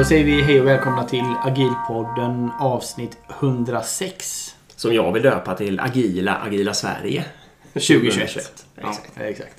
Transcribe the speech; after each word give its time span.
Då 0.00 0.04
säger 0.04 0.24
vi 0.24 0.42
hej 0.42 0.60
och 0.60 0.66
välkomna 0.66 1.04
till 1.04 1.24
Agilpodden 1.44 2.50
avsnitt 2.58 3.18
106. 3.40 4.54
Som 4.76 4.94
jag 4.94 5.12
vill 5.12 5.22
döpa 5.22 5.54
till 5.54 5.80
Agila, 5.80 6.36
Agila 6.46 6.74
Sverige. 6.74 7.24
2021. 7.72 8.64
Ja, 8.74 8.88
Exakt. 8.90 9.20
exakt. 9.20 9.56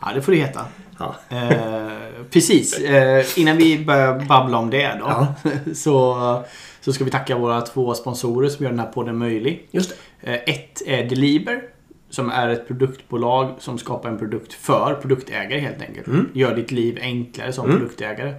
Ja, 0.00 0.12
det 0.14 0.22
får 0.22 0.32
det 0.32 0.38
heta. 0.38 0.64
Ja. 0.98 1.14
Eh, 1.28 1.92
precis. 2.30 2.78
Eh, 2.78 3.24
innan 3.36 3.56
vi 3.56 3.84
börjar 3.84 4.20
babbla 4.20 4.58
om 4.58 4.70
det 4.70 4.96
då. 5.00 5.06
Ja. 5.06 5.34
Så, 5.74 6.42
så 6.80 6.92
ska 6.92 7.04
vi 7.04 7.10
tacka 7.10 7.36
våra 7.36 7.60
två 7.60 7.94
sponsorer 7.94 8.48
som 8.48 8.64
gör 8.64 8.70
den 8.70 8.80
här 8.80 8.92
podden 8.92 9.18
möjlig. 9.18 9.68
Just. 9.70 9.92
Eh, 10.20 10.34
ett 10.34 10.82
är 10.86 11.04
Deliber. 11.08 11.62
Som 12.10 12.30
är 12.30 12.48
ett 12.48 12.66
produktbolag 12.66 13.54
som 13.58 13.78
skapar 13.78 14.08
en 14.08 14.18
produkt 14.18 14.52
för 14.52 14.94
produktägare 15.02 15.60
helt 15.60 15.82
enkelt. 15.82 16.06
Mm. 16.06 16.28
Gör 16.32 16.56
ditt 16.56 16.70
liv 16.72 16.98
enklare 17.00 17.52
som 17.52 17.64
Mm. 17.64 17.76
produktägare. 17.78 18.34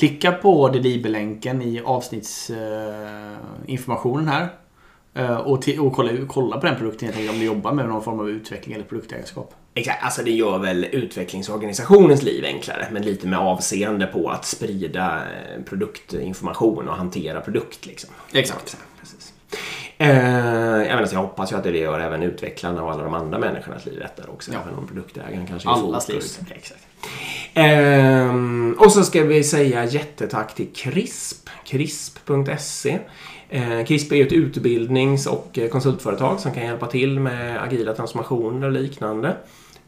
Klicka 0.00 0.32
på 0.32 0.68
Deliber-länken 0.68 1.62
i 1.62 1.80
avsnittsinformationen 1.84 4.28
här. 4.28 4.48
Eh, 5.14 5.36
och, 5.36 5.64
ti- 5.64 5.78
och 5.78 5.92
kolla, 5.92 6.12
kolla 6.28 6.60
på 6.60 6.66
den 6.66 6.76
produkten 6.76 7.06
helt 7.08 7.18
enkelt 7.18 7.34
om 7.34 7.38
du 7.40 7.46
jobbar 7.46 7.72
med 7.72 7.88
någon 7.88 8.02
form 8.04 8.20
av 8.20 8.30
utveckling 8.30 8.74
eller 8.74 8.84
produktägarskap. 8.84 9.54
Exakt, 9.74 10.04
alltså 10.04 10.22
det 10.22 10.30
gör 10.30 10.58
väl 10.58 10.84
utvecklingsorganisationens 10.84 12.22
liv 12.22 12.44
enklare, 12.44 12.86
men 12.92 13.02
lite 13.02 13.26
med 13.26 13.38
avseende 13.38 14.06
på 14.06 14.28
att 14.30 14.44
sprida 14.44 15.16
eh, 15.16 15.62
produktinformation 15.62 16.88
och 16.88 16.96
hantera 16.96 17.40
produkt. 17.40 17.86
Liksom. 17.86 18.10
Exakt. 18.32 18.76
Precis. 19.00 19.19
Eh, 20.00 20.08
jag, 20.08 20.96
menar, 20.96 21.08
jag 21.12 21.20
hoppas 21.20 21.52
ju 21.52 21.56
att 21.56 21.62
det 21.62 21.78
gör 21.78 22.00
även 22.00 22.22
utvecklarna 22.22 22.82
och 22.82 22.92
alla 22.92 23.02
de 23.02 23.14
andra 23.14 23.38
människornas 23.38 23.86
liv 23.86 23.98
lättare 23.98 24.26
också. 24.30 24.52
Ja. 24.52 24.58
Även 24.62 24.78
om 24.78 24.86
produktägaren 24.86 25.46
kanske 25.46 25.68
är 25.68 25.72
Allas 25.72 26.08
liv. 26.08 26.22
Exakt. 26.50 26.86
Ehm, 27.54 28.76
och 28.78 28.92
så 28.92 29.02
ska 29.04 29.22
vi 29.22 29.44
säga 29.44 29.84
jättetack 29.84 30.54
till 30.54 30.68
CRISP, 30.74 31.48
CRISP.se. 31.64 32.98
Eh, 33.48 33.84
CRISP 33.84 34.12
är 34.12 34.16
ju 34.16 34.26
ett 34.26 34.32
utbildnings 34.32 35.26
och 35.26 35.58
eh, 35.58 35.68
konsultföretag 35.68 36.40
som 36.40 36.52
kan 36.52 36.62
hjälpa 36.62 36.86
till 36.86 37.20
med 37.20 37.62
agila 37.62 37.94
transformationer 37.94 38.66
och 38.66 38.72
liknande. 38.72 39.36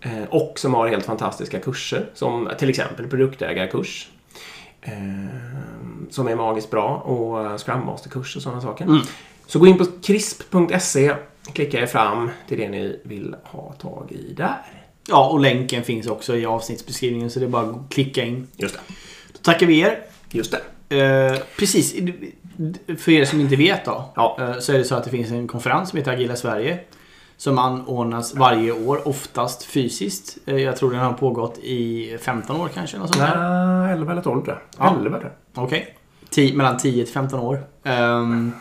Eh, 0.00 0.24
och 0.30 0.58
som 0.58 0.74
har 0.74 0.88
helt 0.88 1.04
fantastiska 1.04 1.58
kurser 1.58 2.10
som 2.14 2.50
till 2.58 2.68
exempel 2.68 3.06
produktägarkurs. 3.06 4.08
Eh, 4.82 4.92
som 6.10 6.28
är 6.28 6.36
magiskt 6.36 6.70
bra 6.70 6.96
och 6.96 7.44
eh, 7.44 7.56
Scrum 7.56 7.86
Master-kurs 7.86 8.36
och 8.36 8.42
sådana 8.42 8.60
saker. 8.60 8.84
Mm. 8.84 9.00
Så 9.46 9.58
gå 9.58 9.66
in 9.66 9.78
på 9.78 9.84
crisp.se, 10.02 11.12
klicka 11.52 11.80
er 11.80 11.86
fram 11.86 12.30
till 12.48 12.58
det 12.58 12.68
ni 12.68 13.00
vill 13.04 13.34
ha 13.44 13.72
tag 13.72 14.12
i 14.12 14.32
där. 14.32 14.56
Ja, 15.08 15.28
och 15.28 15.40
länken 15.40 15.82
finns 15.82 16.06
också 16.06 16.36
i 16.36 16.46
avsnittsbeskrivningen 16.46 17.30
så 17.30 17.38
det 17.38 17.44
är 17.44 17.48
bara 17.48 17.62
att 17.70 17.90
klicka 17.90 18.24
in. 18.24 18.48
Just 18.56 18.74
det. 18.74 18.80
Då 19.32 19.38
tackar 19.42 19.66
vi 19.66 19.80
er. 19.80 19.98
Just 20.30 20.52
det. 20.88 20.96
Eh, 21.00 21.38
precis. 21.58 21.94
För 22.98 23.12
er 23.12 23.24
som 23.24 23.40
inte 23.40 23.56
vet 23.56 23.84
då. 23.84 24.12
Ja. 24.16 24.36
eh, 24.40 24.58
Så 24.58 24.72
är 24.72 24.78
det 24.78 24.84
så 24.84 24.94
att 24.94 25.04
det 25.04 25.10
finns 25.10 25.30
en 25.30 25.48
konferens 25.48 25.88
som 25.90 25.96
heter 25.98 26.12
Agila 26.12 26.36
Sverige. 26.36 26.78
Som 27.36 27.58
anordnas 27.58 28.34
varje 28.34 28.72
år, 28.72 29.08
oftast 29.08 29.62
fysiskt. 29.64 30.38
Eh, 30.46 30.56
Jag 30.56 30.76
tror 30.76 30.90
den 30.90 31.00
har 31.00 31.12
pågått 31.12 31.58
i 31.58 32.16
15 32.20 32.60
år 32.60 32.68
kanske. 32.74 32.98
Något 32.98 33.08
sånt 33.14 33.20
där. 33.30 33.38
Nej, 33.82 33.92
11 33.92 34.12
eller 34.12 34.22
12 34.22 34.44
tror 34.44 34.60
jag. 34.78 34.86
Ja. 34.88 34.96
11 35.00 35.18
tror 35.20 35.32
jag. 35.54 35.64
Okej. 35.64 35.96
Mellan 36.54 36.78
10 36.78 37.04
till 37.04 37.14
15 37.14 37.40
år. 37.40 37.64
Ehm, 37.84 38.52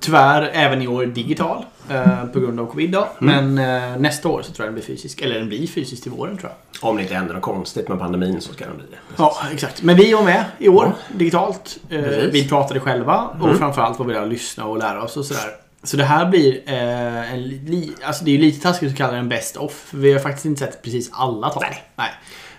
tyvärr 0.00 0.50
även 0.52 0.82
i 0.82 0.86
år 0.88 1.06
digital. 1.06 1.64
eh, 1.90 2.24
på 2.24 2.40
grund 2.40 2.60
av 2.60 2.66
covid 2.66 2.90
då. 2.90 3.08
Mm. 3.20 3.54
Men 3.54 3.82
eh, 3.92 3.98
nästa 4.00 4.28
år 4.28 4.42
så 4.42 4.52
tror 4.52 4.66
jag 4.66 4.68
den 4.68 4.74
blir 4.74 4.84
fysisk. 4.96 5.20
Eller 5.20 5.38
den 5.38 5.48
blir 5.48 5.66
fysisk 5.66 6.02
till 6.02 6.12
våren 6.12 6.38
tror 6.38 6.50
jag. 6.50 6.90
Om 6.90 6.96
det 6.96 7.02
inte 7.02 7.14
händer 7.14 7.34
något 7.34 7.42
konstigt 7.42 7.88
med 7.88 7.98
pandemin 7.98 8.40
så 8.40 8.52
ska 8.52 8.64
den 8.66 8.76
bli 8.76 8.86
det. 8.90 8.96
Ja, 9.16 9.36
exakt. 9.52 9.82
Men 9.82 9.96
vi 9.96 10.12
var 10.12 10.22
med 10.22 10.44
i 10.58 10.68
år 10.68 10.92
digitalt. 11.14 11.78
Eh, 11.90 12.00
vi 12.32 12.48
pratade 12.48 12.80
själva 12.80 13.16
och 13.40 13.44
Mm. 13.46 13.58
framförallt 13.58 13.98
var 13.98 14.06
vi 14.06 14.12
där 14.14 14.22
och 14.22 14.28
lyssnade 14.28 14.70
och 14.70 14.78
lära 14.78 15.02
oss 15.02 15.16
och 15.16 15.24
sådär. 15.24 15.50
Så 15.82 15.96
det 15.96 16.04
här 16.04 16.26
blir 16.26 16.60
eh, 16.66 17.32
en 17.32 17.42
li- 17.42 17.94
Alltså 18.04 18.24
det 18.24 18.34
är 18.34 18.38
lite 18.38 18.60
taskigt 18.62 18.90
att 18.92 18.98
kalla 18.98 19.12
den 19.12 19.28
best 19.28 19.56
off. 19.56 19.72
För 19.72 19.96
vi 19.96 20.12
har 20.12 20.20
faktiskt 20.20 20.46
inte 20.46 20.58
sett 20.64 20.82
precis 20.82 21.10
alla 21.12 21.48
tal. 21.48 21.64
Nej. 21.96 22.10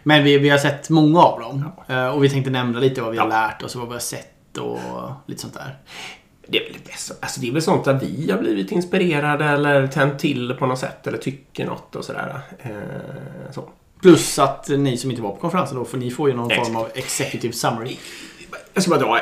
Men 0.04 0.24
vi, 0.24 0.38
vi 0.38 0.50
har 0.50 0.58
sett 0.58 0.90
många 0.90 1.20
av 1.20 1.40
dem. 1.40 1.72
Eh, 1.88 2.08
och 2.08 2.24
vi 2.24 2.30
tänkte 2.30 2.52
nämna 2.52 2.80
lite 2.80 3.02
vad 3.02 3.12
vi 3.12 3.18
har 3.18 3.26
Ja. 3.30 3.48
lärt 3.48 3.64
oss 3.64 3.76
och 3.76 3.80
vad 3.82 3.88
vi 3.90 3.94
har 3.96 4.00
sett 4.00 4.58
och 4.58 4.80
lite 5.26 5.42
sånt 5.42 5.54
där. 5.54 5.78
Det 6.48 6.58
är 6.58 6.64
väl. 6.64 6.82
Alltså 7.20 7.42
det 7.42 7.48
är 7.48 7.52
väl 7.52 7.62
sånt 7.62 7.86
där 7.86 8.00
vi 8.02 8.32
har 8.32 8.40
blivit 8.40 8.72
inspirerade 8.72 9.46
eller 9.46 9.88
tänt 9.88 10.20
till 10.20 10.54
på 10.60 10.66
något 10.66 10.80
sätt 10.80 11.08
eller 11.08 11.18
tycker 11.18 11.66
något 11.66 11.96
och 11.96 12.06
sådär. 12.06 12.40
Eh, 12.60 12.72
så. 13.54 13.64
Plus 14.02 14.40
att 14.40 14.70
ni 14.70 14.98
som 14.98 15.10
inte 15.12 15.24
var 15.24 15.30
på 15.32 15.36
konferensen 15.38 15.78
då, 15.78 15.86
för 15.86 15.98
ni 15.98 16.12
får 16.12 16.30
ju 16.30 16.36
någon 16.36 16.52
Exakt. 16.52 16.68
form 16.68 16.76
av 16.78 16.88
executive 16.94 17.54
summary. 17.54 17.98
Jag 18.74 18.84
ska 18.84 18.90
bara 18.90 19.00
dra 19.00 19.20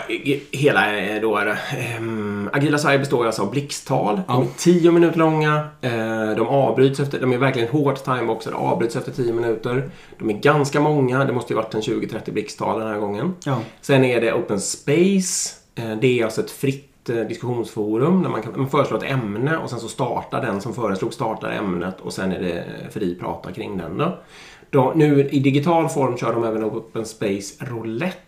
hela 0.52 0.98
eh, 0.98 1.22
då. 1.22 1.38
ehm, 1.38 2.50
Agila 2.54 2.78
Sverige 2.78 3.00
består 3.00 3.26
alltså 3.26 3.42
av 3.42 3.52
blixttal. 3.52 4.22
De 4.28 4.42
är 4.42 4.46
Ja. 4.46 4.48
10 4.58 4.92
minuter 4.92 5.18
långa. 5.20 5.68
Eh, 5.82 6.36
de 6.38 6.48
avbryts 6.48 7.00
efter, 7.00 7.20
de 7.22 7.34
är 7.34 7.38
verkligen 7.38 7.70
hårt 7.70 8.04
timeboxade. 8.04 8.56
Avbryts 8.56 8.96
efter 8.96 9.12
10 9.12 9.34
minuter. 9.34 9.90
De 10.20 10.30
är 10.30 10.34
ganska 10.34 10.80
många. 10.80 11.26
Det 11.26 11.34
måste 11.34 11.54
ju 11.54 11.58
varit 11.58 11.74
en 11.74 11.82
20-30 11.82 12.32
blixttal 12.32 12.80
den 12.80 12.88
här 12.90 12.98
gången. 13.00 13.34
Ja. 13.46 13.60
Sen 13.82 14.04
är 14.04 14.22
det 14.22 14.34
Open 14.34 14.62
Space. 14.62 15.56
Det 16.02 16.20
är 16.20 16.24
alltså 16.26 16.42
ett 16.42 16.52
fritt 16.52 16.92
diskussionsforum 17.06 18.24
där 18.24 18.30
man 18.30 18.42
kan 18.42 18.54
man 18.56 18.70
föreslår 18.70 18.98
ett 18.98 19.12
ämne 19.12 19.58
och 19.58 19.70
sen 19.70 19.80
så 19.80 19.88
startar 19.88 20.42
den 20.42 20.62
som 20.62 20.74
föreslog 20.74 21.14
startar 21.14 21.52
ämnet 21.52 22.02
och 22.02 22.14
sen 22.14 22.32
är 22.32 22.42
det 22.42 22.66
fri 22.92 23.16
prata 23.16 23.52
kring 23.52 23.78
den 23.78 23.98
då. 23.98 24.18
då. 24.70 24.94
Nu 24.96 25.30
i 25.30 25.40
digital 25.40 25.90
form 25.90 26.18
kör 26.18 26.34
de 26.34 26.44
även 26.44 26.64
Open 26.64 27.06
Space 27.06 27.66
Roulette 27.66 28.20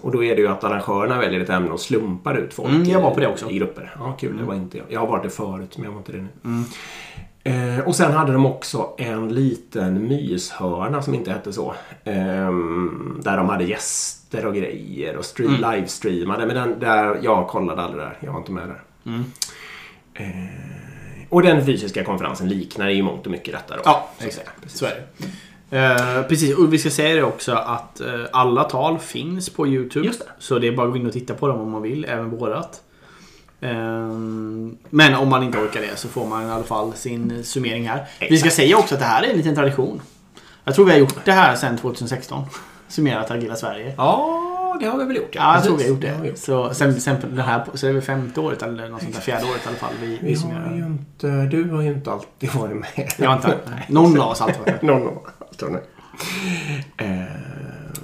och 0.00 0.12
då 0.12 0.24
är 0.24 0.36
det 0.36 0.42
ju 0.42 0.48
att 0.48 0.64
arrangörerna 0.64 1.18
väljer 1.18 1.40
ett 1.40 1.50
ämne 1.50 1.70
och 1.70 1.80
slumpar 1.80 2.34
ut 2.34 2.54
folk 2.54 2.68
Mm, 2.68 2.84
jag 2.84 3.00
var 3.00 3.10
på 3.10 3.20
det 3.20 3.26
också. 3.28 3.50
i 3.50 3.58
grupper. 3.58 3.96
Ja, 3.98 4.12
kul. 4.12 4.36
Det 4.36 4.44
var 4.44 4.54
inte 4.54 4.78
jag. 4.78 4.86
Jag 4.90 5.00
har 5.00 5.06
varit 5.06 5.22
det 5.22 5.30
förut 5.30 5.76
men 5.76 5.84
jag 5.84 5.90
var 5.90 5.98
inte 5.98 6.12
det 6.12 6.18
nu. 6.18 6.28
Mm. 6.44 6.64
Eh, 7.46 7.80
och 7.86 7.96
sen 7.96 8.12
hade 8.12 8.32
de 8.32 8.46
också 8.46 8.88
en 8.98 9.28
liten 9.34 10.08
myshörna 10.08 11.02
som 11.02 11.14
inte 11.14 11.30
hette 11.32 11.52
så. 11.52 11.74
Ehm, 12.04 13.20
där 13.24 13.36
de 13.36 13.48
hade 13.48 13.64
gäster 13.64 14.46
och 14.46 14.54
grejer 14.54 15.16
och 15.16 15.24
stream, 15.24 15.54
Mm. 15.54 15.70
livestreamade. 15.74 16.46
Men 16.46 16.56
den, 16.56 16.78
där, 16.80 17.18
jag 17.22 17.48
kollade 17.48 17.82
aldrig 17.82 18.02
där. 18.04 18.18
Jag 18.20 18.32
var 18.32 18.38
inte 18.38 18.52
med 18.52 18.68
där. 18.68 18.82
Mm. 19.06 19.24
Eh, 20.14 21.26
och 21.28 21.42
den 21.42 21.66
fysiska 21.66 22.04
konferensen 22.04 22.48
liknar 22.48 22.88
i 22.88 23.02
mångt 23.02 23.26
och 23.26 23.32
mycket 23.32 23.54
detta 23.54 23.76
då. 23.76 23.82
Ja, 23.84 24.08
Så 24.18 24.26
exakt. 24.26 24.50
Precis. 24.62 24.78
Så 24.78 24.86
är 24.86 24.90
det. 24.90 25.76
Eh, 25.78 26.22
precis, 26.28 26.56
och 26.58 26.72
vi 26.72 26.78
ska 26.78 26.90
säga 26.90 27.14
det 27.14 27.22
också 27.22 27.52
att 27.52 28.00
eh, 28.00 28.20
alla 28.32 28.64
tal 28.64 28.98
finns 28.98 29.50
på 29.50 29.66
YouTube. 29.66 30.06
Just 30.06 30.20
det. 30.20 30.26
Så 30.38 30.58
det 30.58 30.66
är 30.68 30.72
bara 30.72 30.86
att 30.86 30.92
gå 30.92 30.98
in 30.98 31.06
och 31.06 31.12
titta 31.12 31.34
på 31.34 31.48
dem 31.48 31.60
om 31.60 31.70
man 31.70 31.82
vill, 31.82 32.04
även 32.04 32.30
vårat. 32.30 32.82
Eh, 33.60 34.08
men 34.90 35.14
om 35.14 35.28
man 35.28 35.42
inte 35.42 35.58
orkar 35.58 35.80
det 35.80 35.96
så 35.96 36.08
får 36.08 36.26
man 36.26 36.46
i 36.46 36.50
alla 36.50 36.64
fall 36.64 36.92
sin 36.94 37.44
summering 37.44 37.88
här. 37.88 38.06
Vi 38.20 38.38
ska 38.38 38.50
säga 38.50 38.78
också 38.78 38.94
att 38.94 39.00
det 39.00 39.06
här 39.06 39.22
är 39.22 39.30
en 39.30 39.36
liten 39.36 39.54
tradition. 39.54 40.00
Jag 40.64 40.74
tror 40.74 40.84
vi 40.84 40.92
har 40.92 40.98
gjort 40.98 41.24
det 41.24 41.32
här 41.32 41.56
sedan 41.56 41.78
2016. 41.78 42.44
Summerat 42.88 43.30
Agila 43.30 43.56
Sverige. 43.56 43.94
Ja, 43.96 44.76
det 44.80 44.86
har 44.86 44.98
vi 44.98 45.04
väl 45.04 45.16
gjort. 45.16 45.34
Ja, 45.34 45.54
jag 45.54 45.64
tror 45.64 45.76
vi 45.76 45.82
har 45.82 45.90
gjort 45.90 46.00
det. 46.00 46.10
har 46.10 46.24
gjort. 46.24 46.38
Så, 46.38 46.74
sen, 46.74 47.00
sen 47.00 47.16
den 47.20 47.38
här, 47.38 47.64
så 47.74 47.86
är 47.86 47.92
det 47.92 48.02
femte 48.02 48.40
året 48.40 48.62
eller 48.62 48.88
något 48.88 49.02
sånt 49.02 49.14
där, 49.14 49.20
fjärde 49.20 49.44
året 49.44 49.64
i 49.64 49.68
alla 49.68 49.76
fall. 49.76 49.92
Vi, 50.00 50.18
vi 50.22 50.34
har 50.34 50.40
summerar. 50.40 50.74
ju 50.74 50.84
inte, 50.84 51.26
du 51.56 51.70
har 51.70 51.82
ju 51.82 51.92
inte 51.92 52.12
alltid 52.12 52.50
varit 52.52 52.76
med. 52.76 53.12
Jag 53.18 53.28
har 53.28 53.36
inte, 53.36 53.58
någon 53.88 54.20
av 54.20 54.28
oss 54.28 54.40
har 54.40 54.46
alltid 54.46 54.62
varit 54.62 54.82
med. 54.82 54.92
Någon 54.92 55.06
av 55.08 55.16
oss. 55.16 55.56
tror 55.56 55.80
jag. 56.98 57.06
Eh, 57.06 57.22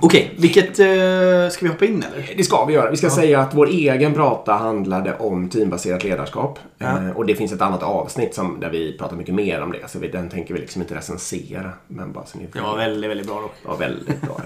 Okej, 0.04 0.34
vilket... 0.36 0.78
eh, 0.78 1.48
ska 1.50 1.64
vi 1.64 1.68
hoppa 1.68 1.84
in 1.84 2.04
eller? 2.12 2.34
Det 2.36 2.44
ska 2.44 2.64
vi 2.64 2.74
göra. 2.74 2.90
Vi 2.90 2.96
ska 2.96 3.10
säga 3.10 3.40
att 3.40 3.54
vår 3.54 3.66
egen 3.68 4.14
prata 4.14 4.52
handlade 4.52 5.16
om 5.16 5.48
teambaserat 5.48 6.04
ledarskap. 6.04 6.58
Ja. 6.78 6.86
Eh, 6.86 7.10
och 7.10 7.26
det 7.26 7.34
finns 7.34 7.52
ett 7.52 7.60
annat 7.62 7.82
avsnitt 7.82 8.34
som, 8.34 8.60
där 8.60 8.70
vi 8.70 8.98
pratar 8.98 9.16
mycket 9.16 9.34
mer 9.34 9.62
om 9.62 9.72
det. 9.72 9.88
Så 9.88 9.98
vi, 9.98 10.08
den 10.08 10.28
tänker 10.28 10.54
vi 10.54 10.60
liksom 10.60 10.82
inte 10.82 10.94
recensera. 10.94 11.70
Men 11.88 12.12
bara 12.12 12.26
så 12.26 12.38
ni 12.38 12.46
Det 12.52 12.60
var 12.60 12.76
väldigt, 12.76 13.10
väldigt 13.10 13.26
bra 13.26 13.40
dock. 13.40 13.54
Det 13.62 13.68
var 13.68 13.76
väldigt 13.76 14.20
bra. 14.20 14.40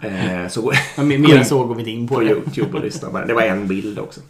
eh, 0.08 0.48
så 0.48 0.72
Men 0.96 1.08
mer- 1.08 1.36
än 1.36 1.44
så 1.54 1.64
går 1.64 1.74
vi 1.74 1.80
inte 1.80 1.90
in 1.90 2.08
på 2.08 2.14
på 2.14 2.20
det. 2.20 2.26
YouTube 2.26 2.78
och 2.78 2.84
lyssna 2.84 3.12
den. 3.18 3.28
Det 3.28 3.34
var 3.34 3.42
en 3.42 3.66
bild 3.68 3.98
också. 3.98 4.20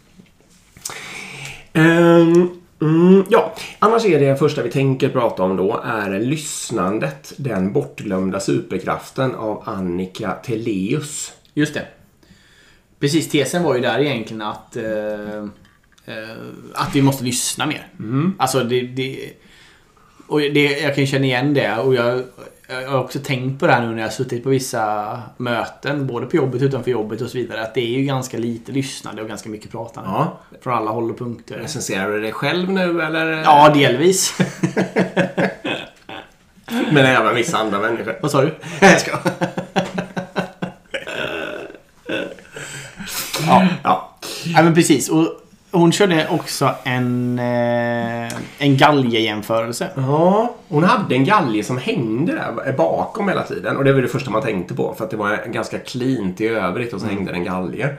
Ehm, 1.73 2.49
mm, 2.83 3.25
ja, 3.29 3.55
annars 3.79 4.05
är 4.05 4.19
det 4.19 4.35
första 4.35 4.61
vi 4.61 4.71
tänker 4.71 5.09
prata 5.09 5.43
om 5.43 5.57
då 5.57 5.81
är 5.85 6.19
lyssnandet. 6.19 7.33
Den 7.37 7.73
bortglömda 7.73 8.39
superkraften 8.39 9.35
av 9.35 9.63
Annika 9.65 10.31
Teleus. 10.31 11.33
Just 11.53 11.73
det. 11.73 11.87
Precis, 12.99 13.29
tesen 13.29 13.63
var 13.63 13.75
ju 13.75 13.81
där 13.81 13.99
egentligen 13.99 14.41
att... 14.41 14.75
eh, 14.75 15.37
eh, 16.05 16.37
att 16.73 16.95
vi 16.95 17.01
måste 17.01 17.23
lyssna 17.23 17.65
mer. 17.65 17.87
Alltså 18.37 18.63
det... 18.63 18.81
det 18.81 19.33
och 20.27 20.39
det, 20.39 20.79
jag 20.79 20.95
kan 20.95 21.07
känna 21.07 21.25
igen 21.25 21.53
det 21.53 21.77
och 21.77 21.95
jag, 21.95 22.23
jag 22.67 22.89
har 22.89 22.99
också 22.99 23.19
tänkt 23.19 23.59
på 23.59 23.67
det 23.67 23.73
här 23.73 23.81
nu 23.81 23.87
när 23.87 23.97
jag 23.97 24.05
har 24.05 24.11
suttit 24.11 24.43
på 24.43 24.49
vissa 24.49 25.21
möten, 25.37 26.07
både 26.07 26.25
på 26.25 26.35
jobbet 26.35 26.61
och 26.61 26.65
utanför 26.65 26.91
jobbet 26.91 27.21
och 27.21 27.29
så 27.29 27.37
vidare, 27.37 27.61
att 27.61 27.73
det 27.73 27.81
är 27.81 27.99
ju 27.99 28.03
ganska 28.03 28.37
lite 28.37 28.71
lyssnande 28.71 29.21
och 29.21 29.27
ganska 29.27 29.49
mycket 29.49 29.71
pratande. 29.71 30.09
Ja. 30.09 30.39
Från 30.61 30.73
alla 30.73 30.91
håll 30.91 31.11
och 31.11 31.17
punkter. 31.17 31.57
Recenserar 31.57 32.11
du 32.11 32.21
dig 32.21 32.31
själv 32.31 32.69
nu 32.69 33.01
eller? 33.01 33.43
Ja, 33.43 33.69
delvis. 33.73 34.37
Men 36.91 37.05
även 37.05 37.35
vissa 37.35 37.57
andra 37.57 37.79
människor. 37.79 38.17
Vad 38.21 38.31
sa 38.31 38.41
du? 38.41 38.55
Jag 38.81 38.99
ska. 38.99 39.11
Ja. 43.47 43.67
Ja. 43.83 44.09
ja, 44.43 44.63
men 44.63 44.73
precis. 44.73 45.09
Och 45.09 45.42
hon 45.73 45.91
körde 45.91 46.27
också 46.29 46.75
en, 46.83 47.39
eh, 47.39 48.33
en 48.57 48.77
galjejämförelse. 48.77 49.89
Ja, 49.95 50.55
hon 50.67 50.83
hade 50.83 51.15
en 51.15 51.25
galge 51.25 51.63
som 51.63 51.77
hängde 51.77 52.33
där 52.33 52.73
bakom 52.77 53.29
hela 53.29 53.43
tiden. 53.43 53.77
Och 53.77 53.83
det 53.83 53.93
var 53.93 54.01
det 54.01 54.07
första 54.07 54.31
man 54.31 54.41
tänkte 54.41 54.73
på. 54.73 54.93
För 54.97 55.05
att 55.05 55.11
det 55.11 55.17
var 55.17 55.45
ganska 55.53 55.79
cleant 55.79 56.41
i 56.41 56.47
övrigt 56.47 56.93
och 56.93 57.01
så 57.01 57.07
hängde 57.07 57.31
det 57.31 57.37
en 57.37 57.43
galge. 57.43 57.89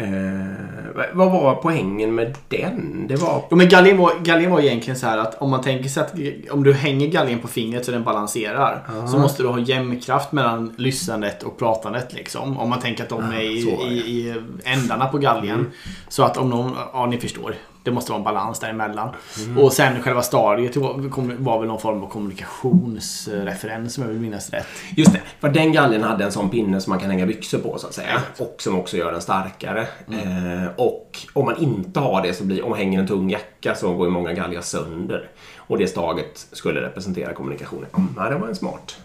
Eh, 0.00 1.06
vad 1.12 1.32
var 1.32 1.54
poängen 1.54 2.14
med 2.14 2.36
den? 2.48 3.06
Det 3.08 3.16
var... 3.16 3.44
Jo, 3.50 3.56
men 3.56 3.68
galgen 3.68 3.98
var, 3.98 4.12
galgen 4.22 4.50
var 4.50 4.60
egentligen 4.60 4.98
så 4.98 5.06
här 5.06 5.18
att 5.18 5.42
om 5.42 5.50
man 5.50 5.60
tänker 5.60 5.88
sig 5.88 6.02
att 6.02 6.14
om 6.52 6.64
du 6.64 6.72
hänger 6.72 7.06
galgen 7.06 7.38
på 7.38 7.48
fingret 7.48 7.84
så 7.84 7.90
den 7.90 8.04
balanserar. 8.04 8.82
Så 9.06 9.18
måste 9.18 9.42
du 9.42 9.48
ha 9.48 9.58
jämnkraft 9.58 10.32
mellan 10.32 10.74
lyssnandet 10.78 11.42
och 11.42 11.58
pratandet. 11.58 12.12
Liksom. 12.12 12.58
Om 12.58 12.68
man 12.68 12.80
tänker 12.80 13.02
att 13.02 13.08
de 13.08 13.24
är 13.24 13.40
i, 13.40 13.58
i, 13.88 13.94
i 13.94 14.34
ändarna 14.64 15.06
på 15.06 15.18
galgen. 15.18 15.66
Så 16.08 16.22
att 16.22 16.36
om 16.36 16.50
någon, 16.50 16.76
ja 16.92 17.06
ni 17.06 17.18
förstår. 17.18 17.54
Det 17.82 17.90
måste 17.90 18.12
vara 18.12 18.18
en 18.18 18.24
balans 18.24 18.60
däremellan. 18.60 19.08
Och 19.58 19.72
sen 19.72 20.02
själva 20.02 20.22
stadiet 20.22 20.76
var, 20.76 21.58
väl 21.58 21.68
någon 21.68 21.80
form 21.80 22.02
av 22.02 22.08
kommunikationsreferens 22.08 23.98
om 23.98 24.04
jag 24.04 24.10
vill 24.10 24.20
minnas 24.20 24.50
rätt. 24.50 24.66
Just 24.96 25.12
det, 25.12 25.20
för 25.40 25.48
den 25.48 25.72
galgen 25.72 26.02
hade 26.02 26.24
en 26.24 26.32
sån 26.32 26.50
pinne 26.50 26.80
som 26.80 26.90
man 26.90 27.00
kan 27.00 27.10
hänga 27.10 27.26
byxor 27.26 27.58
på 27.58 27.78
så 27.78 27.86
att 27.86 27.94
säga. 27.94 28.22
Och 28.38 28.56
som 28.58 28.78
också 28.78 28.96
gör 28.96 29.12
den 29.12 29.20
starkare. 29.20 29.80
Eh, 30.08 30.70
och 30.76 31.18
om 31.32 31.44
man 31.44 31.56
inte 31.56 32.00
har 32.00 32.22
det 32.22 32.34
så 32.34 32.44
blir, 32.44 32.62
om 32.62 32.70
man 32.70 32.78
hänger 32.78 33.00
en 33.00 33.06
tung 33.06 33.30
jacka 33.30 33.74
så 33.74 33.94
går 33.94 34.06
ju 34.06 34.12
många 34.12 34.32
galgar 34.32 34.60
sönder. 34.60 35.28
Och 35.56 35.78
det 35.78 35.86
staget 35.86 36.46
skulle 36.52 36.80
representera 36.80 37.32
kommunikationen. 37.32 37.88
Ja, 38.16 38.28
det 38.28 38.34
var 38.34 38.48
en 38.48 38.56
smart, 38.56 38.96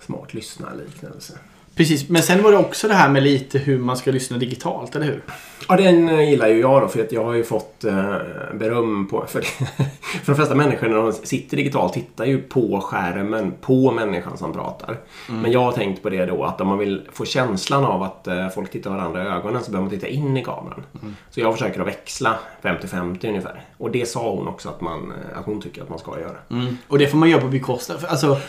smart 0.00 0.34
lyssnarliknelse. 0.34 1.38
Precis, 1.76 2.08
men 2.08 2.22
sen 2.22 2.42
var 2.42 2.52
det 2.52 2.58
också 2.58 2.88
det 2.88 2.94
här 2.94 3.08
med 3.08 3.22
lite 3.22 3.58
hur 3.58 3.78
man 3.78 3.96
ska 3.96 4.10
lyssna 4.10 4.38
digitalt, 4.38 4.96
eller 4.96 5.06
hur? 5.06 5.22
Ja, 5.68 5.76
den 5.76 6.08
eh, 6.08 6.30
gillar 6.30 6.48
ju 6.48 6.60
jag 6.60 6.82
då 6.82 6.88
för 6.88 7.00
att 7.00 7.12
jag 7.12 7.24
har 7.24 7.34
ju 7.34 7.44
fått 7.44 7.84
eh, 7.84 8.16
beröm 8.54 9.08
på... 9.08 9.24
För, 9.28 9.40
för 10.22 10.26
de 10.26 10.34
flesta 10.34 10.54
människor 10.54 10.88
när 10.88 10.96
de 10.96 11.12
sitter 11.12 11.56
digitalt 11.56 11.92
tittar 11.92 12.24
ju 12.24 12.42
på 12.42 12.80
skärmen, 12.80 13.52
på 13.60 13.92
människan 13.92 14.38
som 14.38 14.52
pratar. 14.52 14.96
Men 15.28 15.52
jag 15.52 15.60
har 15.60 15.72
tänkt 15.72 16.02
på 16.02 16.10
det 16.10 16.26
då 16.26 16.44
att 16.44 16.60
om 16.60 16.68
man 16.68 16.78
vill 16.78 17.02
få 17.12 17.24
känslan 17.24 17.84
av 17.84 18.02
att 18.02 18.26
eh, 18.26 18.48
folk 18.48 18.70
tittar 18.70 18.90
varandra 18.90 19.24
i 19.24 19.26
ögonen 19.26 19.62
så 19.62 19.70
behöver 19.70 19.90
man 19.90 19.98
titta 20.00 20.08
in 20.08 20.36
i 20.36 20.44
kameran. 20.44 20.82
Så 21.30 21.40
jag 21.40 21.52
försöker 21.52 21.80
att 21.80 21.86
växla 21.86 22.38
50-50 22.62 23.28
ungefär. 23.28 23.62
Och 23.76 23.90
det 23.90 24.08
sa 24.08 24.30
hon 24.30 24.48
också 24.48 24.68
att, 24.68 24.80
man, 24.80 25.12
att 25.34 25.44
hon 25.44 25.60
tycker 25.60 25.82
att 25.82 25.88
man 25.88 25.98
ska 25.98 26.20
göra. 26.20 26.36
Mm. 26.50 26.78
Och 26.88 26.98
det 26.98 27.06
får 27.06 27.18
man 27.18 27.30
göra 27.30 27.40
på 27.40 27.48
bekostnad. 27.48 28.04
Alltså, 28.08 28.40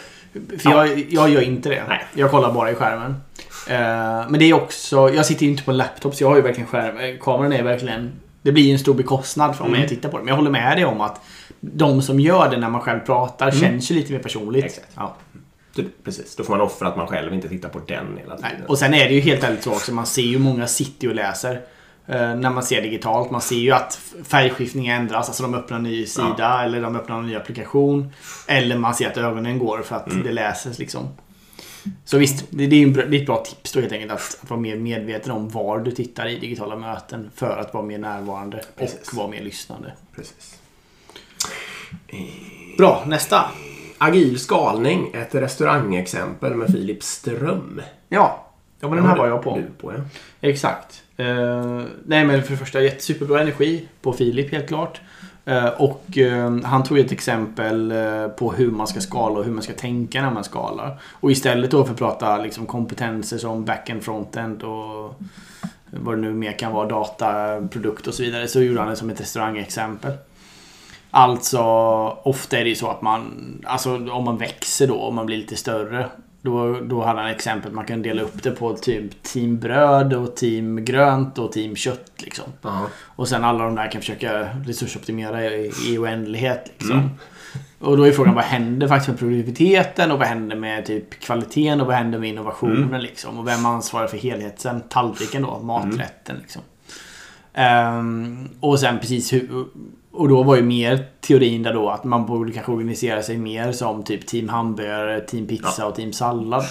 för 0.60 0.70
jag, 0.72 1.06
jag 1.10 1.30
gör 1.30 1.42
inte 1.42 1.70
det. 1.70 1.84
Nej. 1.88 2.06
Jag 2.14 2.32
kollar 2.32 2.54
bara 2.54 2.72
i 2.72 2.76
skärmen. 2.76 3.16
Eh, 3.70 4.30
men 4.30 4.34
det 4.40 4.46
är 4.46 4.54
också... 4.54 5.10
Jag 5.14 5.26
sitter 5.26 5.44
ju 5.46 5.52
inte 5.52 5.64
på 5.64 5.72
en 5.72 5.78
laptop 5.78 6.16
så 6.16 6.24
jag 6.24 6.30
har 6.30 6.36
ju 6.36 6.42
verkligen 6.42 6.68
skärm. 6.70 6.98
eh, 6.98 7.16
Kameran 7.22 7.54
är 7.54 7.64
verkligen... 7.64 8.12
Det 8.42 8.52
blir 8.52 8.64
ju 8.64 8.72
en 8.72 8.80
stor 8.80 8.94
bekostnad 8.94 9.56
för 9.56 9.64
om 9.64 9.70
Mm. 9.70 9.80
jag 9.82 9.90
tittar 9.90 10.10
på 10.10 10.18
det. 10.18 10.24
Men 10.24 10.30
jag 10.32 10.36
håller 10.36 10.52
med 10.52 10.78
dig 10.78 10.86
om 10.86 11.02
att 11.02 11.22
de 11.60 12.02
som 12.02 12.20
gör 12.20 12.50
det 12.50 12.58
när 12.58 12.70
man 12.70 12.82
själv 12.82 13.00
pratar 13.00 13.52
känns 13.52 13.92
ju 13.92 13.96
lite 13.96 14.12
mer 14.14 14.20
personligt. 14.20 14.64
Mm. 14.64 14.66
Exakt. 14.66 14.92
Ja. 14.96 15.16
Precis, 16.04 16.36
då 16.36 16.44
får 16.44 16.54
man 16.54 16.62
offra 16.62 16.88
att 16.88 16.98
man 16.98 17.08
själv 17.08 17.34
inte 17.34 17.50
tittar 17.50 17.70
på 17.70 17.80
den 17.88 18.06
hela 18.18 18.36
Nej. 18.42 18.52
tiden. 18.52 18.66
Och 18.68 18.78
sen 18.78 18.94
är 18.94 19.08
det 19.10 19.14
ju 19.14 19.20
helt 19.20 19.44
ärligt 19.44 19.64
så 19.64 19.72
också. 19.72 19.94
Man 19.94 20.06
ser 20.06 20.22
ju 20.22 20.40
många 20.40 20.68
sitter 20.68 21.08
och 21.08 21.16
läser. 21.16 21.62
Eh, 22.08 22.36
när 22.36 22.50
man 22.50 22.64
ser 22.64 22.82
digitalt. 22.82 23.32
Man 23.32 23.42
ser 23.42 23.56
ju 23.56 23.72
att 23.72 24.00
färgskiftning 24.24 24.88
ändras. 24.88 25.28
Alltså 25.28 25.44
de 25.44 25.56
öppnar 25.56 25.78
en 25.78 25.84
ny 25.84 26.06
sida 26.06 26.64
eller 26.64 26.82
de 26.82 26.96
öppnar 26.96 27.20
en 27.20 27.28
ny 27.28 27.36
applikation. 27.36 28.14
Eller 28.48 28.78
man 28.78 28.96
ser 28.96 29.08
att 29.08 29.18
ögonen 29.18 29.60
går 29.60 29.82
för 29.82 29.96
att 29.96 30.24
det 30.24 30.32
läses 30.32 30.80
liksom. 30.80 31.08
Så 32.06 32.18
visst, 32.18 32.46
det 32.50 32.64
är, 32.64 33.08
det 33.08 33.18
ett 33.18 33.26
bra 33.26 33.44
tips 33.44 33.72
då 33.72 33.80
helt 33.80 33.92
enkelt 33.92 34.12
att, 34.12 34.40
att 34.44 34.50
vara 34.50 34.60
mer 34.60 34.76
medveten 34.76 35.32
om 35.32 35.50
var 35.50 35.80
du 35.80 35.92
tittar 35.92 36.28
i 36.28 36.40
digitala 36.40 36.76
möten 36.76 37.32
för 37.36 37.58
att 37.58 37.74
vara 37.74 37.86
mer 37.86 37.98
närvarande 37.98 38.64
Precis. 38.78 39.10
och 39.10 39.18
vara 39.18 39.28
mer 39.28 39.42
lyssnande. 39.44 39.94
Precis. 40.16 40.60
Bra, 42.78 43.04
nästa. 43.08 43.46
Agil 43.98 44.40
skalning, 44.40 45.12
ett 45.14 45.36
restaurangexempel 45.36 46.56
med 46.56 46.72
Filip 46.72 47.04
Ström. 47.04 47.82
Ja, 48.10 48.45
ja 48.86 48.90
men 48.90 48.98
den 48.98 49.08
här 49.08 49.18
var 49.18 49.28
jag 49.28 49.44
på. 49.44 49.62
På 49.82 49.94
ja. 49.94 50.00
Exakt. 50.42 51.04
Eh, 51.18 51.82
nej 52.06 52.26
men 52.26 52.44
för 52.44 52.52
det 52.52 52.58
första 52.58 52.82
jätte- 52.82 53.04
superbra 53.04 53.42
energi 53.42 53.88
på 54.02 54.14
Filip 54.14 54.52
helt 54.52 54.68
klart. 54.68 55.02
Eh, 55.46 55.68
och 55.68 56.18
eh, 56.18 56.58
han 56.64 56.84
tog 56.84 57.00
ett 57.00 57.12
exempel 57.12 57.92
eh, 57.92 58.28
på 58.28 58.52
hur 58.52 58.72
man 58.72 58.88
ska 58.88 59.00
skala 59.02 59.40
och 59.40 59.46
hur 59.46 59.52
man 59.52 59.64
ska 59.64 59.74
tänka 59.74 60.22
när 60.22 60.32
man 60.32 60.44
skalar. 60.44 60.98
Och 61.12 61.32
istället 61.32 61.72
då 61.72 61.84
för 61.84 61.92
att 61.92 62.00
prata 62.00 62.38
liksom, 62.38 62.66
kompetenser 62.66 63.38
som 63.38 63.66
backend, 63.66 64.04
frontend 64.04 64.64
och 64.64 65.22
vad 65.92 66.18
det 66.18 66.22
nu 66.22 66.34
mer 66.34 66.52
kan 66.52 66.72
vara, 66.72 66.88
data, 66.88 67.62
produkt 67.72 68.08
och 68.08 68.14
så 68.14 68.24
vidare. 68.24 68.48
Så 68.48 68.62
gjorde 68.62 68.80
han 68.80 68.90
det 68.90 68.96
som 68.96 69.10
ett 69.10 69.22
restaurangexempel. 69.22 70.12
Alltså, 71.12 71.60
ofta 72.24 72.58
är 72.58 72.64
det 72.64 72.70
ju 72.70 72.76
så 72.76 72.90
att 72.90 73.02
man, 73.02 73.32
alltså 73.66 74.12
om 74.12 74.24
man 74.24 74.38
växer 74.38 74.88
då, 74.88 74.96
om 74.96 75.16
man 75.16 75.26
blir 75.26 75.38
lite 75.38 75.56
större. 75.56 76.10
Då, 76.46 76.80
då 76.80 77.04
hade 77.04 77.22
han 77.22 77.30
exempel, 77.30 77.72
man 77.72 77.86
kan 77.86 78.02
dela 78.02 78.22
upp 78.22 78.44
det 78.44 78.52
på 78.52 78.74
typ 78.74 79.24
team 79.24 79.60
bröd 79.60 80.14
och 80.14 80.36
team 80.36 80.86
grönt 80.86 81.38
och 81.38 81.52
team 81.52 81.76
kött 81.76 82.12
liksom. 82.18 82.46
Ja. 82.62 82.88
Och 83.04 83.28
sen 83.28 83.44
alla 83.44 83.64
de 83.64 83.76
där 83.76 83.92
kan 83.92 84.02
försöka 84.02 84.50
resursoptimera 84.66 85.46
i, 85.46 85.72
i 85.88 85.98
oändlighet 85.98 86.72
liksom. 86.78 87.10
Och 87.80 87.98
då 87.98 88.04
är 88.04 88.12
frågan 88.12 88.36
vad 88.36 88.44
händer 88.44 88.88
faktiskt 88.88 89.08
med 89.08 89.20
produktiviteten 89.20 90.12
och 90.12 90.20
vad 90.20 90.28
händer 90.28 90.56
med 90.56 90.86
typ 90.86 91.20
kvaliteten 91.20 91.82
och 91.82 91.88
vad 91.88 91.96
händer 91.96 92.20
med 92.20 92.30
innovationen 92.30 93.02
liksom. 93.02 93.40
Och 93.40 93.48
vem 93.48 93.66
ansvarar 93.66 94.08
för 94.08 94.18
helheten? 94.18 94.82
Tallriken 94.90 95.42
då, 95.42 95.60
maträtten 95.60 96.38
liksom. 96.42 96.62
Ehm, 97.54 98.50
och 98.60 98.80
sen 98.80 99.00
precis 99.00 99.34
hur... 99.34 99.66
Och 100.16 100.30
då 100.30 100.44
var 100.44 100.56
ju 100.56 100.62
mer 100.62 101.06
teorin 101.22 101.64
där 101.64 101.74
då 101.74 101.90
att 101.90 102.04
man 102.04 102.26
borde 102.26 102.52
kanske 102.52 102.72
organisera 102.72 103.24
sig 103.24 103.38
mer 103.38 103.72
som 103.72 104.04
typ 104.04 104.28
team 104.28 104.50
hamburgare, 104.50 105.20
team 105.20 105.48
pizza 105.48 105.88
och 105.88 105.96
team 105.96 106.14
sallad. 106.14 106.64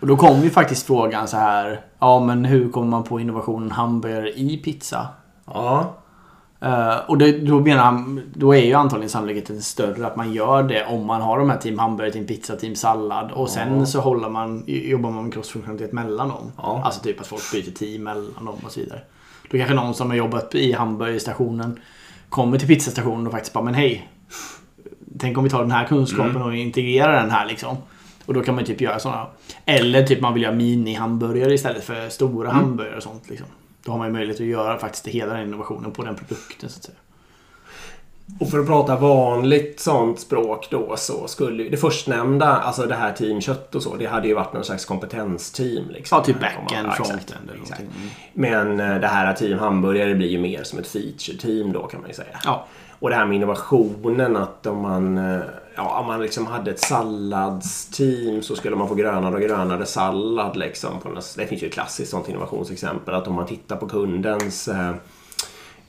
Och 0.00 0.06
då 0.06 0.16
kom 0.16 0.42
ju 0.42 0.50
faktiskt 0.50 0.86
frågan 0.86 1.28
så 1.28 1.36
här. 1.36 1.80
Ja 1.98 2.20
men 2.20 2.44
hur 2.44 2.70
kommer 2.70 2.88
man 2.88 3.02
på 3.04 3.20
innovationen 3.20 3.70
hamburgare 3.70 4.30
i 4.32 4.56
pizza? 4.56 5.06
ja. 5.46 5.94
Eh, 6.60 6.96
och 7.06 7.18
det, 7.18 7.38
då 7.38 7.60
menar 7.60 7.82
han, 7.82 8.22
då 8.34 8.54
är 8.54 8.60
ju 8.64 8.74
antagligen 8.74 9.10
sannolikheten 9.10 9.62
större 9.62 10.06
att 10.06 10.16
man 10.16 10.32
gör 10.32 10.62
det 10.62 10.86
om 10.86 11.06
man 11.06 11.20
har 11.22 11.38
de 11.38 11.50
här 11.50 11.56
team 11.58 11.78
hamburgare, 11.78 12.12
team 12.12 12.26
pizza, 12.26 12.56
team 12.56 12.74
sallad. 12.74 13.32
Och 13.32 13.48
sen 13.50 13.78
Ja. 13.78 13.86
så 13.86 14.00
håller 14.00 14.28
man, 14.28 14.64
jobbar 14.66 15.10
man 15.10 15.24
med 15.24 15.32
crossfunktionalitet 15.34 15.92
mellan 15.92 16.28
dem. 16.28 16.52
Ja. 16.56 16.82
Alltså 16.84 17.00
typ 17.00 17.20
att 17.20 17.26
folk 17.26 17.52
byter 17.52 17.70
team 17.74 18.02
mellan 18.02 18.44
dem 18.44 18.56
och 18.64 18.72
så 18.72 18.80
vidare. 18.80 19.00
Då 19.50 19.56
kanske 19.58 19.74
någon 19.74 19.94
som 19.94 20.10
har 20.10 20.16
jobbat 20.16 20.54
i 20.54 20.72
hamburgerstationen 20.72 21.78
kommer 22.34 22.58
till 22.58 22.68
pizzastationen 22.68 23.26
och 23.26 23.32
faktiskt 23.32 23.52
bara 23.52 23.64
men 23.64 23.74
hej. 23.74 24.08
Tänk 25.18 25.38
om 25.38 25.44
vi 25.44 25.50
tar 25.50 25.62
den 25.62 25.70
här 25.70 25.86
kunskapen 25.86 26.30
Mm. 26.30 26.42
och 26.42 26.54
integrerar 26.56 27.20
den 27.22 27.30
här 27.30 27.46
liksom. 27.46 27.76
Och 28.26 28.34
då 28.34 28.42
kan 28.42 28.54
man 28.54 28.64
typ 28.64 28.80
göra 28.80 28.98
sådana. 28.98 29.26
Eller 29.64 30.06
typ 30.06 30.20
man 30.20 30.34
vill 30.34 30.42
göra 30.42 30.54
mini-hamburgare 30.54 31.52
istället 31.54 31.84
för 31.84 32.08
stora 32.08 32.50
Mm. 32.50 32.62
hamburgare 32.64 32.96
och 32.96 33.02
sånt 33.02 33.30
liksom. 33.30 33.46
Då 33.84 33.90
har 33.92 33.98
man 33.98 34.06
ju 34.06 34.12
möjlighet 34.12 34.40
att 34.40 34.46
göra 34.46 34.78
faktiskt 34.78 35.06
hela 35.08 35.34
den 35.34 35.46
innovationen 35.46 35.92
på 35.92 36.04
den 36.04 36.14
produkten 36.14 36.70
så 36.70 36.78
att 36.78 36.84
säga. 36.84 36.96
Och 38.40 38.50
för 38.50 38.58
att 38.58 38.66
prata 38.66 38.96
vanligt 38.96 39.80
sånt 39.80 40.20
språk 40.20 40.68
då 40.70 40.96
så 40.96 41.28
skulle 41.28 41.62
ju 41.62 41.70
det 41.70 41.76
förstnämnda, 41.76 42.46
alltså 42.46 42.86
det 42.86 42.94
här 42.94 43.12
team 43.12 43.40
kött 43.40 43.74
och 43.74 43.82
så, 43.82 43.96
det 43.96 44.06
hade 44.06 44.28
ju 44.28 44.34
varit 44.34 44.52
någon 44.52 44.64
slags 44.64 44.84
kompetensteam. 44.84 45.90
Liksom. 45.90 46.18
Ja, 46.18 46.24
typ 46.24 46.40
backend, 46.40 46.92
frontend 46.92 47.50
eller 47.50 47.62
exakt. 47.62 47.80
någonting. 47.80 48.10
Men 48.32 48.80
eh, 48.80 49.00
det 49.00 49.06
här 49.06 49.34
team 49.34 49.58
hamburgare 49.58 50.14
blir 50.14 50.28
ju 50.28 50.38
mer 50.38 50.62
som 50.62 50.78
ett 50.78 50.86
feature-team 50.86 51.72
då 51.72 51.86
kan 51.86 52.00
man 52.00 52.08
ju 52.10 52.14
säga. 52.14 52.38
Ja. 52.44 52.66
Och 52.98 53.10
det 53.10 53.16
här 53.16 53.26
med 53.26 53.36
innovationen 53.36 54.36
att 54.36 54.66
om 54.66 54.78
man, 54.78 55.18
eh, 55.18 55.40
ja, 55.76 56.00
om 56.00 56.06
man 56.06 56.22
liksom 56.22 56.46
hade 56.46 56.70
ett 56.70 56.80
salladsteam 56.80 58.42
så 58.42 58.56
skulle 58.56 58.76
man 58.76 58.88
få 58.88 58.94
grönare 58.94 59.34
och 59.34 59.40
grönare 59.40 59.86
sallad. 59.86 60.56
Liksom 60.56 61.00
på 61.00 61.08
något, 61.08 61.34
det 61.36 61.46
finns 61.46 61.62
ju 61.62 61.66
ett 61.66 61.74
klassiskt 61.74 62.10
sånt 62.10 62.28
innovationsexempel 62.28 63.14
att 63.14 63.28
om 63.28 63.34
man 63.34 63.46
tittar 63.46 63.76
på 63.76 63.88
kundens 63.88 64.68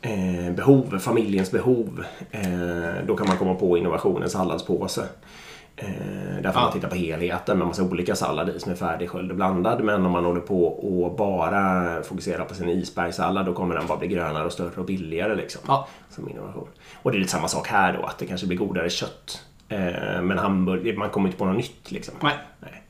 eh, 0.06 0.48
eh, 0.48 0.54
behov, 0.54 1.00
familjens 1.00 1.52
behov, 1.52 2.04
eh, 2.32 2.44
då 3.08 3.16
kan 3.16 3.28
man 3.28 3.38
komma 3.38 3.56
på 3.56 3.78
innovationen 3.78 4.30
salladspåse. 4.30 5.08
Eh, 5.78 5.88
där 6.42 6.52
får 6.52 6.62
Ja. 6.62 6.62
man 6.62 6.72
titta 6.74 6.88
på 6.88 6.96
helheten 6.96 7.58
med 7.58 7.68
massa 7.68 7.84
olika 7.84 8.16
sallad 8.16 8.50
i 8.50 8.60
som 8.60 8.72
är 8.72 8.76
färdigsköljd 8.76 9.32
och 9.32 9.36
blandad. 9.38 9.84
Men 9.84 10.06
om 10.06 10.12
man 10.12 10.26
håller 10.26 10.42
på 10.42 10.66
och 10.68 11.16
bara 11.16 12.04
fokuserar 12.04 12.46
på 12.46 12.54
sin 12.56 12.70
isbergssallad 12.70 13.46
då 13.46 13.54
kommer 13.54 13.76
den 13.76 13.88
bara 13.88 13.98
bli 13.98 14.08
grönare 14.08 14.46
och 14.46 14.52
större 14.52 14.72
och 14.80 14.86
billigare. 14.86 15.36
Liksom, 15.36 15.62
Ja. 15.68 15.88
Som 16.10 16.30
innovation. 16.30 16.68
Och 17.02 17.12
det 17.12 17.18
är 17.18 17.20
lite 17.20 17.32
samma 17.32 17.48
sak 17.48 17.68
här 17.68 17.94
då, 17.94 18.04
att 18.06 18.18
det 18.18 18.26
kanske 18.26 18.48
blir 18.48 18.58
godare 18.58 18.90
kött. 18.90 19.42
Eh, 19.70 20.22
men 20.22 20.38
hamburgare, 20.38 20.98
man 20.98 21.10
kommer 21.10 21.28
inte 21.28 21.38
på 21.40 21.46
något 21.46 21.58
nytt 21.58 21.92
liksom. 21.92 22.14
Nej. 22.24 22.34
Nej. 22.60 22.82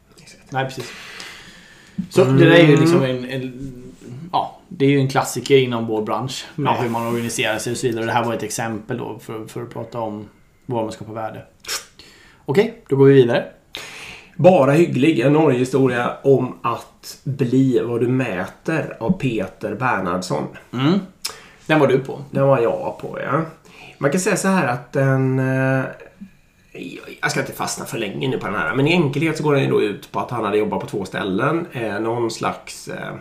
Nej, 0.50 0.66
precis. 0.66 0.92
Så 2.10 2.24
det 2.24 2.46
där 2.46 2.52
är 2.56 2.68
ju 2.68 2.78
liksom 2.78 3.04
en, 3.04 3.26
en... 3.26 3.82
Det 4.78 4.86
är 4.86 4.90
ju 4.90 5.00
en 5.00 5.08
klassiker 5.10 5.58
inom 5.58 5.88
vår 5.88 6.02
bransch. 6.02 6.46
Med 6.56 6.74
Ja. 6.74 6.82
hur 6.82 6.90
man 6.90 7.08
organiserar 7.08 7.58
sig 7.58 7.72
och 7.72 7.78
så 7.78 7.88
vidare. 7.88 8.06
Det 8.06 8.12
här 8.12 8.24
var 8.26 8.34
ett 8.34 8.44
exempel 8.44 8.98
då 8.98 9.20
för, 9.20 9.46
för 9.48 9.62
att 9.64 9.70
prata 9.74 10.00
om 10.00 10.30
vad 10.66 10.84
man 10.84 10.92
skapar 10.92 11.14
värde. 11.14 11.42
Okej, 12.46 12.84
då 12.90 12.96
går 12.96 13.06
vi 13.06 13.14
vidare. 13.14 13.46
Bara 14.36 14.72
hygglig. 14.72 15.20
En 15.20 15.34
Norgehistoria 15.34 16.14
om 16.24 16.60
att 16.64 17.18
bli 17.24 17.80
vad 17.84 18.00
du 18.00 18.08
mäter 18.08 18.98
av 19.00 19.12
Peter 19.20 19.76
Bernhardsson. 19.76 20.44
Mm. 20.74 21.00
Den 21.66 21.80
var 21.80 21.88
du 21.88 22.00
på. 22.00 22.22
Den 22.32 22.48
var 22.48 22.60
jag 22.60 22.98
på, 23.02 23.20
ja. 23.22 23.42
Man 23.98 24.12
kan 24.12 24.20
säga 24.20 24.36
så 24.38 24.48
här 24.48 24.68
att 24.68 24.92
den... 24.94 25.40
eh, 25.40 25.86
Jag 27.22 27.32
ska 27.32 27.40
inte 27.40 27.54
fastna 27.54 27.86
för 27.86 27.98
länge 27.98 28.28
nu 28.28 28.38
på 28.40 28.46
den 28.46 28.56
här. 28.56 28.76
Men 28.76 28.88
i 28.88 28.92
enkelhet 28.94 29.38
så 29.38 29.44
går 29.44 29.54
den 29.54 29.64
ju 29.64 29.70
då 29.70 29.82
ut 29.82 30.12
på 30.12 30.20
att 30.20 30.32
han 30.32 30.46
hade 30.46 30.58
jobbat 30.58 30.80
på 30.82 30.88
två 30.88 31.06
ställen. 31.06 31.68
Eh, 31.72 32.00
någon 32.00 32.32
slags 32.32 32.88
eh, 32.88 33.14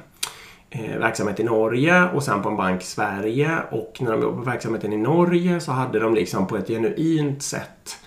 verksamhet 0.99 1.41
i 1.41 1.45
Norge 1.45 2.09
och 2.15 2.23
sen 2.23 2.43
på 2.43 2.49
en 2.49 2.57
bank 2.57 2.83
i 2.83 2.85
Sverige. 2.85 3.59
Och 3.71 3.99
när 4.01 4.13
de 4.13 4.21
jobbade 4.23 4.45
på 4.45 4.51
verksamheten 4.51 4.93
i 4.93 4.97
Norge 4.97 5.61
så 5.61 5.73
hade 5.73 5.99
de 5.99 6.15
liksom 6.15 6.47
på 6.47 6.57
ett 6.57 6.69
genuint 6.69 7.43
sätt 7.43 7.99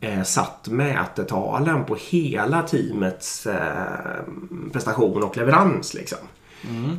eh, 0.00 0.22
satt 0.22 0.68
mätetalen 0.68 1.84
på 1.84 1.96
hela 2.10 2.62
teamets 2.62 3.46
eh, 3.46 4.22
prestation 4.72 5.22
och 5.22 5.36
leverans. 5.36 5.94
Liksom. 5.94 6.18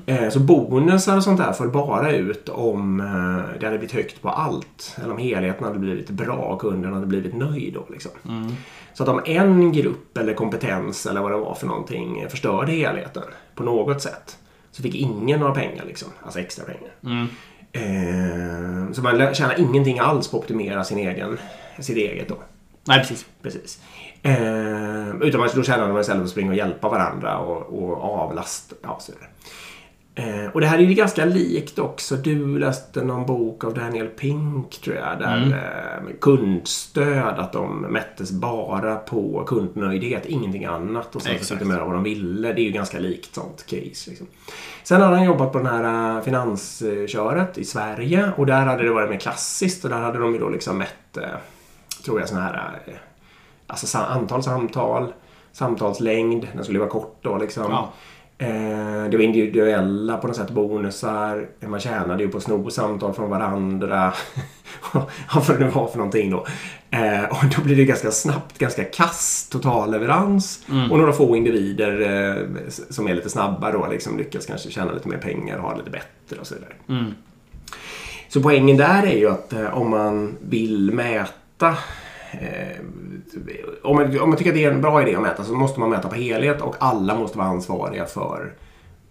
Eh, 0.06 0.30
Så 0.30 0.40
bonusar 0.40 1.18
och 1.18 1.24
sånt 1.24 1.38
där 1.40 1.54
föll 1.54 1.70
bara 1.70 2.12
ut 2.12 2.50
om 2.50 3.00
eh, 3.00 3.60
det 3.60 3.66
hade 3.66 3.78
blivit 3.78 3.96
högt 3.96 4.22
på 4.22 4.30
allt. 4.30 4.98
Eller 5.04 5.12
om 5.12 5.18
helheten 5.18 5.64
hade 5.66 5.80
blivit 5.80 6.10
bra 6.10 6.36
och 6.36 6.62
kunden 6.62 6.94
hade 6.94 7.06
blivit 7.06 7.36
nöjd. 7.36 7.74
Då, 7.74 7.86
liksom. 7.90 8.12
Så 8.94 9.04
att 9.04 9.10
om 9.10 9.22
en 9.26 9.72
grupp 9.72 10.18
eller 10.18 10.34
kompetens 10.34 11.06
eller 11.06 11.22
vad 11.22 11.32
det 11.32 11.38
var 11.38 11.56
för 11.56 11.68
någonting 11.68 12.26
förstörde 12.30 12.72
helheten 12.72 13.24
på 13.56 13.64
något 13.64 14.02
sätt 14.02 14.38
så 14.76 14.82
fick 14.82 14.96
ingen 14.96 15.40
några 15.40 15.54
pengar. 15.54 15.86
Liksom, 15.86 16.10
alltså 16.24 16.40
extra 16.40 16.66
pengar. 16.66 16.92
Eh, 17.72 18.92
så 18.92 19.02
man 19.02 19.36
tjänar 19.36 19.60
ingenting 19.60 20.00
alls 20.00 20.28
på 20.28 20.38
att 20.38 20.44
optimera 20.44 20.84
sin 20.84 20.98
egen, 20.98 21.38
sitt 21.80 21.98
eget. 21.98 22.30
Då. 22.30 22.38
Nej, 22.88 23.00
precis. 23.00 23.26
Precis. 23.42 23.82
Eh, 24.24 25.16
utan 25.22 25.40
man, 25.40 25.50
då 25.56 25.64
tjänar 25.64 25.92
man 25.92 26.02
istället 26.02 26.22
på 26.22 26.26
att 26.26 26.30
springa 26.30 26.50
och 26.50 26.58
hjälpa 26.58 26.90
varandra 26.90 27.38
och, 27.38 27.84
och 27.84 28.04
avlasta. 28.04 28.76
Ja, 28.82 28.98
så 29.00 29.12
vidare. 29.12 29.30
Eh, 30.18 30.52
och 30.54 30.62
det 30.62 30.68
här 30.68 30.78
är 30.78 30.82
ju 30.82 30.94
ganska 30.94 31.26
likt 31.26 31.80
också. 31.80 32.16
Du 32.16 32.60
läste 32.60 33.04
någon 33.04 33.26
bok 33.26 33.64
av 33.64 33.74
Daniel 33.74 34.08
Pink 34.08 34.82
tror 34.82 34.96
jag. 34.96 35.20
Där 35.20 35.42
eh, 35.42 36.04
med 36.04 36.20
kundstöd. 36.22 37.40
Att 37.40 37.54
de 37.54 37.82
mättes 37.82 38.32
bara 38.32 38.96
på 38.96 39.44
kundnöjdhet. 39.48 40.26
Ingenting 40.26 40.66
annat. 40.66 41.16
Och 41.16 41.22
sen 41.22 41.32
så 41.32 41.36
Exakt. 41.36 41.60
fick 41.60 41.68
de 41.68 41.74
göra 41.74 41.86
vad 41.86 41.94
de 41.94 42.04
ville. 42.04 42.54
Det 42.54 42.62
är 42.62 42.64
ju 42.64 42.72
ganska 42.72 43.00
likt 43.00 43.36
sånt 43.36 43.66
case. 43.66 44.10
Liksom. 44.10 44.28
Sen 44.84 45.02
hade 45.02 45.16
han 45.16 45.26
jobbat 45.26 45.52
på 45.52 45.58
den 45.58 45.68
här 45.68 46.18
eh, 46.18 46.24
finansköret 46.24 47.58
i 47.58 47.66
Sverige. 47.66 48.32
Och 48.38 48.46
där 48.46 48.66
hade 48.66 48.84
det 48.84 48.92
varit 48.92 49.10
mer 49.10 49.20
klassiskt. 49.20 49.84
Och 49.84 49.90
där 49.90 50.02
hade 50.02 50.20
de 50.20 50.34
ju 50.34 50.40
då 50.40 50.50
liksom 50.50 50.78
mätt, 50.78 51.18
eh, 51.18 51.30
tror 52.06 52.20
jag, 52.20 52.30
såna 52.30 52.42
här 52.42 52.82
eh, 52.86 52.94
Alltså 53.68 53.98
antal 53.98 54.44
samtal, 54.44 55.14
samtalslängd, 55.52 56.48
den 56.54 56.64
skulle 56.64 56.80
vara 56.80 56.90
kort 56.90 57.18
då 57.22 57.38
liksom. 57.38 57.64
Ja. 57.64 57.94
Eh, 58.38 59.10
det 59.10 59.18
var 59.18 59.24
individuella 59.24 60.18
på 60.18 60.28
något 60.28 60.36
sätt 60.36 60.52
bonusar. 60.52 61.48
Man 61.60 61.80
tjänade 61.80 62.24
ju 62.24 62.30
på 62.30 62.38
att 62.38 62.44
sno 62.44 62.70
samtal 62.70 63.14
från 63.14 63.30
varandra. 63.30 64.14
Vad 65.34 65.48
det 65.48 65.60
nu 65.60 65.70
var 65.70 65.88
för 65.88 65.98
någonting 65.98 66.32
då. 66.32 66.46
Eh, 66.92 67.24
och 67.24 67.46
då 67.56 67.62
blir 67.62 67.76
det 67.76 67.86
ganska 67.86 68.12
snabbt 68.12 68.58
ganska 68.58 68.84
kass 68.84 69.50
totalleverans. 69.52 70.66
Och 70.92 70.98
några 70.98 71.14
få 71.14 71.36
individer 71.36 72.02
eh, 72.02 72.70
som 72.90 73.08
är 73.08 73.16
lite 73.16 73.30
snabbare 73.30 73.72
då 73.72 73.88
liksom 73.88 74.18
lyckas 74.18 74.46
kanske 74.46 74.70
tjäna 74.70 74.92
lite 74.92 75.10
mer 75.10 75.18
pengar 75.18 75.58
och 75.58 75.64
ha 75.64 75.72
det 75.72 75.78
lite 75.78 75.92
bättre 75.92 76.40
och 76.40 76.48
så 76.48 76.56
vidare. 76.56 76.74
Så 78.28 78.42
poängen 78.42 78.78
där 78.78 79.04
är 79.04 79.18
ju 79.18 79.30
att 79.30 79.54
om 79.74 79.90
man 79.90 80.38
vill 80.42 80.92
mäta 80.92 81.78
Eh, 82.42 82.80
om, 83.84 83.96
man, 83.96 84.20
om 84.20 84.30
man 84.30 84.38
tycker 84.38 84.52
att 84.52 84.58
det 84.58 84.64
är 84.64 84.72
en 84.72 84.82
bra 84.82 85.02
idé 85.02 85.16
att 85.16 85.22
mäta 85.22 85.44
så 85.44 85.54
måste 85.54 85.80
man 85.80 85.90
mäta 85.90 86.10
på 86.10 86.16
helhet 86.16 86.62
och 86.62 86.76
alla 86.80 87.16
måste 87.16 87.38
vara 87.38 87.48
ansvariga 87.48 88.06
för 88.06 88.54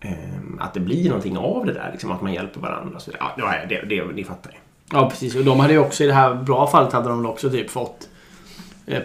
eh, 0.00 0.10
att 0.58 0.74
det 0.74 0.80
blir 0.80 1.08
någonting 1.08 1.38
av 1.38 1.66
det 1.66 1.72
där. 1.72 1.88
Liksom, 1.92 2.10
att 2.10 2.22
man 2.22 2.32
hjälper 2.32 2.60
varandra. 2.60 2.98
Så 2.98 3.10
ja, 3.18 3.30
det, 3.36 3.66
det, 3.68 3.96
det, 3.96 4.12
ni 4.14 4.24
fattar 4.24 4.50
ju. 4.50 4.56
Ja, 4.92 5.10
precis. 5.10 5.36
Och 5.36 5.44
de 5.44 5.60
hade 5.60 5.72
ju 5.72 5.78
också 5.78 6.04
i 6.04 6.06
det 6.06 6.12
här 6.12 6.34
bra 6.34 6.66
fallet 6.66 6.92
hade 6.92 7.08
de 7.08 7.26
också 7.26 7.50
typ 7.50 7.70
fått 7.70 8.08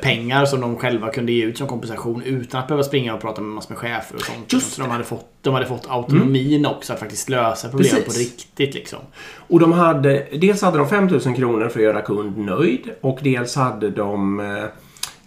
pengar 0.02 0.46
som 0.46 0.62
de 0.62 0.76
själva 0.76 1.10
kunde 1.10 1.32
ge 1.32 1.44
ut 1.44 1.58
som 1.58 1.68
kompensation 1.68 2.22
utan 2.24 2.60
att 2.62 2.68
behöva 2.68 2.84
springa 2.84 3.14
och 3.14 3.22
prata 3.22 3.42
med 3.42 3.50
massor 3.50 3.70
med 3.70 3.78
chefer 3.78 4.16
och 4.16 4.22
sånt. 4.22 4.54
Just 4.54 4.74
så 4.74 4.82
de 4.82 4.92
hade, 4.92 5.04
fått, 5.04 5.26
de 5.42 5.54
hade 5.54 5.66
fått 5.66 5.86
autonomin 5.90 6.66
också 6.66 6.94
att 6.94 7.00
faktiskt 7.00 7.30
lösa 7.30 7.70
problemen 7.70 8.04
på 8.06 8.12
riktigt 8.12 8.74
liksom. 8.74 9.00
Och 9.36 9.60
de 9.60 9.72
hade, 9.72 10.28
dels 10.32 10.62
hade 10.62 10.78
de 10.78 10.90
5000 10.90 11.36
kronor 11.36 11.70
för 11.70 11.80
att 11.80 11.86
göra 11.86 12.02
kund 12.02 12.38
nöjd 12.38 12.90
och 13.02 13.20
dels 13.22 13.56
hade 13.56 13.90
de 13.90 14.40
eh, 14.40 14.64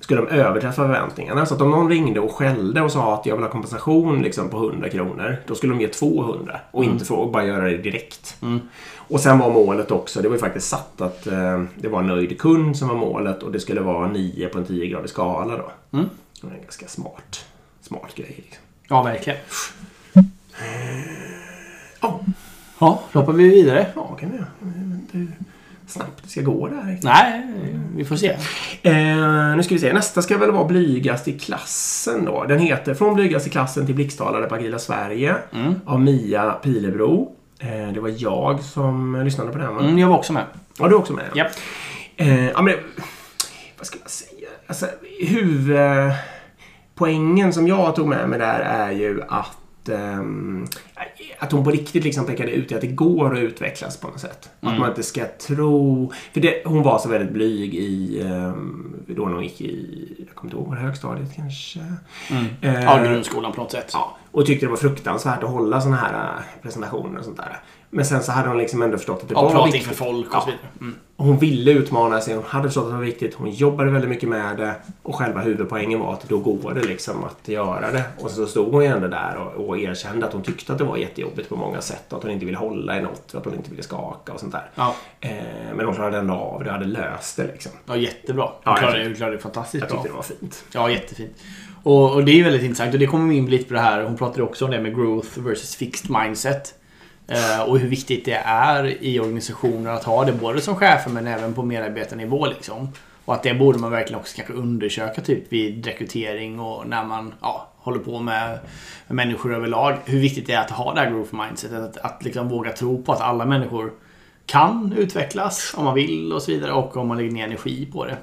skulle 0.01 0.21
de 0.21 0.29
överträffa 0.29 0.83
förväntningarna. 0.83 1.47
Så 1.47 1.55
att 1.55 1.61
om 1.61 1.71
någon 1.71 1.89
ringde 1.89 2.21
och 2.21 2.35
skällde 2.35 2.81
och 2.81 2.93
sa 2.93 3.15
att 3.15 3.27
jag 3.27 3.37
vill 3.37 3.45
ha 3.45 3.51
kompensation 3.51 4.23
liksom, 4.23 4.49
på 4.49 4.57
100 4.57 4.89
kronor. 4.89 5.37
Då 5.47 5.55
skulle 5.55 5.73
de 5.73 5.81
ge 5.81 5.89
200 5.89 6.61
och 6.71 6.85
inte 6.85 7.05
fråga, 7.05 7.33
bara 7.33 7.47
göra 7.47 7.65
det 7.65 7.77
direkt. 7.77 8.37
Och 9.13 9.21
sen 9.21 9.39
var 9.39 9.51
målet 9.51 9.91
också, 9.91 10.23
det 10.23 10.29
var 10.29 10.35
ju 10.37 10.41
faktiskt 10.41 10.69
satt 10.69 11.01
att 11.01 11.27
eh, 11.27 11.63
det 11.77 11.89
var 11.89 12.03
nöjd 12.03 12.41
kund 12.41 12.77
som 12.77 12.89
var 12.89 12.95
målet 12.97 13.43
och 13.43 13.53
det 13.53 13.61
skulle 13.61 13.81
vara 13.81 14.09
9 14.09 14.49
på 14.49 14.59
en 14.59 14.67
10-gradig 14.67 15.07
skala 15.07 15.57
då. 15.57 15.73
Det 16.41 16.47
var 16.47 16.51
en 16.55 16.61
ganska 16.63 16.87
smart, 16.89 17.45
smart 17.81 18.15
grej. 18.15 18.35
Liksom. 18.37 18.63
Ja, 18.89 19.03
verkligen. 19.03 19.39
Ja, 22.01 22.21
Ja, 22.79 23.03
då 23.13 23.19
hoppar 23.19 23.33
vi 23.33 23.49
vidare. 23.49 23.87
ja 23.95 24.17
kan 24.21 24.31
vi 24.31 24.37
göra. 24.37 25.27
Snabbt 25.87 26.23
det 26.23 26.29
ska 26.29 26.41
gå 26.41 26.69
där. 26.69 26.99
Nej, 27.03 27.43
vi 27.97 28.05
får 28.05 28.17
se. 28.17 28.29
Eh, 28.83 29.57
nu 29.57 29.63
ska 29.63 29.75
vi 29.75 29.81
se. 29.81 29.93
Nästa 29.93 30.23
ska 30.23 30.39
väl 30.39 30.51
vara 30.51 30.65
Blygast 30.65 31.29
i 31.29 31.39
klassen 31.39 32.25
då. 32.25 32.45
Den 32.45 32.59
heter 32.59 32.95
Från 32.95 33.15
Blygast 33.15 33.47
i 33.47 33.51
klassen 33.51 33.87
till 33.87 33.95
Blixttalare 33.95 34.47
på 34.47 34.55
Agila 34.55 34.79
Sverige 34.79 35.37
av 35.85 36.01
Mia 36.01 36.51
Pilebro. 36.53 37.37
Eh, 37.63 37.93
det 37.93 38.01
var 38.01 38.15
jag 38.19 38.61
som 38.61 39.23
lyssnade 39.25 39.53
på 39.53 39.59
den 39.59 39.75
va? 39.75 39.83
Mm, 39.83 39.99
jag 39.99 40.09
var 40.09 40.17
också 40.17 40.33
med. 40.33 40.45
Ja, 40.79 40.89
du 40.89 40.95
är 40.95 40.99
också 40.99 41.13
med? 41.13 41.25
Japp. 41.35 41.53
Eh, 42.17 42.47
ja, 42.51 42.63
men, 42.63 42.75
vad 43.79 43.87
ska 43.87 43.99
man 43.99 44.09
säga? 44.09 44.49
Alltså, 44.67 44.87
huvudpoängen 45.29 47.53
som 47.53 47.69
jag 47.69 47.97
tog 47.97 48.09
med 48.09 48.29
mig 48.29 48.39
där 48.39 48.61
är 48.61 48.91
ju 48.91 49.23
att 49.29 49.89
ehm, 49.89 50.67
att 51.39 51.53
hon 51.53 51.65
på 51.65 51.71
riktigt 51.71 52.05
liksom 52.05 52.27
pekade 52.27 52.51
ut 52.51 52.73
att 52.73 52.81
det 52.81 52.87
går 52.87 53.33
att 53.33 53.39
utvecklas 53.39 53.97
på 53.97 54.09
något 54.09 54.21
sätt. 54.21 54.51
Att 54.61 54.79
man 54.79 54.89
inte 54.89 55.03
ska 55.03 55.25
tro... 55.47 56.13
För 56.33 56.41
det, 56.41 56.63
hon 56.67 56.83
var 56.83 56.99
så 56.99 57.09
väldigt 57.09 57.33
blyg 57.33 57.75
i... 57.75 58.21
Um, 58.23 58.97
då 59.07 59.27
när 59.27 59.33
hon 59.35 59.43
gick 59.43 59.61
i... 59.61 60.25
Jag 60.27 60.35
kommer 60.37 60.55
inte 60.55 60.65
ihåg, 60.65 60.75
högstadiet 60.75 61.37
kanske? 61.37 61.81
Eh, 62.61 62.83
Ja, 62.85 63.03
grundskolan 63.05 63.53
på 63.53 63.61
något 63.61 63.73
sätt. 63.73 63.91
Ja, 63.93 64.17
och 64.33 64.47
tyckte 64.47 64.67
det 64.67 64.71
var 64.71 64.77
fruktansvärt 64.77 65.43
att 65.43 65.51
hålla 65.51 65.81
såna 65.81 65.97
här 65.97 66.25
eh, 66.37 66.63
presentationer 66.63 67.19
och 67.19 67.25
sånt 67.25 67.37
där. 67.37 67.59
Men 67.95 68.05
sen 68.05 68.23
så 68.23 68.33
hade 68.33 68.49
hon 68.49 68.59
liksom 68.59 68.83
ändå 68.83 68.97
förstått 68.97 69.23
att 69.23 69.29
det 69.29 69.35
Ja, 69.35 69.43
var 69.43 69.51
prata 69.51 69.65
viktigt. 69.65 69.83
inför 69.83 69.95
folk 70.05 70.27
och 70.29 70.35
Ja. 70.35 70.41
så 70.41 70.47
vidare. 70.47 70.67
Mm. 70.81 70.95
Hon 71.17 71.39
ville 71.39 71.71
utmana 71.73 72.21
sig, 72.21 72.35
hon 72.35 72.45
hade 72.47 72.65
förstått 72.65 72.85
att 72.85 72.91
det 72.91 72.97
var 72.97 73.03
viktigt, 73.05 73.35
hon 73.35 73.51
jobbade 73.51 73.91
väldigt 73.91 74.11
mycket 74.11 74.29
med 74.29 74.57
det 74.57 74.75
och 75.03 75.15
själva 75.15 75.41
huvudpoängen 75.41 76.01
var 76.01 76.13
att 76.13 76.29
då 76.29 76.39
går 76.39 76.75
det 76.75 76.81
liksom 76.83 77.25
att 77.25 77.49
göra 77.49 77.91
det. 77.91 78.05
Och 78.21 78.31
så 78.31 78.47
stod 78.47 78.73
hon 78.73 78.83
ju 78.83 78.89
ändå 78.89 79.09
där 79.09 79.37
och, 79.57 79.69
och 79.69 79.79
erkände 79.79 80.27
att 80.27 80.33
hon 80.33 80.43
tyckte 80.43 80.73
att 80.73 80.79
det 80.79 80.85
var 80.85 80.97
jättejobbigt 80.97 81.49
på 81.49 81.57
många 81.57 81.81
sätt 81.81 82.13
att 82.13 82.23
hon 82.23 82.31
inte 82.33 82.47
ville 82.47 82.59
hålla 82.59 82.99
i 82.99 83.03
något 83.03 83.35
att 83.35 83.45
hon 83.45 83.55
inte 83.55 83.71
ville 83.71 83.83
skaka 83.83 84.33
och 84.33 84.41
sånt 84.41 84.53
där. 84.53 84.71
Ja. 84.75 84.95
Eh, 85.21 85.31
men 85.77 85.87
hon 85.87 85.95
klarade 85.95 86.19
ändå 86.19 86.35
av 86.35 86.65
det 86.65 86.71
hade 86.71 86.85
löst 86.85 87.37
det 87.37 87.47
liksom. 87.47 87.73
ja, 87.87 87.97
jättebra. 87.97 88.45
Ja, 88.45 88.61
Du 88.65 88.71
jag 88.71 88.79
klarade, 88.79 88.97
tyckte- 88.99 89.09
du 89.09 89.15
klarade 89.17 89.37
det 89.37 89.43
fantastiskt 89.43 89.81
Jag 89.83 89.89
bra. 89.91 89.97
tyckte 90.03 90.09
det 90.09 90.17
var 90.17 90.23
fint. 90.23 90.65
Ja, 90.73 90.91
jättefint. 90.91 91.33
Och, 91.83 92.15
och 92.15 92.25
det 92.25 92.41
är 92.41 92.45
väldigt 92.45 92.63
intressant 92.63 92.95
och 92.95 93.01
det 93.01 93.07
kommer 93.07 93.29
vi 93.29 93.37
in 93.37 93.51
lite 93.51 93.65
på 93.65 93.75
det 93.75 93.81
här. 93.81 94.03
Hon 94.03 94.17
pratade 94.17 94.43
också 94.43 94.65
om 94.65 94.71
det 94.71 94.81
med 94.81 94.95
growth 94.95 95.41
versus 95.41 95.77
fixed 95.77 96.11
mindset. 96.11 96.75
Eh, 97.27 97.63
och 97.63 97.79
hur 97.79 97.89
viktigt 97.89 98.25
det 98.25 98.43
är 98.45 99.05
i 99.05 99.21
organisationer 99.21 99.91
att 99.91 100.05
ha 100.05 100.25
det 100.25 100.33
både 100.33 100.61
som 100.61 100.77
chefer 100.77 101.11
men 101.11 101.27
även 101.27 101.55
på 101.55 101.63
medarbetarnivå 101.63 102.47
liksom. 102.47 102.89
Och 103.25 103.35
att 103.35 103.43
det 103.43 103.55
borde 103.55 103.79
man 103.79 103.91
verkligen 103.91 104.21
också 104.21 104.37
kanske 104.37 104.55
undersöka 104.55 105.21
typ 105.21 105.53
vid 105.53 105.87
rekrytering 105.87 106.61
och 106.61 106.87
när 106.87 107.05
man 107.05 107.35
ja, 107.41 107.69
håller 107.77 107.99
på 107.99 108.21
med, 108.21 108.59
med 109.07 109.17
människor 109.17 109.55
överlag. 109.55 109.97
Hur 110.05 110.19
viktigt 110.19 110.47
det 110.47 110.53
är 110.53 110.61
att 110.61 110.71
ha 110.71 110.95
det 110.95 111.01
här 111.01 111.11
growth 111.11 111.35
mindsetet. 111.35 111.79
Att, 111.79 111.97
att 111.97 112.25
liksom 112.25 112.49
våga 112.49 112.73
tro 112.73 113.03
på 113.03 113.13
att 113.13 113.21
alla 113.21 113.45
människor 113.45 113.93
kan 114.47 114.95
utvecklas 114.99 115.75
om 115.77 115.85
man 115.85 115.95
vill 115.95 116.33
och 116.33 116.43
så 116.43 116.51
vidare 116.51 116.73
och 116.73 116.97
om 116.97 117.09
man 117.09 117.17
lägger 117.17 117.31
ner 117.31 117.45
energi 117.45 117.89
på 117.93 118.05
det. 118.05 118.17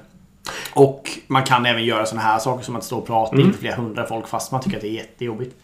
Och 0.74 1.10
man 1.26 1.44
kan 1.44 1.66
även 1.66 1.84
göra 1.84 2.06
sådana 2.06 2.26
här 2.26 2.38
saker 2.38 2.64
som 2.64 2.76
att 2.76 2.84
stå 2.84 2.98
och 2.98 3.06
prata 3.06 3.36
inför 3.36 3.58
flera 3.58 3.76
hundra 3.76 4.06
folk 4.06 4.28
fast 4.28 4.52
man 4.52 4.60
tycker 4.60 4.76
att 4.76 4.82
det 4.82 4.88
är 4.88 4.92
jättejobbigt. 4.92 5.56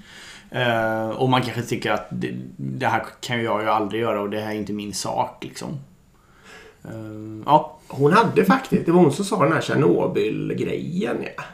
Eh, 0.51 1.09
och 1.09 1.29
man 1.29 1.43
kanske 1.43 1.63
tycker 1.63 1.93
att 1.93 2.07
det, 2.11 2.35
det 2.57 2.87
här 2.87 3.05
kan 3.21 3.43
jag 3.43 3.63
ju 3.63 3.69
aldrig 3.69 4.01
göra 4.01 4.21
och 4.21 4.31
det 4.31 4.41
här 4.41 4.51
är 4.51 4.55
inte 4.55 4.73
min 4.73 4.95
sak 4.95 5.45
liksom. 5.45 5.69
Eh, 6.85 7.43
ja. 7.47 7.79
Hon 7.89 8.13
hade 8.13 8.45
faktiskt, 8.45 8.87
det 8.87 8.93
var 8.93 9.01
hon 9.01 9.13
som 9.13 9.25
sa 9.25 9.45
den 9.45 9.53
här 9.53 9.61
Tjernobyl-grejen. 9.61 11.17
Ja. 11.37 11.45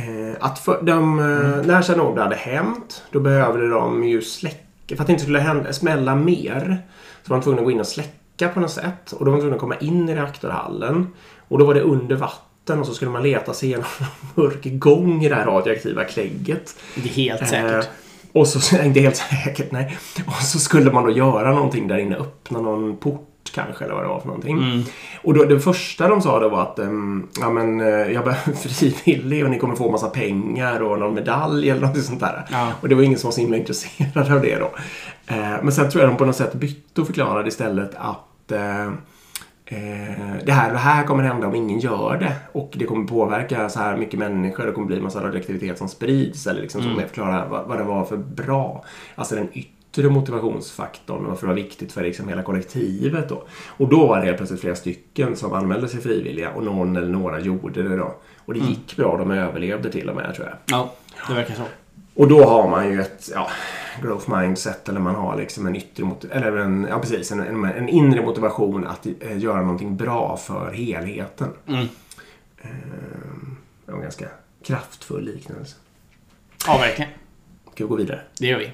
Eh, 0.00 0.36
att 0.40 0.58
för, 0.58 0.82
de, 0.82 1.18
eh, 1.18 1.66
när 1.66 1.82
Tjernobyl 1.82 2.22
hade 2.22 2.36
hänt, 2.36 3.02
då 3.10 3.20
behövde 3.20 3.68
de 3.68 4.04
ju 4.04 4.22
släcka, 4.22 4.96
för 4.96 5.00
att 5.00 5.06
det 5.06 5.12
inte 5.12 5.22
skulle 5.22 5.38
hända, 5.38 5.72
smälla 5.72 6.14
mer. 6.14 6.78
Så 7.22 7.30
var 7.30 7.36
de 7.36 7.42
tvungna 7.42 7.60
att 7.60 7.64
gå 7.64 7.70
in 7.70 7.80
och 7.80 7.86
släcka 7.86 8.10
på 8.48 8.60
något 8.60 8.70
sätt. 8.70 9.12
Och 9.12 9.24
då 9.24 9.30
var 9.30 9.38
de 9.38 9.40
tvungna 9.40 9.54
att 9.56 9.60
komma 9.60 9.76
in 9.76 10.08
i 10.08 10.14
reaktorhallen. 10.14 11.06
Och 11.48 11.58
då 11.58 11.64
var 11.64 11.74
det 11.74 11.80
under 11.80 12.16
vatten 12.16 12.80
och 12.80 12.86
så 12.86 12.94
skulle 12.94 13.10
man 13.10 13.22
leta 13.22 13.52
sig 13.54 13.68
igenom 13.68 13.86
en 14.00 14.06
mörk 14.42 14.60
gång 14.64 15.24
i 15.24 15.28
det 15.28 15.34
här 15.34 15.46
radioaktiva 15.46 16.04
klägget. 16.04 16.74
Det 16.94 17.08
är 17.08 17.12
helt 17.12 17.42
Eh, 17.42 17.46
säkert. 17.48 17.88
och 18.32 18.48
så, 18.48 18.76
inte 18.82 19.00
helt 19.00 19.16
säkert, 19.16 19.72
nej. 19.72 19.98
Och 20.26 20.32
så 20.42 20.58
skulle 20.58 20.92
man 20.92 21.04
då 21.04 21.10
göra 21.10 21.50
någonting 21.54 21.88
där 21.88 21.98
inne, 21.98 22.16
öppna 22.16 22.60
någon 22.60 22.96
port 22.96 23.32
kanske 23.54 23.84
eller 23.84 23.94
vad 23.94 24.04
det 24.04 24.08
var 24.08 24.20
för 24.20 24.26
någonting. 24.26 24.58
Mm. 24.58 24.82
Och 25.22 25.34
då, 25.34 25.44
det 25.44 25.60
första 25.60 26.08
de 26.08 26.22
sa 26.22 26.40
då 26.40 26.48
var 26.48 26.62
att 26.62 26.78
ehm, 26.78 27.28
ja, 27.40 27.50
men, 27.50 27.80
eh, 27.80 27.86
jag 27.88 28.24
behöver 28.24 28.52
frivillig 28.68 29.44
och 29.44 29.50
ni 29.50 29.58
kommer 29.58 29.76
få 29.76 29.90
massa 29.90 30.08
pengar 30.08 30.80
och 30.82 30.98
någon 30.98 31.14
medalj 31.14 31.70
eller 31.70 31.80
något 31.80 32.02
sånt 32.04 32.20
där. 32.20 32.44
Ja. 32.50 32.72
Och 32.80 32.88
det 32.88 32.94
var 32.94 33.02
ingen 33.02 33.18
som 33.18 33.28
var 33.28 33.32
så 33.32 33.40
himla 33.40 33.56
intresserad 33.56 34.32
av 34.32 34.40
det 34.40 34.58
då. 34.58 34.70
Eh, 35.26 35.36
men 35.62 35.72
sen 35.72 35.90
tror 35.90 36.02
jag 36.04 36.12
de 36.12 36.16
på 36.16 36.24
något 36.24 36.36
sätt 36.36 36.54
bytte 36.54 37.00
och 37.00 37.06
förklarade 37.06 37.48
istället 37.48 37.90
att 37.94 38.52
eh, 38.52 38.90
Eh, 39.68 40.34
det, 40.44 40.52
här, 40.52 40.72
det 40.72 40.78
här 40.78 41.04
kommer 41.04 41.22
hända 41.22 41.46
om 41.46 41.54
ingen 41.54 41.78
gör 41.80 42.16
det. 42.20 42.32
Och 42.52 42.72
det 42.76 42.84
kommer 42.84 43.06
påverka 43.06 43.68
så 43.68 43.78
här 43.78 43.96
mycket 43.96 44.18
människor. 44.18 44.66
Det 44.66 44.72
kommer 44.72 44.86
bli 44.86 44.96
en 44.96 45.02
massa 45.02 45.22
radioaktivitet 45.24 45.78
som 45.78 45.88
sprids. 45.88 46.46
Eller 46.46 46.60
liksom 46.60 46.80
Mm. 46.80 46.92
som 46.92 47.00
jag 47.00 47.08
förklarar 47.08 47.48
vad, 47.48 47.66
vad 47.68 47.78
det 47.78 47.84
var 47.84 48.04
för 48.04 48.16
bra. 48.16 48.84
Alltså 49.14 49.34
den 49.34 49.48
yttre 49.52 50.08
motivationsfaktorn. 50.10 51.24
Varför 51.28 51.40
det 51.46 51.46
var 51.46 51.54
viktigt 51.54 51.92
för 51.92 52.02
liksom 52.02 52.28
hela 52.28 52.42
kollektivet 52.42 53.28
då. 53.28 53.42
Och 53.66 53.88
då 53.88 54.06
var 54.06 54.18
det 54.18 54.24
helt 54.24 54.36
plötsligt 54.36 54.60
flera 54.60 54.76
stycken 54.76 55.36
som 55.36 55.52
anmälde 55.52 55.88
sig 55.88 56.00
frivilliga. 56.00 56.50
Och 56.50 56.64
någon 56.64 56.96
eller 56.96 57.12
några 57.12 57.40
gjorde 57.40 57.82
det 57.82 57.96
då. 57.96 58.14
Och 58.44 58.54
det 58.54 58.60
gick 58.60 58.96
bra. 58.96 59.16
De 59.16 59.30
överlevde 59.30 59.92
till 59.92 60.10
och 60.10 60.16
med 60.16 60.34
tror 60.34 60.46
jag. 60.46 60.56
Ja, 60.78 60.92
det 61.28 61.34
verkar 61.34 61.54
så. 61.54 61.62
Och 62.14 62.28
då 62.28 62.44
har 62.44 62.68
man 62.68 62.90
ju 62.92 63.00
ett 63.00 63.30
ja, 63.34 63.48
growth 64.02 64.30
mindset 64.36 64.88
eller 64.88 65.00
man 65.00 65.14
har 65.14 65.36
liksom 65.36 65.66
en 65.66 65.76
yttre 65.76 66.04
eller 66.30 66.56
en, 66.56 66.86
ja, 66.90 66.98
precis, 66.98 67.32
en, 67.32 67.40
en, 67.40 67.64
en 67.64 67.88
inre 67.88 68.22
motivation 68.22 68.86
att 68.86 69.06
eh, 69.20 69.38
göra 69.38 69.60
någonting 69.62 69.96
bra 69.96 70.36
för 70.36 70.72
helheten. 70.72 71.48
Mm. 71.68 71.88
Eh, 72.62 72.68
det 73.86 73.92
var 73.92 73.94
en 73.98 74.02
ganska 74.02 74.26
kraftfull 74.64 75.24
liknelse. 75.24 75.76
Ja, 76.66 76.78
verkligen. 76.78 77.10
Ska 77.74 77.84
vi 77.84 77.88
gå 77.88 77.96
vidare? 77.96 78.20
Det 78.38 78.46
gör 78.46 78.58
vi. 78.58 78.70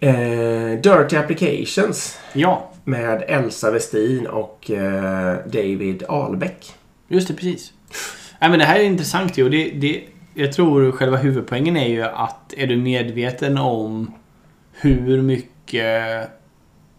Eh, 0.00 0.80
Dirty 0.80 1.16
Applications 1.16 2.18
Ja, 2.32 2.70
med 2.84 3.24
Elsa 3.28 3.70
Westin 3.70 4.26
och 4.26 4.70
eh, 4.70 5.36
David 5.46 6.04
Ahlbeck. 6.08 6.74
just 7.08 7.28
det. 7.28 7.34
Precis. 7.34 7.72
Nej, 8.40 8.50
men 8.50 8.58
det 8.58 8.64
här 8.64 8.80
är 8.80 8.84
intressant 8.84 9.38
ju. 9.38 9.48
Det, 9.48 9.70
det, 9.70 10.04
jag 10.34 10.52
tror 10.52 10.92
själva 10.92 11.16
huvudpoängen 11.16 11.76
är 11.76 11.88
ju 11.88 12.02
att 12.02 12.54
är 12.56 12.66
du 12.66 12.76
medveten 12.76 13.58
om 13.58 14.14
hur 14.84 15.22
mycket 15.22 16.28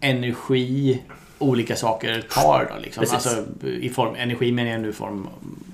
energi 0.00 1.02
olika 1.38 1.76
saker 1.76 2.24
tar 2.30 2.70
då 2.74 2.80
liksom. 2.82 3.00
Precis. 3.00 3.14
Alltså 3.26 3.44
i 3.66 3.88
form, 3.88 4.14
energi 4.18 4.52
menar 4.52 4.70
jag 4.70 4.80
nu 4.80 4.88
i 4.88 4.92
form 4.92 5.28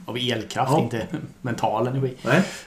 av 0.06 0.16
elkraft, 0.16 0.72
Ja. 0.72 0.80
inte 0.80 1.06
mental 1.42 1.86
energi. 1.86 2.14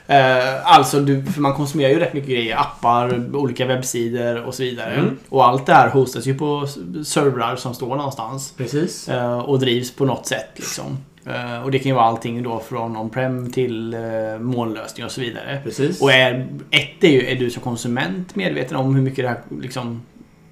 Eh, 0.06 0.66
alltså, 0.76 1.00
du, 1.00 1.24
för 1.24 1.40
man 1.40 1.54
konsumerar 1.54 1.90
ju 1.90 1.98
rätt 1.98 2.12
mycket 2.14 2.30
grejer. 2.30 2.56
Appar, 2.56 3.36
olika 3.36 3.66
webbsidor 3.66 4.42
och 4.42 4.54
så 4.54 4.62
vidare. 4.62 4.94
Mm. 4.94 5.18
Och 5.28 5.46
allt 5.48 5.66
det 5.66 5.72
här 5.74 5.88
hostas 5.88 6.26
ju 6.26 6.38
på 6.38 6.66
servrar 7.04 7.56
som 7.56 7.74
står 7.74 7.96
någonstans. 7.96 8.52
Precis. 8.56 9.08
eh, 9.08 9.38
och 9.38 9.58
drivs 9.58 9.92
på 9.96 10.04
något 10.04 10.26
sätt. 10.26 10.48
Liksom. 10.54 10.98
Eh, 11.26 11.62
och 11.64 11.70
det 11.70 11.78
kan 11.78 11.88
ju 11.88 11.94
vara 11.94 12.04
allting 12.04 12.42
då 12.42 12.60
från 12.60 12.96
on-prem 12.96 13.50
till 13.52 13.94
uh, 13.94 14.38
molnlösning 14.38 15.04
och 15.04 15.10
så 15.10 15.20
vidare. 15.20 15.60
Precis. 15.64 16.02
Och 16.02 16.12
är, 16.12 16.48
ett 16.70 17.04
är 17.04 17.08
ju, 17.08 17.26
är 17.26 17.36
du 17.36 17.50
som 17.50 17.62
konsument 17.62 18.36
medveten 18.36 18.76
om 18.76 18.94
hur 18.94 19.02
mycket 19.02 19.24
det 19.24 19.28
här, 19.28 19.40
liksom, 19.60 20.02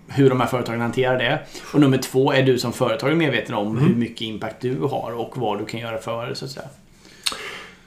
hur 0.09 0.29
de 0.29 0.41
här 0.41 0.47
företagen 0.47 0.81
hanterar 0.81 1.19
det. 1.19 1.39
Och 1.75 1.81
nummer 1.81 1.99
två, 1.99 2.33
är 2.33 2.43
du 2.43 2.59
som 2.59 2.73
företag 2.73 3.17
medveten 3.17 3.55
om 3.55 3.71
Mm. 3.71 3.89
hur 3.89 3.95
mycket 3.95 4.21
impact 4.21 4.57
du 4.61 4.79
har 4.81 5.13
och 5.17 5.39
vad 5.39 5.59
du 5.59 5.65
kan 5.65 5.81
göra 5.81 5.99
för 5.99 6.27
det, 6.27 6.35
så 6.35 6.45
att 6.45 6.51
säga. 6.51 6.67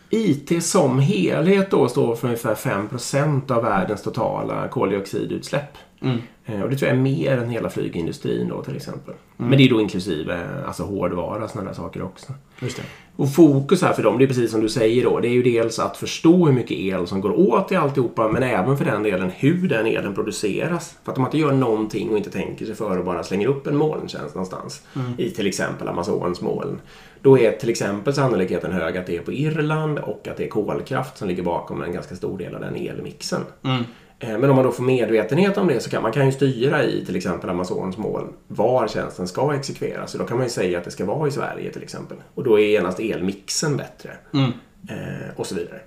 IT 0.10 0.63
som 0.63 1.00
helhet 1.00 1.71
då 1.71 1.88
står 1.88 2.15
för 2.15 2.28
ungefär 2.28 2.56
5% 2.56 3.52
av 3.52 3.63
världens 3.63 4.04
totala 4.04 4.67
koldioxidutsläpp. 4.67 5.78
Mm. 6.01 6.17
Eh, 6.45 6.62
Och 6.62 6.69
det 6.69 6.75
tror 6.75 6.89
jag 6.89 6.97
är 6.97 7.01
mer 7.01 7.38
än 7.38 7.49
hela 7.49 7.69
flygindustrin 7.69 8.47
då 8.47 8.63
till 8.63 8.75
exempel. 8.75 9.13
Men 9.38 9.57
det 9.57 9.63
är 9.63 9.69
då 9.69 9.81
inklusive 9.81 10.39
alltså 10.67 10.83
hårdvara 10.83 11.43
och 11.43 11.49
sådana 11.49 11.69
där 11.69 11.75
saker 11.75 12.01
också. 12.01 12.33
Just 12.62 12.77
det. 12.77 12.83
Och 13.15 13.33
fokus 13.33 13.81
här 13.81 13.93
för 13.93 14.03
dem, 14.03 14.17
det 14.17 14.23
är 14.23 14.27
precis 14.27 14.51
som 14.51 14.62
du 14.62 14.69
säger 14.69 15.03
då. 15.03 15.19
Det 15.19 15.27
är 15.27 15.31
ju 15.31 15.43
dels 15.43 15.79
att 15.79 15.97
förstå 15.97 16.45
hur 16.45 16.53
mycket 16.53 16.71
el 16.71 17.07
som 17.07 17.21
går 17.21 17.39
åt 17.39 17.71
i 17.71 17.75
alltihopa, 17.75 18.27
men 18.27 18.43
även 18.43 18.77
för 18.77 18.86
den 18.86 19.03
delen 19.03 19.31
hur 19.36 19.69
den 19.69 19.86
elen 19.86 20.15
produceras. 20.15 20.97
För 21.03 21.12
att 21.12 21.17
om 21.17 21.21
man 21.21 21.29
inte 21.29 21.38
gör 21.38 21.51
någonting 21.51 22.10
och 22.10 22.17
inte 22.17 22.29
tänker 22.29 22.65
sig 22.65 22.75
för 22.75 22.97
och 22.97 23.05
bara 23.05 23.23
slänger 23.23 23.47
upp 23.47 23.67
en 23.67 23.75
molntjänst 23.75 24.36
någonstans, 24.36 24.81
i 25.17 25.29
till 25.29 25.47
exempel 25.47 25.88
Amazons 25.88 26.41
moln, 26.41 26.81
då 27.21 27.39
är 27.39 27.51
till 27.51 27.69
exempel 27.69 28.13
sannolikheten 28.13 28.71
hög 28.71 28.97
att 28.97 29.05
det 29.05 29.17
är 29.17 29.21
på 29.21 29.31
Irland 29.33 29.99
och 29.99 30.27
att 30.27 30.38
det 30.38 30.43
är 30.45 30.49
kolkraft 30.49 31.17
som 31.17 31.27
ligger 31.27 31.43
bakom 31.43 31.81
en 31.83 31.93
ganska 31.93 32.15
stor 32.15 32.38
del 32.38 32.55
av 32.55 32.62
den 32.62 32.75
elmixen. 32.75 33.41
Mm. 33.63 33.83
Eh, 34.19 34.38
Men 34.38 34.49
om 34.49 34.56
man 34.56 34.65
då 34.65 34.71
får 34.71 34.84
medvetenhet 34.84 35.58
om 35.58 35.67
det 35.67 35.80
så 35.80 35.89
kan 35.89 36.03
man 36.03 36.12
kan 36.12 36.25
ju 36.25 36.32
styra 36.32 36.84
i 36.84 37.06
till 37.06 37.15
exempel 37.15 37.49
Amazons 37.49 37.97
moln 37.97 38.34
var 38.47 38.88
tjänsten 38.88 39.27
ska 39.27 39.56
exekveras. 39.56 40.12
Så 40.12 40.17
då 40.17 40.25
kan 40.25 40.38
man 40.38 40.45
ju 40.45 40.49
säga 40.49 40.77
att 40.77 40.84
det 40.84 40.91
ska 40.91 41.06
vara 41.06 41.27
i 41.27 41.32
Sverige 41.32 41.71
till 41.71 41.84
exempel. 41.84 42.17
Och 42.34 42.43
då 42.43 42.60
är 42.60 42.63
genast 42.63 42.99
elmixen 42.99 43.77
bättre. 43.77 44.12
Mm. 44.34 44.51
Eh, 44.89 45.30
och 45.36 45.45
så 45.45 45.56
vidare. 45.56 45.80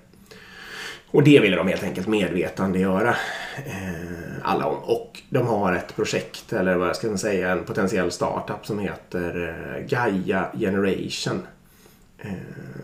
Och 1.11 1.23
det 1.23 1.39
ville 1.39 1.55
de 1.55 1.67
helt 1.67 1.83
enkelt 1.83 2.07
medvetandegöra 2.07 3.09
eh, 3.65 4.31
alla 4.41 4.65
om. 4.65 4.77
Och 4.83 5.21
de 5.29 5.47
har 5.47 5.73
ett 5.73 5.95
projekt, 5.95 6.53
eller 6.53 6.75
vad 6.75 6.95
ska 6.95 7.07
man 7.07 7.17
säga, 7.17 7.51
en 7.51 7.63
potentiell 7.63 8.11
startup 8.11 8.65
som 8.65 8.79
heter 8.79 9.55
eh, 9.77 9.85
Gaia 9.87 10.45
Generation. 10.59 11.41
Eh, 12.19 12.31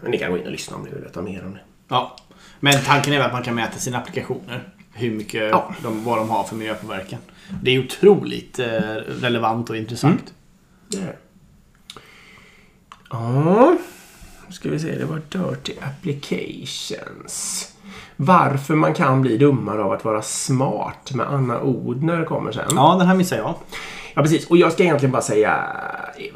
ni 0.08 0.18
kan 0.18 0.32
gå 0.32 0.38
in 0.38 0.46
och 0.46 0.52
lyssna 0.52 0.78
om 0.78 0.84
ni 0.84 0.92
vill 0.92 1.04
veta 1.04 1.22
mer 1.22 1.46
om 1.46 1.54
det. 1.54 1.60
Ja. 1.88 2.16
Men 2.60 2.74
tanken 2.86 3.14
är 3.14 3.18
väl 3.18 3.28
att 3.28 3.34
man 3.34 3.44
kan 3.44 3.56
mäta 3.56 3.78
sina 3.78 3.98
applikationer. 3.98 4.70
Hur 4.98 5.12
mycket 5.12 5.50
Ja. 5.50 5.74
de, 5.84 6.04
vad 6.04 6.18
de 6.18 6.30
har 6.30 6.44
för 6.44 6.56
miljöpåverkan. 6.56 7.20
Det 7.64 7.76
är 7.76 7.80
otroligt 7.86 8.60
eh, 8.60 8.66
relevant 9.22 9.70
och 9.70 9.78
intressant. 9.78 10.34
Är 10.98 11.02
det. 11.02 11.16
Ja, 13.10 13.76
nu 14.48 14.54
ska 14.54 14.70
vi 14.70 14.80
se. 14.80 14.96
Det 14.96 15.06
var 15.06 15.22
Dirty 15.30 15.74
Applications. 15.82 17.68
Varför 18.16 18.76
man 18.76 18.94
kan 18.94 19.22
bli 19.22 19.38
dummare 19.38 19.84
av 19.84 19.92
att 19.92 20.06
vara 20.06 20.22
smart 20.22 21.14
med 21.14 21.28
Anna 21.28 21.62
Odner 21.62 22.26
kommer 22.26 22.52
sen. 22.52 22.72
Ja, 22.76 22.96
den 23.00 23.08
här 23.08 23.16
missar 23.16 23.38
jag. 23.38 23.56
Ja, 24.14 24.22
precis. 24.22 24.48
Och 24.50 24.58
jag 24.58 24.72
ska 24.74 24.84
egentligen 24.84 25.12
bara 25.12 25.22
säga... 25.22 25.68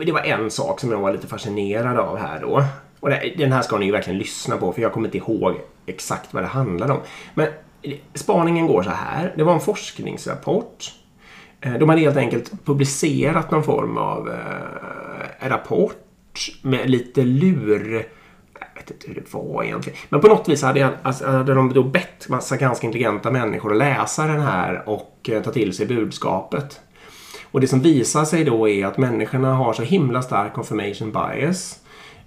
Det 0.05 0.11
var 0.11 0.21
en 0.21 0.51
sak 0.51 0.79
som 0.79 0.91
jag 0.91 0.99
var 0.99 1.11
lite 1.11 1.27
fascinerad 1.27 1.97
av 1.97 2.17
här 2.17 2.39
då. 2.41 2.63
Och 2.99 3.09
den 3.37 3.51
här 3.51 3.61
ska 3.61 3.77
ni 3.77 3.85
ju 3.85 3.91
verkligen 3.91 4.19
lyssna 4.19 4.57
på 4.57 4.73
för 4.73 4.81
jag 4.81 4.93
kommer 4.93 5.07
inte 5.07 5.17
ihåg 5.17 5.55
exakt 5.85 6.33
vad 6.33 6.43
det 6.43 6.47
handlade 6.47 6.93
om. 6.93 6.99
Men 7.33 7.47
spaningen 8.13 8.67
går 8.67 8.83
så 8.83 8.89
här. 8.89 9.33
Det 9.37 9.43
var 9.43 9.53
en 9.53 9.59
forskningsrapport. 9.59 10.93
Eh, 11.61 11.73
de 11.73 11.89
hade 11.89 12.01
helt 12.01 12.17
enkelt 12.17 12.65
publicerat 12.65 13.51
någon 13.51 13.63
form 13.63 13.97
av 13.97 14.29
eh, 14.29 15.49
rapport 15.49 15.95
med 16.61 16.89
lite 16.89 17.23
lur... 17.23 18.05
Jag 18.59 18.81
vet 18.81 18.91
inte 18.91 19.07
hur 19.07 19.15
det 19.15 19.33
var 19.33 19.63
egentligen. 19.63 19.99
Men 20.09 20.21
på 20.21 20.27
något 20.27 20.49
vis 20.49 20.61
hade, 20.61 20.79
jag, 20.79 20.91
alltså, 21.01 21.27
hade 21.27 21.53
de 21.53 21.73
då 21.73 21.83
bett 21.83 22.29
massa 22.29 22.57
ganska 22.57 22.87
intelligenta 22.87 23.31
människor 23.31 23.71
att 23.71 23.77
läsa 23.77 24.27
den 24.27 24.41
här 24.41 24.89
och 24.89 25.29
eh, 25.29 25.41
ta 25.41 25.51
till 25.51 25.73
sig 25.73 25.85
budskapet. 25.85 26.79
Och 27.51 27.61
det 27.61 27.67
som 27.67 27.79
visar 27.79 28.25
sig 28.25 28.43
då 28.43 28.69
är 28.69 28.85
att 28.85 28.97
människorna 28.97 29.53
har 29.53 29.73
så 29.73 29.83
himla 29.83 30.21
stark 30.21 30.53
confirmation 30.53 31.11
bias. 31.11 31.79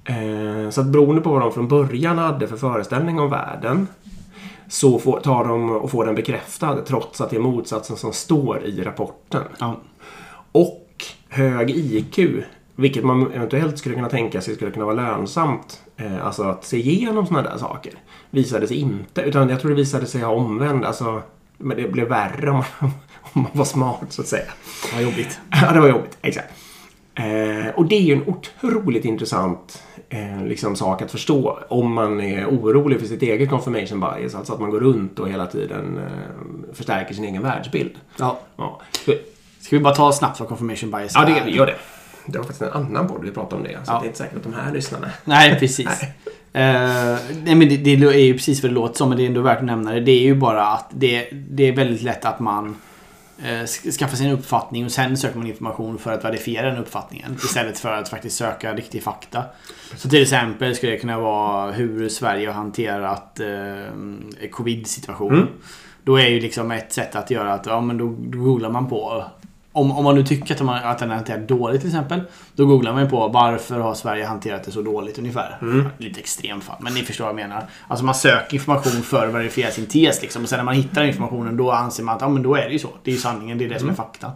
Eh, 0.05 0.71
så 0.71 0.81
att 0.81 0.87
beroende 0.87 1.21
på 1.21 1.31
vad 1.31 1.41
de 1.41 1.53
från 1.53 1.69
början 1.69 2.19
hade 2.19 2.49
för 2.49 2.57
föreställning 2.57 3.21
om 3.21 3.31
världen 3.31 3.87
så 4.69 4.99
får, 4.99 5.21
tar 5.21 5.45
de 5.45 5.71
och 5.71 5.91
får 5.91 6.05
den 6.05 6.15
bekräftad 6.15 6.77
trots 6.87 7.21
att 7.21 7.31
det 7.31 7.37
är 7.37 7.41
motsatsen 7.41 7.97
som 7.97 8.13
står 8.13 8.65
i 8.65 8.83
rapporten. 8.83 9.43
Ja. 9.59 9.81
Och 10.53 11.05
hög 11.29 11.71
IQ, 11.71 12.19
vilket 12.77 13.05
man 13.05 13.33
eventuellt 13.33 13.79
skulle 13.79 13.95
kunna 13.95 14.09
tänka 14.09 14.41
sig 14.41 14.55
skulle 14.55 14.71
kunna 14.71 14.85
vara 14.85 14.97
lönsamt. 14.97 15.83
Eh, 15.97 16.27
alltså 16.27 16.43
att 16.43 16.65
se 16.65 16.77
igenom 16.77 17.27
sådana 17.27 17.51
där 17.51 17.59
saker. 17.59 17.93
Visade 18.31 18.67
sig 18.67 18.77
inte, 18.77 19.21
utan 19.23 19.49
jag 19.49 19.61
tror 19.61 19.71
det 19.71 19.77
visade 19.77 20.07
sig 20.07 20.21
ha 20.21 20.33
omvänd. 20.33 20.85
Alltså, 20.85 21.23
men 21.59 21.77
det 21.77 21.89
blev 21.89 22.09
värre 22.09 22.51
om 22.51 22.57
man, 22.57 22.65
om 23.33 23.43
man 23.43 23.51
var 23.53 23.65
smart 23.65 24.07
så 24.09 24.23
att 24.23 24.29
säga. 24.29 24.51
Vad 24.95 25.03
jobbigt. 25.03 25.41
Ja, 25.51 25.73
det 25.73 25.81
var 25.81 25.89
jobbigt. 25.89 26.19
Exakt. 26.23 26.53
Eh, 27.15 27.75
och 27.75 27.87
det 27.87 27.97
är 27.97 28.01
ju 28.01 28.13
en 28.13 28.29
otroligt 28.29 29.05
intressant 29.05 29.83
eh, 30.15 30.45
liksom, 30.47 30.77
sak 30.77 31.03
att 31.03 31.11
förstå 31.11 31.59
om 31.69 31.93
man 31.95 32.21
är 32.21 32.47
orolig 32.47 33.01
för 33.01 33.07
sitt 33.07 33.23
eget 33.23 33.51
confirmation 33.51 34.01
bias. 34.01 34.35
Alltså 34.35 34.53
att 34.53 34.61
man 34.61 34.71
går 34.71 34.81
runt 34.81 35.19
och 35.19 35.29
hela 35.29 35.47
tiden 35.47 35.99
eh, 35.99 36.75
förstärker 36.75 37.15
sin 37.15 37.25
egen 37.25 37.43
världsbild. 37.43 37.93
Ja. 38.19 38.39
Ja, 38.57 38.81
Ska 39.61 39.77
vi 39.77 39.81
bara 39.83 39.95
ta 39.95 40.13
snabbt 40.13 40.41
vad 40.41 40.49
confirmation 40.49 40.91
bias 40.91 41.13
ja 41.15 41.27
är? 41.27 41.45
det 41.45 41.51
gör 41.51 41.67
det. 41.67 41.75
Det 42.27 42.39
var 42.39 42.45
faktiskt 42.45 42.63
en 42.63 42.73
annan 42.73 43.09
podd 43.09 43.25
vi 43.25 43.31
pratade 43.31 43.57
om 43.57 43.63
det. 43.63 43.71
Så 43.85 43.93
Ja. 43.93 43.99
det 43.99 44.05
är 44.05 44.07
inte 44.07 44.19
säkert 44.19 44.37
att 44.37 44.43
de 44.43 44.53
här 44.55 44.73
lyssnarna... 44.73 45.11
Nej, 45.25 45.59
precis. 45.61 45.89
Eh, 46.57 47.17
nej, 47.45 47.55
men 47.55 47.69
det, 47.69 47.77
det 47.77 47.91
är 47.93 48.25
ju 48.25 48.33
precis 48.35 48.63
vad 48.63 48.71
det 48.71 48.75
låter 48.75 48.97
som, 48.97 49.09
men 49.09 49.19
det 49.19 49.25
är 49.25 49.27
ändå 49.27 49.41
värt 49.41 49.59
att 49.59 49.65
nämna 49.65 49.93
det. 49.93 50.01
Det 50.01 50.13
är 50.13 50.23
ju 50.23 50.35
bara 50.35 50.67
att 50.67 50.87
det, 50.91 51.29
det 51.33 51.69
är 51.69 51.73
väldigt 51.73 52.03
lätt 52.03 52.25
att 52.25 52.41
man 52.41 52.77
skaffa 53.99 54.17
sig 54.17 54.27
en 54.27 54.33
uppfattning 54.33 54.85
och 54.85 54.93
sen 54.93 55.17
söker 55.17 55.39
man 55.39 55.47
information 55.47 55.99
för 55.99 56.13
att 56.13 56.25
verifiera 56.25 56.71
den 56.71 56.79
uppfattningen. 56.79 57.35
Istället 57.35 57.79
för 57.79 57.93
att 57.93 58.09
faktiskt 58.09 58.37
söka 58.37 58.75
riktig 58.75 59.03
fakta. 59.03 59.45
Så 59.97 60.09
till 60.09 60.23
exempel 60.23 60.75
skulle 60.77 60.93
det 60.93 60.99
kunna 60.99 61.19
vara 61.19 61.73
hur 61.73 62.09
Sverige 62.09 62.47
har 62.47 62.55
hanterat 62.55 63.41
eh, 63.41 64.49
covid-situation. 64.51 65.35
Mm. 65.35 65.49
Då 66.03 66.17
är 66.17 66.29
ju 66.29 66.41
liksom 66.41 66.71
ett 66.71 66.93
sätt 66.93 67.17
att 67.17 67.31
göra 67.31 67.53
att 67.53 67.67
ja, 67.67 67.81
men 67.81 67.99
då, 67.99 68.15
då 68.19 68.39
googlar 68.39 68.71
man 68.71 68.89
på 68.89 69.25
om, 69.75 69.93
om 69.93 70.05
man 70.05 70.15
nu 70.15 70.25
tycker 70.25 70.55
att, 70.55 70.61
man, 70.61 70.85
att 70.85 70.99
den 70.99 71.11
är 71.11 71.15
hanterad 71.15 71.41
dåligt 71.41 71.81
till 71.81 71.91
exempel. 71.91 72.21
Då 72.55 72.67
googlar 72.67 72.93
man 72.93 73.11
på 73.11 73.29
varför 73.29 73.81
har 73.81 73.95
Sverige 73.95 74.25
hanterat 74.25 74.65
det 74.65 74.71
så 74.71 74.83
dåligt 74.83 75.19
ungefär. 75.19 75.59
Mm. 75.63 75.89
Lite 75.99 76.21
extremt 76.21 76.65
fall, 76.65 76.77
men 76.81 76.95
ni 76.95 77.03
förstår 77.03 77.25
vad 77.25 77.31
jag 77.31 77.49
menar. 77.49 77.67
Alltså 77.89 78.05
man 78.05 78.15
söker 78.15 78.55
information 78.55 79.03
för 79.03 79.29
att 79.29 79.35
verifiera 79.35 79.71
sin 79.71 79.87
tes 79.87 80.23
liksom. 80.23 80.43
Och 80.43 80.49
sen 80.49 80.57
när 80.57 80.65
man 80.65 80.75
hittar 80.75 81.05
informationen 81.05 81.57
då 81.57 81.71
anser 81.71 82.03
man 82.03 82.17
att 82.17 82.21
ja, 82.21 82.29
men 82.29 82.43
då 82.43 82.55
är 82.55 82.67
det 82.67 82.73
ju 82.73 82.79
så. 82.79 82.89
Det 83.05 83.11
är 83.11 83.15
ju 83.15 83.21
sanningen, 83.21 83.59
det 83.59 83.65
är 83.65 83.69
det 83.69 83.79
som 83.79 83.89
är 83.89 83.95
faktan. 83.95 84.31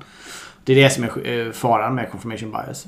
Det 0.65 0.73
är 0.73 0.83
det 0.83 0.91
som 0.91 1.05
är 1.05 1.29
eh, 1.29 1.53
faran 1.53 1.95
med 1.95 2.11
confirmation 2.11 2.51
bias. 2.51 2.87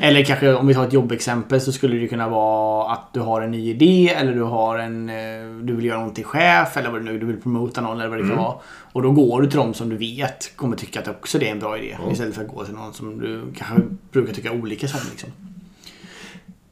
Eller 0.00 0.24
kanske 0.24 0.54
om 0.54 0.66
vi 0.66 0.74
tar 0.74 0.86
ett 0.86 0.92
jobbexempel 0.92 1.60
så 1.60 1.72
skulle 1.72 1.96
det 1.96 2.08
kunna 2.08 2.28
vara 2.28 2.92
att 2.92 3.14
du 3.14 3.20
har 3.20 3.40
en 3.42 3.50
ny 3.50 3.70
idé 3.70 4.08
eller 4.16 4.34
du 4.34 4.42
har 4.42 4.78
en... 4.78 5.08
eh, 5.08 5.14
Du 5.62 5.76
vill 5.76 5.84
göra 5.84 5.98
någonting 5.98 6.14
till 6.24 6.24
chef 6.24 6.76
eller 6.76 6.90
vad 6.90 7.00
det 7.00 7.04
nu 7.12 7.18
du 7.18 7.26
vill 7.26 7.40
promota 7.40 7.80
någon 7.80 8.00
eller 8.00 8.08
vad 8.08 8.18
det 8.18 8.28
kan 8.28 8.36
vara. 8.36 8.54
Och 8.92 9.02
då 9.02 9.10
går 9.12 9.42
du 9.42 9.48
till 9.48 9.58
de 9.58 9.74
som 9.74 9.88
du 9.88 9.96
vet 9.96 10.56
kommer 10.56 10.76
tycka 10.76 11.00
att 11.00 11.08
också 11.08 11.38
det 11.38 11.46
är 11.48 11.52
en 11.52 11.58
bra 11.58 11.78
idé. 11.78 11.96
Istället 12.12 12.34
för 12.34 12.42
att 12.44 12.48
gå 12.54 12.64
till 12.64 12.74
någon 12.74 12.92
som 12.94 13.18
du 13.18 13.42
kanske 13.56 13.86
brukar 14.12 14.32
tycka 14.34 14.52
olika 14.52 14.88
som. 14.88 15.00
Liksom. 15.10 15.30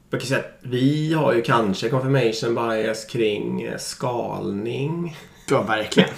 Jag 0.09 0.19
kan 0.21 0.27
säga 0.27 0.39
att 0.39 0.57
vi 0.61 1.13
har 1.13 1.33
ju 1.33 1.41
kanske 1.41 1.89
confirmation 1.89 2.55
bias 2.55 3.05
kring 3.05 3.61
eh, 3.61 3.77
skalning. 3.77 5.17
Ja, 5.49 5.61
verkligen. 5.61 6.09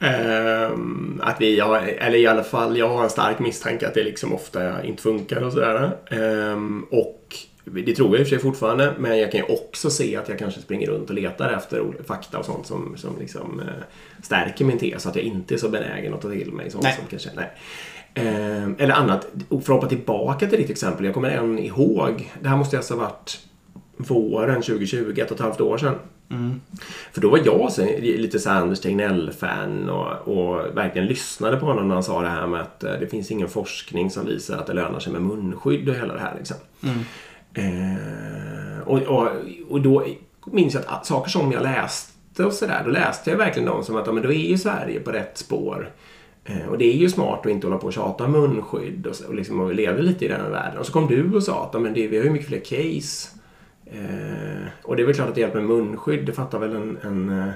Ehm, 0.00 1.20
att 1.24 1.40
vi 1.40 1.60
har, 1.60 1.78
eller 1.78 2.18
i 2.18 2.26
alla 2.26 2.44
fall 2.44 2.78
jag 2.78 2.88
har 2.88 3.04
en 3.04 3.10
stark 3.10 3.38
misstanke 3.38 3.88
att 3.88 3.94
det 3.94 4.04
liksom 4.04 4.32
ofta 4.32 4.84
inte 4.84 5.02
funkar 5.02 5.42
och 5.42 5.52
sådär. 5.52 5.96
Ehm, 6.10 6.86
och 6.90 7.36
det 7.64 7.94
tror 7.94 8.08
jag 8.08 8.20
i 8.20 8.22
och 8.22 8.28
för 8.28 8.36
sig 8.36 8.38
fortfarande, 8.38 8.94
men 8.98 9.18
jag 9.18 9.32
kan 9.32 9.40
ju 9.40 9.46
också 9.46 9.90
se 9.90 10.16
att 10.16 10.28
jag 10.28 10.38
kanske 10.38 10.60
springer 10.60 10.86
runt 10.86 11.10
och 11.10 11.14
letar 11.14 11.50
efter 11.50 11.84
fakta 12.06 12.38
och 12.38 12.44
sånt 12.44 12.66
som, 12.66 12.96
som 12.96 13.18
liksom, 13.20 13.60
eh, 13.60 13.84
stärker 14.22 14.64
min 14.64 14.78
tes. 14.78 15.06
Att 15.06 15.16
jag 15.16 15.24
inte 15.24 15.54
är 15.54 15.58
så 15.58 15.68
benägen 15.68 16.14
att 16.14 16.20
ta 16.20 16.30
till 16.30 16.52
mig 16.52 16.70
sånt 16.70 16.84
Nej. 16.84 16.96
som 16.96 17.04
kanske... 17.10 17.30
Nej. 17.34 17.50
Ehm, 18.14 18.76
eller 18.78 18.94
annat. 18.94 19.26
För 19.48 19.56
att 19.56 19.66
hoppa 19.66 19.86
tillbaka 19.86 20.46
till 20.46 20.58
ditt 20.58 20.70
exempel. 20.70 21.04
Jag 21.04 21.14
kommer 21.14 21.30
än 21.30 21.58
ihåg. 21.58 22.32
Det 22.40 22.48
här 22.48 22.56
måste 22.56 22.76
alltså 22.76 22.94
ha 22.94 23.00
varit 23.00 23.38
våren 23.96 24.62
2020, 24.62 25.14
ett 25.16 25.30
och 25.30 25.36
ett 25.36 25.42
halvt 25.42 25.60
år 25.60 25.78
sedan. 25.78 25.94
För 27.12 27.20
då 27.20 27.30
var 27.30 27.40
jag 27.44 27.72
så, 27.72 27.84
lite 28.00 28.38
så 28.38 28.50
Anders 28.50 28.80
Tegnell-fan 28.80 29.88
och, 29.88 30.28
och 30.28 30.76
verkligen 30.76 31.08
lyssnade 31.08 31.56
på 31.56 31.66
honom 31.66 31.88
när 31.88 31.94
han 31.94 32.04
sa 32.04 32.22
det 32.22 32.28
här 32.28 32.46
med 32.46 32.60
att 32.60 32.84
eh, 32.84 32.92
det 33.00 33.06
finns 33.06 33.30
ingen 33.30 33.48
forskning 33.48 34.10
som 34.10 34.26
visar 34.26 34.58
att 34.58 34.66
det 34.66 34.72
lönar 34.72 34.98
sig 34.98 35.12
med 35.12 35.22
munskydd 35.22 35.88
och 35.88 35.94
hela 35.94 36.14
det 36.14 36.20
här. 36.20 36.34
Liksom. 36.38 36.56
Eh, 37.54 38.88
och, 38.88 39.02
och, 39.02 39.28
och 39.68 39.80
då 39.80 40.06
minns 40.46 40.74
jag 40.74 40.82
att 40.86 41.06
saker 41.06 41.30
som 41.30 41.52
jag 41.52 41.62
läste 41.62 42.44
och 42.44 42.52
sådär, 42.52 42.82
då 42.84 42.90
läste 42.90 43.30
jag 43.30 43.36
verkligen 43.36 43.68
dem 43.68 43.84
som 43.84 43.96
att 43.96 44.06
ja, 44.06 44.12
men 44.12 44.22
då 44.22 44.32
är 44.32 44.48
ju 44.48 44.58
Sverige 44.58 45.00
på 45.00 45.12
rätt 45.12 45.38
spår. 45.38 45.90
Eh, 46.44 46.66
och 46.68 46.78
det 46.78 46.84
är 46.84 46.96
ju 46.96 47.10
smart 47.10 47.40
att 47.46 47.52
inte 47.52 47.66
hålla 47.66 47.78
på 47.78 47.86
och 47.86 47.92
tjata 47.92 48.24
om 48.24 48.32
munskydd 48.32 49.06
och, 49.06 49.16
så, 49.16 49.26
och, 49.26 49.34
liksom, 49.34 49.60
och 49.60 49.74
leva 49.74 49.98
lite 49.98 50.24
i 50.24 50.28
den 50.28 50.40
här 50.40 50.50
världen. 50.50 50.78
Och 50.78 50.86
så 50.86 50.92
kom 50.92 51.06
du 51.06 51.34
och 51.34 51.42
sa 51.42 51.64
att 51.64 51.82
men 51.82 51.94
det, 51.94 52.08
vi 52.08 52.16
har 52.16 52.24
ju 52.24 52.30
mycket 52.30 52.48
fler 52.48 52.60
case. 52.60 53.28
Eh, 53.86 54.66
och 54.82 54.96
det 54.96 55.02
är 55.02 55.06
väl 55.06 55.14
klart 55.14 55.28
att 55.28 55.34
det 55.34 55.40
hjälper 55.40 55.60
med 55.60 55.68
munskydd, 55.68 56.26
det 56.26 56.32
fattar 56.32 56.58
väl 56.58 56.76
en, 56.76 56.98
en 57.02 57.38
eh, 57.42 57.48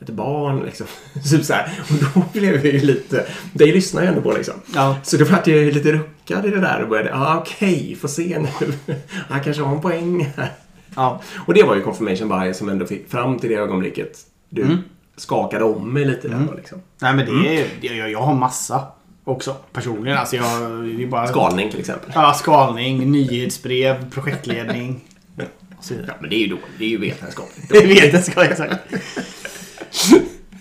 ett 0.00 0.10
barn 0.10 0.62
liksom. 0.64 0.86
typ 1.30 1.44
så 1.44 1.52
här. 1.52 1.80
Och 1.90 1.94
då 2.14 2.24
blev 2.40 2.54
jag 2.54 2.64
ju 2.74 2.80
lite, 2.80 3.26
det 3.52 3.64
lyssnar 3.66 4.02
jag 4.02 4.08
ändå 4.08 4.22
på 4.22 4.32
liksom. 4.36 4.54
Ja. 4.74 4.96
Så 5.02 5.16
då 5.16 5.24
vart 5.24 5.46
jag 5.46 5.58
ju 5.58 5.70
lite 5.70 5.92
ruckad 5.92 6.46
i 6.46 6.50
det 6.50 6.60
där 6.60 6.82
och 6.82 6.88
började, 6.88 7.08
ja 7.10 7.16
ah, 7.34 7.38
okej, 7.38 7.96
får 8.00 8.08
se 8.08 8.38
nu. 8.38 8.94
Han 9.28 9.40
kanske 9.44 9.62
har 9.62 9.74
en 9.74 9.80
poäng 9.80 10.32
här. 10.36 10.52
Ja. 10.96 11.20
Och 11.46 11.54
det 11.54 11.62
var 11.62 11.74
ju 11.74 11.80
confirmation 11.82 12.28
bias 12.28 12.58
som 12.58 12.68
ändå 12.68 12.86
fick 12.86 13.10
fram 13.10 13.38
till 13.38 13.50
det 13.50 13.56
ögonblicket 13.56 14.18
du 14.48 14.62
Mm. 14.62 14.78
skakade 15.16 15.64
om 15.64 15.92
mig 15.92 16.04
lite 16.04 16.28
där 16.28 16.46
då, 16.50 16.54
liksom. 16.54 16.78
Nej 17.00 17.14
men 17.14 17.26
det 17.26 17.60
är 17.60 17.66
det- 17.80 17.86
jag, 17.86 18.10
jag 18.10 18.20
har 18.20 18.34
massa 18.34 18.82
också 19.24 19.56
personligen. 19.72 20.18
Alltså 20.18 20.36
jag, 20.36 20.84
det 20.84 21.02
är 21.02 21.06
bara... 21.06 21.26
Skalning 21.26 21.70
till 21.70 21.80
exempel. 21.80 22.10
Ja, 22.14 22.32
skalning, 22.34 23.12
nyhetsbrev, 23.12 24.10
projektledning. 24.10 25.00
Så. 25.84 25.94
Ja, 26.08 26.14
men 26.20 26.30
det 26.30 26.36
är 26.36 26.40
ju 26.40 26.46
då, 26.46 26.58
det 26.78 26.84
är 26.84 26.88
ju 26.88 26.98
vetenskapligt. 26.98 27.68
Det 27.72 27.86
vet 27.86 28.12
jag 28.12 28.24
ska 28.24 28.44
exakt. 28.44 28.74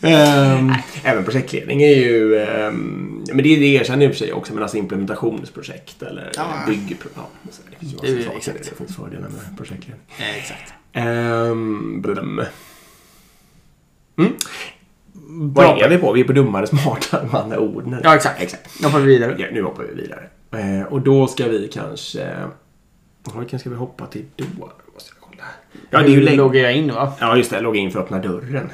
Ehm, 0.05 0.73
Även 1.03 1.23
projektledning 1.23 1.81
är 1.83 1.95
ju, 1.95 2.37
ehm, 2.39 3.23
men 3.27 3.37
det, 3.37 3.55
det 3.55 3.65
erkänner 3.65 4.05
i 4.05 4.07
och 4.07 4.11
för 4.11 4.17
sig 4.19 4.33
också, 4.33 4.53
men 4.53 4.63
alltså 4.63 4.77
implementationsprojekt 4.77 6.01
eller 6.03 6.31
Ja. 6.35 6.45
byggprojekt. 6.67 7.15
Ja, 7.15 7.29
det 7.71 7.77
finns 7.79 7.93
ju 7.93 7.97
Det 8.01 8.07
är 8.07 8.15
massa 8.15 8.25
saker. 8.25 8.37
exakt. 8.37 8.69
Det 8.69 8.75
finns 8.85 8.95
fördelar 8.95 9.29
med 9.29 9.57
projektledning. 9.57 10.01
eh, 10.19 10.37
exakt. 10.37 10.73
Um, 10.95 12.01
blum. 12.01 12.41
Mm. 14.17 14.31
Bra. 15.53 15.73
Vad 15.73 15.81
är 15.83 15.89
vi 15.89 15.97
på? 15.97 16.11
Vi 16.13 16.21
är 16.21 16.25
på 16.25 16.33
dummare, 16.33 16.67
smartare 16.81 17.23
med 17.31 17.35
andra 17.41 17.59
ord. 17.59 17.87
nu. 17.87 17.99
Ja, 18.03 18.15
exakt. 18.15 18.41
exakt. 18.41 18.81
Nu 18.81 18.87
hoppar 18.87 18.99
vi 18.99 19.05
vidare. 19.07 19.35
Ja, 19.39 19.47
nu 19.51 19.61
hoppar 19.63 19.83
vi 19.83 20.01
vidare. 20.01 20.23
Eh, 20.51 20.83
och 20.87 21.01
då 21.01 21.27
ska 21.27 21.47
vi 21.47 21.67
kanske... 21.73 22.35
Vilken 23.39 23.59
ska 23.59 23.69
vi 23.69 23.75
hoppa 23.75 24.05
till 24.07 24.25
då? 24.35 24.71
Jag. 25.89 26.01
Ja, 26.01 26.05
det 26.05 26.11
är 26.11 26.15
ju 26.15 26.21
länge... 26.21 26.37
loggar 26.37 26.61
jag 26.63 26.73
in 26.75 26.93
va? 26.93 27.13
Ja, 27.19 27.37
just 27.37 27.51
det. 27.51 27.59
Logga 27.61 27.79
in 27.79 27.91
för 27.91 27.99
att 27.99 28.05
öppna 28.05 28.19
dörren. 28.19 28.69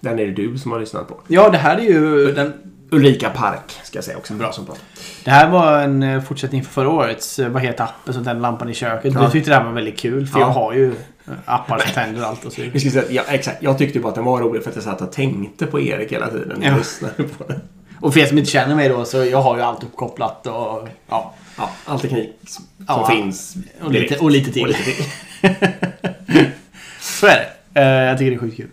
Den 0.00 0.18
är 0.18 0.26
det 0.26 0.32
du 0.32 0.58
som 0.58 0.72
har 0.72 0.80
lyssnat 0.80 1.08
på. 1.08 1.20
Ja, 1.28 1.48
det 1.50 1.58
här 1.58 1.76
är 1.76 1.82
ju... 1.82 2.32
Den, 2.32 2.52
Ulrika 2.90 3.30
Park, 3.30 3.72
ska 3.84 3.96
jag 3.98 4.04
säga 4.04 4.16
också. 4.16 4.32
Bra 4.34 4.52
som 4.52 4.66
pratar. 4.66 4.82
det 5.24 5.30
här 5.30 5.50
var 5.50 5.78
en 5.82 6.02
eh, 6.02 6.22
fortsättning 6.22 6.64
för 6.64 6.70
förra 6.72 6.88
årets 6.88 7.38
eh, 7.38 7.48
Vad 7.48 7.62
heter 7.62 7.84
appen 7.84 8.14
som 8.14 8.24
tänder 8.24 8.42
lampan 8.42 8.68
i 8.68 8.74
köket? 8.74 9.14
Ja. 9.14 9.20
Du 9.24 9.30
tyckte 9.30 9.50
det 9.50 9.56
här 9.56 9.64
var 9.64 9.72
väldigt 9.72 9.98
kul 9.98 10.26
för 10.26 10.40
Ja. 10.40 10.46
jag 10.46 10.52
har 10.52 10.72
ju 10.72 10.86
eh, 11.26 11.32
appar 11.44 11.78
som 11.78 11.90
tänder 11.92 12.22
allt 12.22 12.44
och 12.44 12.52
så 12.52 12.56
vidare. 12.60 12.72
Vi 12.72 12.80
ska 12.80 12.90
säga, 12.90 13.04
ja, 13.10 13.22
exakt. 13.28 13.62
Jag 13.62 13.78
tyckte 13.78 14.00
bara 14.00 14.08
att 14.08 14.14
den 14.14 14.24
var 14.24 14.40
rolig 14.40 14.62
för 14.62 14.70
att 14.70 14.76
jag 14.76 14.84
satt 14.84 15.00
och 15.00 15.12
tänkte 15.12 15.66
på 15.66 15.80
Erik 15.80 16.12
hela 16.12 16.28
tiden. 16.28 16.58
jag 16.62 16.72
Ja. 16.72 16.76
lyssnade 16.76 17.14
på 17.38 17.44
den. 17.48 17.60
Och 18.00 18.12
för 18.12 18.20
er 18.20 18.26
som 18.26 18.38
inte 18.38 18.50
känner 18.50 18.74
mig 18.74 18.88
då 18.88 19.04
så 19.04 19.24
jag 19.24 19.42
har 19.42 19.56
ju 19.56 19.62
allt 19.62 19.82
uppkopplat 19.84 20.46
och 20.46 20.88
ja. 21.08 21.34
Ja, 21.58 21.70
all 21.84 22.00
teknik 22.00 22.30
som 22.46 22.64
Ja. 22.88 23.08
finns. 23.10 23.56
Och 23.82 23.90
lite, 23.92 24.18
och 24.18 24.30
lite 24.30 24.52
till. 24.52 24.62
Och 24.62 24.68
lite 24.68 24.82
till. 24.84 25.04
Så 27.00 27.26
är 27.26 27.36
det. 27.36 27.80
Eh, 27.80 27.86
jag 27.86 28.18
tycker 28.18 28.30
det 28.30 28.36
är 28.36 28.40
sjukt 28.40 28.56
kul. 28.56 28.68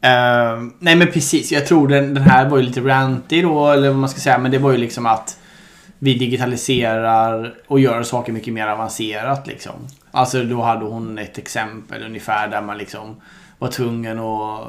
Eh, 0.00 0.72
nej 0.78 0.96
men 0.96 1.12
precis, 1.12 1.52
jag 1.52 1.66
tror 1.66 1.88
den, 1.88 2.14
den 2.14 2.22
här 2.22 2.48
var 2.48 2.58
ju 2.58 2.62
lite 2.62 2.80
ranty 2.80 3.42
då, 3.42 3.70
eller 3.70 3.88
vad 3.88 3.98
man 3.98 4.08
ska 4.08 4.20
säga. 4.20 4.38
Men 4.38 4.50
det 4.50 4.58
var 4.58 4.72
ju 4.72 4.78
liksom 4.78 5.06
att 5.06 5.38
vi 5.98 6.14
digitaliserar 6.14 7.54
och 7.66 7.80
gör 7.80 8.02
saker 8.02 8.32
mycket 8.32 8.54
mer 8.54 8.66
avancerat 8.66 9.46
liksom. 9.46 9.74
Alltså 10.10 10.44
då 10.44 10.62
hade 10.62 10.84
hon 10.84 11.18
ett 11.18 11.38
exempel 11.38 12.02
ungefär 12.02 12.48
där 12.48 12.62
man 12.62 12.78
liksom 12.78 13.16
var 13.58 13.68
tvungen 13.68 14.18
att 14.18 14.68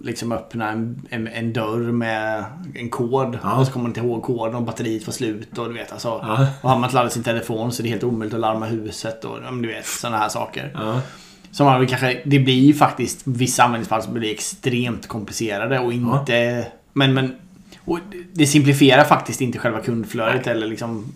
liksom 0.00 0.32
öppna 0.32 0.70
en, 0.70 1.06
en, 1.10 1.28
en 1.28 1.52
dörr 1.52 1.92
med 1.92 2.44
en 2.74 2.90
kod. 2.90 3.38
Ja. 3.42 3.56
Och 3.56 3.66
så 3.66 3.72
kommer 3.72 3.82
man 3.82 3.90
inte 3.90 4.00
ihåg 4.00 4.22
koden 4.22 4.54
och 4.54 4.62
batteriet 4.62 5.06
var 5.06 5.12
slut 5.12 5.58
och 5.58 5.68
du 5.68 5.74
vet 5.74 5.92
alltså. 5.92 6.08
Ja. 6.08 6.46
Och 6.60 6.70
har 6.70 6.76
man 6.76 6.84
inte 6.84 6.94
laddat 6.94 7.12
sin 7.12 7.22
telefon 7.22 7.72
så 7.72 7.82
är 7.82 7.84
det 7.84 7.90
helt 7.90 8.04
omöjligt 8.04 8.34
att 8.34 8.40
larma 8.40 8.66
huset 8.66 9.24
och 9.24 9.38
du 9.62 9.68
vet 9.68 9.86
sådana 9.86 10.18
här 10.18 10.28
saker. 10.28 10.70
Ja. 10.74 11.00
Som 11.56 11.66
man 11.66 11.86
kanske, 11.86 12.22
det 12.24 12.38
blir 12.38 12.60
ju 12.66 12.74
faktiskt 12.74 13.22
vissa 13.24 13.62
användningsfall 13.64 14.02
som 14.02 14.14
blir 14.14 14.30
extremt 14.32 15.08
komplicerade 15.08 15.78
och 15.78 15.92
inte... 15.92 16.66
Men, 16.92 17.14
men... 17.14 17.36
Och 17.84 17.98
det 18.32 18.46
simplifierar 18.46 19.04
faktiskt 19.04 19.40
inte 19.40 19.58
själva 19.58 19.80
kundflödet 19.80 20.46
eller 20.46 20.66
liksom 20.66 21.14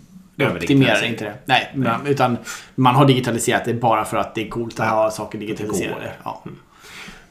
optimerar 0.55 1.03
inte 1.05 1.23
det. 1.23 1.33
Nej, 1.45 1.71
men- 1.75 2.07
utan 2.07 2.37
man 2.75 2.95
har 2.95 3.05
digitaliserat 3.05 3.65
det 3.65 3.73
bara 3.73 4.05
för 4.05 4.17
att 4.17 4.35
det 4.35 4.45
är 4.45 4.49
coolt 4.49 4.79
att 4.79 4.89
ha 4.89 5.11
saker 5.11 5.39
digitaliserade. 5.39 6.11
Ja. 6.23 6.43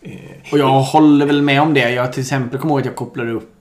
Eh, 0.03 0.13
Och 0.53 0.59
jag 0.59 0.81
håller 0.81 1.27
väl 1.27 1.43
med 1.43 1.63
om 1.63 1.75
det. 1.75 1.91
Jag 1.91 2.13
till 2.13 2.21
exempel 2.23 2.61
kommer 2.61 2.73
ihåg 2.75 2.81
att 2.81 2.87
jag 2.87 2.97
kopplade 2.97 3.31
upp 3.33 3.53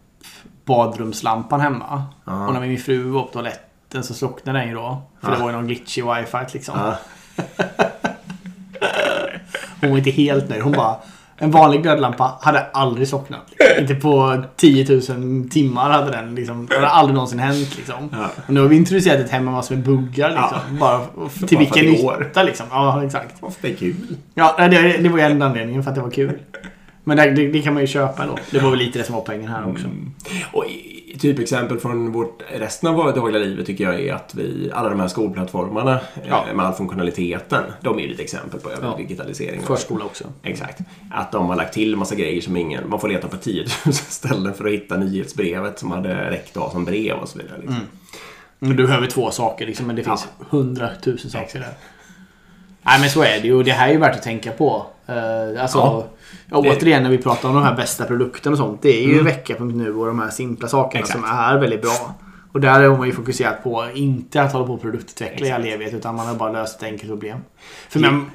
badrumslampan 0.66 1.62
hemma. 1.62 2.04
Ja. 2.26 2.48
Och 2.48 2.54
när 2.54 2.62
min 2.62 2.78
fru 2.78 3.04
var 3.04 3.22
på 3.24 3.28
toaletten 3.34 4.04
så 4.04 4.14
slocknade 4.14 4.60
den 4.60 4.68
ju 4.68 4.74
då. 4.76 5.02
För 5.22 5.30
Ja. 5.32 5.36
det 5.36 5.42
var 5.44 5.50
ju 5.50 5.56
någon 5.56 5.68
glitch 5.68 5.98
i 5.98 6.02
wifi 6.02 6.38
liksom. 6.54 6.76
Ja. 9.80 9.88
Hon 9.88 9.90
var 9.90 9.98
inte 9.98 10.12
helt 10.12 10.50
nöjd. 10.50 10.62
Hon 10.62 10.72
bara... 10.72 10.96
En 11.42 11.52
vanlig 11.52 11.82
glödlampa 11.82 12.38
hade 12.42 12.66
aldrig 12.74 13.08
slocknat. 13.08 13.42
Liksom. 13.50 13.82
Inte 13.82 13.96
på 13.96 14.44
10 14.56 15.02
000 15.10 15.50
timmar 15.50 15.90
hade 15.90 16.12
den 16.12 16.36
liksom. 16.36 16.66
Det 16.66 16.76
hade 16.76 16.88
aldrig 16.88 17.14
någonsin 17.14 17.40
hänt 17.40 17.78
liksom. 17.78 18.10
Ja. 18.12 18.30
Och 18.48 18.54
nu 18.54 18.60
har 18.62 18.68
vi 18.68 18.76
introducerat 18.76 19.20
ett 19.20 19.32
hem 19.32 19.46
med 19.46 19.54
massor 19.54 19.76
med 19.76 19.84
buggar 19.84 20.30
liksom. 20.30 20.78
Bara 20.80 21.00
till 21.26 21.48
för 21.48 21.58
vilken 21.58 21.86
nytta 21.86 22.44
liksom. 22.44 22.66
Ja, 22.72 23.06
exakt. 23.06 23.40
Fast 23.40 23.62
det 23.62 23.72
är 23.72 23.76
kul. 23.76 23.96
Ja, 24.34 24.56
det, 24.58 24.98
det 24.98 25.10
var 25.10 25.18
ju 25.18 25.24
en 25.24 25.42
anledningen 25.42 25.84
för 25.84 25.90
att 25.90 25.96
det 25.96 26.02
var 26.02 26.12
kul. 26.12 26.40
Men 27.10 27.18
det, 27.18 27.32
det, 27.32 27.48
det 27.48 27.62
kan 27.62 27.74
man 27.74 27.82
ju 27.84 27.88
köpa 27.88 28.26
då. 28.26 28.38
Det 28.52 28.60
var 28.60 28.70
väl 28.70 28.80
lite 28.80 29.00
det 29.00 29.06
som 29.06 29.16
var 29.16 29.22
poängen 29.22 29.48
här 29.48 29.70
också. 29.70 29.88
Och 30.54 30.66
i- 30.66 30.96
typexempel 31.20 31.80
från 31.80 32.12
vårt, 32.12 32.42
resten 32.60 32.90
av 32.90 32.96
vårt 32.96 33.16
dagliga 33.16 33.44
liv 33.44 33.64
tycker 33.64 33.84
jag 33.84 34.00
är 34.02 34.14
att 34.14 34.36
vi, 34.36 34.72
alla 34.74 34.90
de 34.90 35.00
här 35.00 35.08
skolplattformarna 35.08 36.00
Ja. 36.30 36.46
eh, 36.50 36.56
med 36.56 36.66
all 36.66 36.74
funktionaliteten, 36.74 37.64
de 37.82 37.98
är 37.98 38.02
ju 38.02 38.08
lite 38.08 38.24
exempel 38.24 38.60
på 38.60 38.70
Ja. 38.82 38.96
digitalisering. 38.98 39.62
Förskola 39.62 40.06
också. 40.06 40.24
Exakt. 40.44 40.80
Att 41.12 41.32
de 41.32 41.48
har 41.50 41.56
lagt 41.56 41.74
till 41.74 41.96
massa 41.96 42.16
grejer 42.16 42.42
som 42.42 42.58
ingen... 42.58 42.90
Man 42.90 43.00
får 43.00 43.08
leta 43.10 43.28
på 43.28 43.38
10 43.38 43.66
000 43.86 43.94
ställen 43.94 44.54
för 44.54 44.66
att 44.66 44.72
hitta 44.72 44.98
nyhetsbrevet 44.98 45.80
som 45.80 45.92
hade 45.92 46.30
räckt 46.32 46.58
att 46.58 46.64
ha 46.64 46.72
som 46.72 46.86
brev 46.86 47.16
och 47.18 47.30
så 47.30 47.38
vidare. 47.40 47.58
Liksom. 47.62 47.80
Men 48.60 48.76
du 48.76 48.88
behöver 48.88 49.08
två 49.08 49.32
saker 49.32 49.66
liksom, 49.66 49.88
men 49.88 49.96
det 49.96 50.04
finns 50.04 50.28
hundratusen 50.50 51.32
saker 51.32 51.60
där. 51.60 51.74
Nej 52.82 53.00
men 53.00 53.10
så 53.10 53.22
är 53.24 53.40
det 53.42 53.48
ju 53.48 53.54
och 53.56 53.64
det 53.64 53.72
här 53.72 53.88
är 53.90 53.92
ju 53.94 54.00
värt 54.00 54.16
att 54.16 54.24
tänka 54.24 54.52
på. 54.52 54.86
Uh, 55.10 55.62
alltså, 55.62 55.78
Ja. 55.78 56.06
ja. 56.50 56.58
återigen 56.58 57.04
när 57.04 57.10
vi 57.10 57.18
pratar 57.18 57.50
om 57.50 57.56
de 57.56 57.64
här 57.64 57.76
bästa 57.76 58.06
produkterna 58.06 58.52
och 58.52 58.58
sånt. 58.58 58.82
Det 58.82 58.90
är 59.04 59.08
ju 59.08 59.24
vecka.nu 59.24 59.96
och 59.96 60.06
de 60.08 60.20
här 60.20 60.30
simpla 60.30 60.68
sakerna 60.68 61.00
Exakt. 61.00 61.20
som 61.20 61.30
är 61.30 61.58
väldigt 61.58 61.82
bra. 61.82 62.14
Och 62.52 62.62
där 62.62 62.90
har 62.90 62.98
man 62.98 63.08
ju 63.08 63.14
fokuserat 63.14 63.64
på, 63.64 63.86
inte 63.94 64.42
att 64.42 64.54
hålla 64.54 64.66
på 64.66 64.74
och 64.74 64.82
produktutveckla 64.82 65.48
i 65.48 65.52
all 65.52 65.66
evighet, 65.66 65.94
utan 65.94 66.16
man 66.16 66.28
har 66.28 66.36
bara 66.36 66.52
löst 66.52 66.78
ett 66.78 66.84
enkelt 66.84 67.10
problem. 67.10 67.38
För 67.90 68.00
man, 68.00 68.32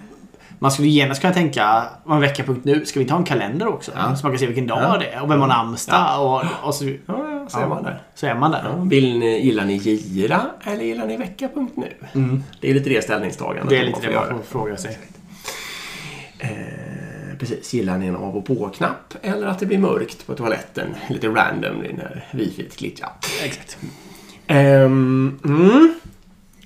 man 0.58 0.70
skulle 0.70 0.88
genast 0.88 1.20
kunna 1.20 1.32
tänka, 1.32 1.84
om 2.04 2.20
vecka.nu, 2.20 2.84
ska 2.86 2.98
vi 3.00 3.06
ta 3.06 3.16
en 3.16 3.24
kalender 3.24 3.66
också? 3.66 3.92
Ja. 3.96 4.16
Så 4.16 4.26
man 4.26 4.32
kan 4.32 4.38
se 4.38 4.46
vilken 4.46 4.66
dag 4.66 4.78
Ja. 4.82 4.96
det 4.98 5.06
är 5.06 5.22
och 5.22 5.30
vem 5.30 5.40
har 5.40 5.48
namnsdag 5.48 6.22
och, 6.26 6.42
och 6.68 6.74
så, 6.74 6.84
Ja, 6.84 6.94
ja, 7.06 7.44
så 7.48 7.58
är 7.60 7.66
man 7.66 7.82
där. 7.82 8.02
så 8.14 8.26
är 8.26 8.34
man 8.34 8.50
där. 8.50 8.62
Ja, 8.64 8.84
vill 8.84 9.18
ni, 9.18 9.40
gillar 9.46 9.64
ni 9.64 9.74
Gira 9.76 10.40
eller 10.64 10.84
gillar 10.84 11.06
ni 11.06 11.16
Vecka.nu? 11.16 11.92
Det 12.60 12.70
är 12.70 12.74
lite 12.74 12.90
det 12.90 13.04
ställningstagandet. 13.04 13.68
Det 13.68 13.76
är 13.76 13.80
man 13.80 13.86
lite 13.86 14.00
får 14.00 14.08
det 14.08 14.30
man 14.30 14.38
får 14.38 14.44
fråga 14.58 14.76
sig. 14.76 14.98
Eh, 16.50 17.38
precis, 17.38 17.74
gillar 17.74 17.98
ni 17.98 18.06
en 18.06 18.16
av 18.16 18.36
och 18.36 18.46
på-knapp 18.46 19.14
eller 19.22 19.46
att 19.46 19.58
det 19.58 19.66
blir 19.66 19.78
mörkt 19.78 20.26
på 20.26 20.34
toaletten 20.34 20.94
lite 21.08 21.28
random 21.28 21.76
när 21.78 22.26
wifi 22.32 22.68
glitchar? 22.76 23.08
Exakt. 23.44 23.76
Um, 24.48 25.40
mm. 25.44 25.94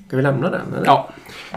Ska 0.06 0.16
vi 0.16 0.22
lämna 0.22 0.50
den? 0.50 0.74
Eller? 0.74 0.86
Ja. 0.86 1.08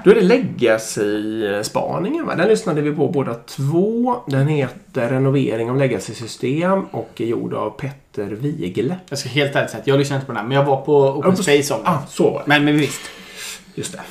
Då 0.03 0.12
är 0.12 0.15
det 0.15 0.21
Legacy-spaningen. 0.21 2.27
Den 2.38 2.47
lyssnade 2.47 2.81
vi 2.81 2.91
på 2.95 3.07
båda 3.07 3.34
två. 3.34 4.15
Den 4.27 4.47
heter 4.47 5.10
Renovering 5.10 5.69
av 5.69 5.77
Legacy-system 5.77 6.86
och 6.91 7.12
är 7.21 7.25
gjord 7.25 7.53
av 7.53 7.69
Petter 7.69 8.27
Wigle. 8.27 8.95
Jag 9.10 9.19
ska 9.19 9.29
helt 9.29 9.55
ärligt 9.55 9.71
säga 9.71 9.81
att 9.81 9.88
jag 9.88 9.99
lyssnade 9.99 10.17
inte 10.17 10.25
på 10.27 10.31
den 10.34 10.41
här, 10.41 10.47
men 10.47 10.57
jag 10.57 10.65
var 10.65 10.81
på 10.81 10.97
Open 11.10 11.36
på- 11.36 11.43
Space 11.43 11.73
om. 11.73 11.79
Ah, 11.84 11.97
så 12.10 12.31
var. 12.31 12.43
Men, 12.45 12.65
men 12.65 12.77
visst. 12.77 13.01
Just 13.75 13.91
det. 13.91 14.01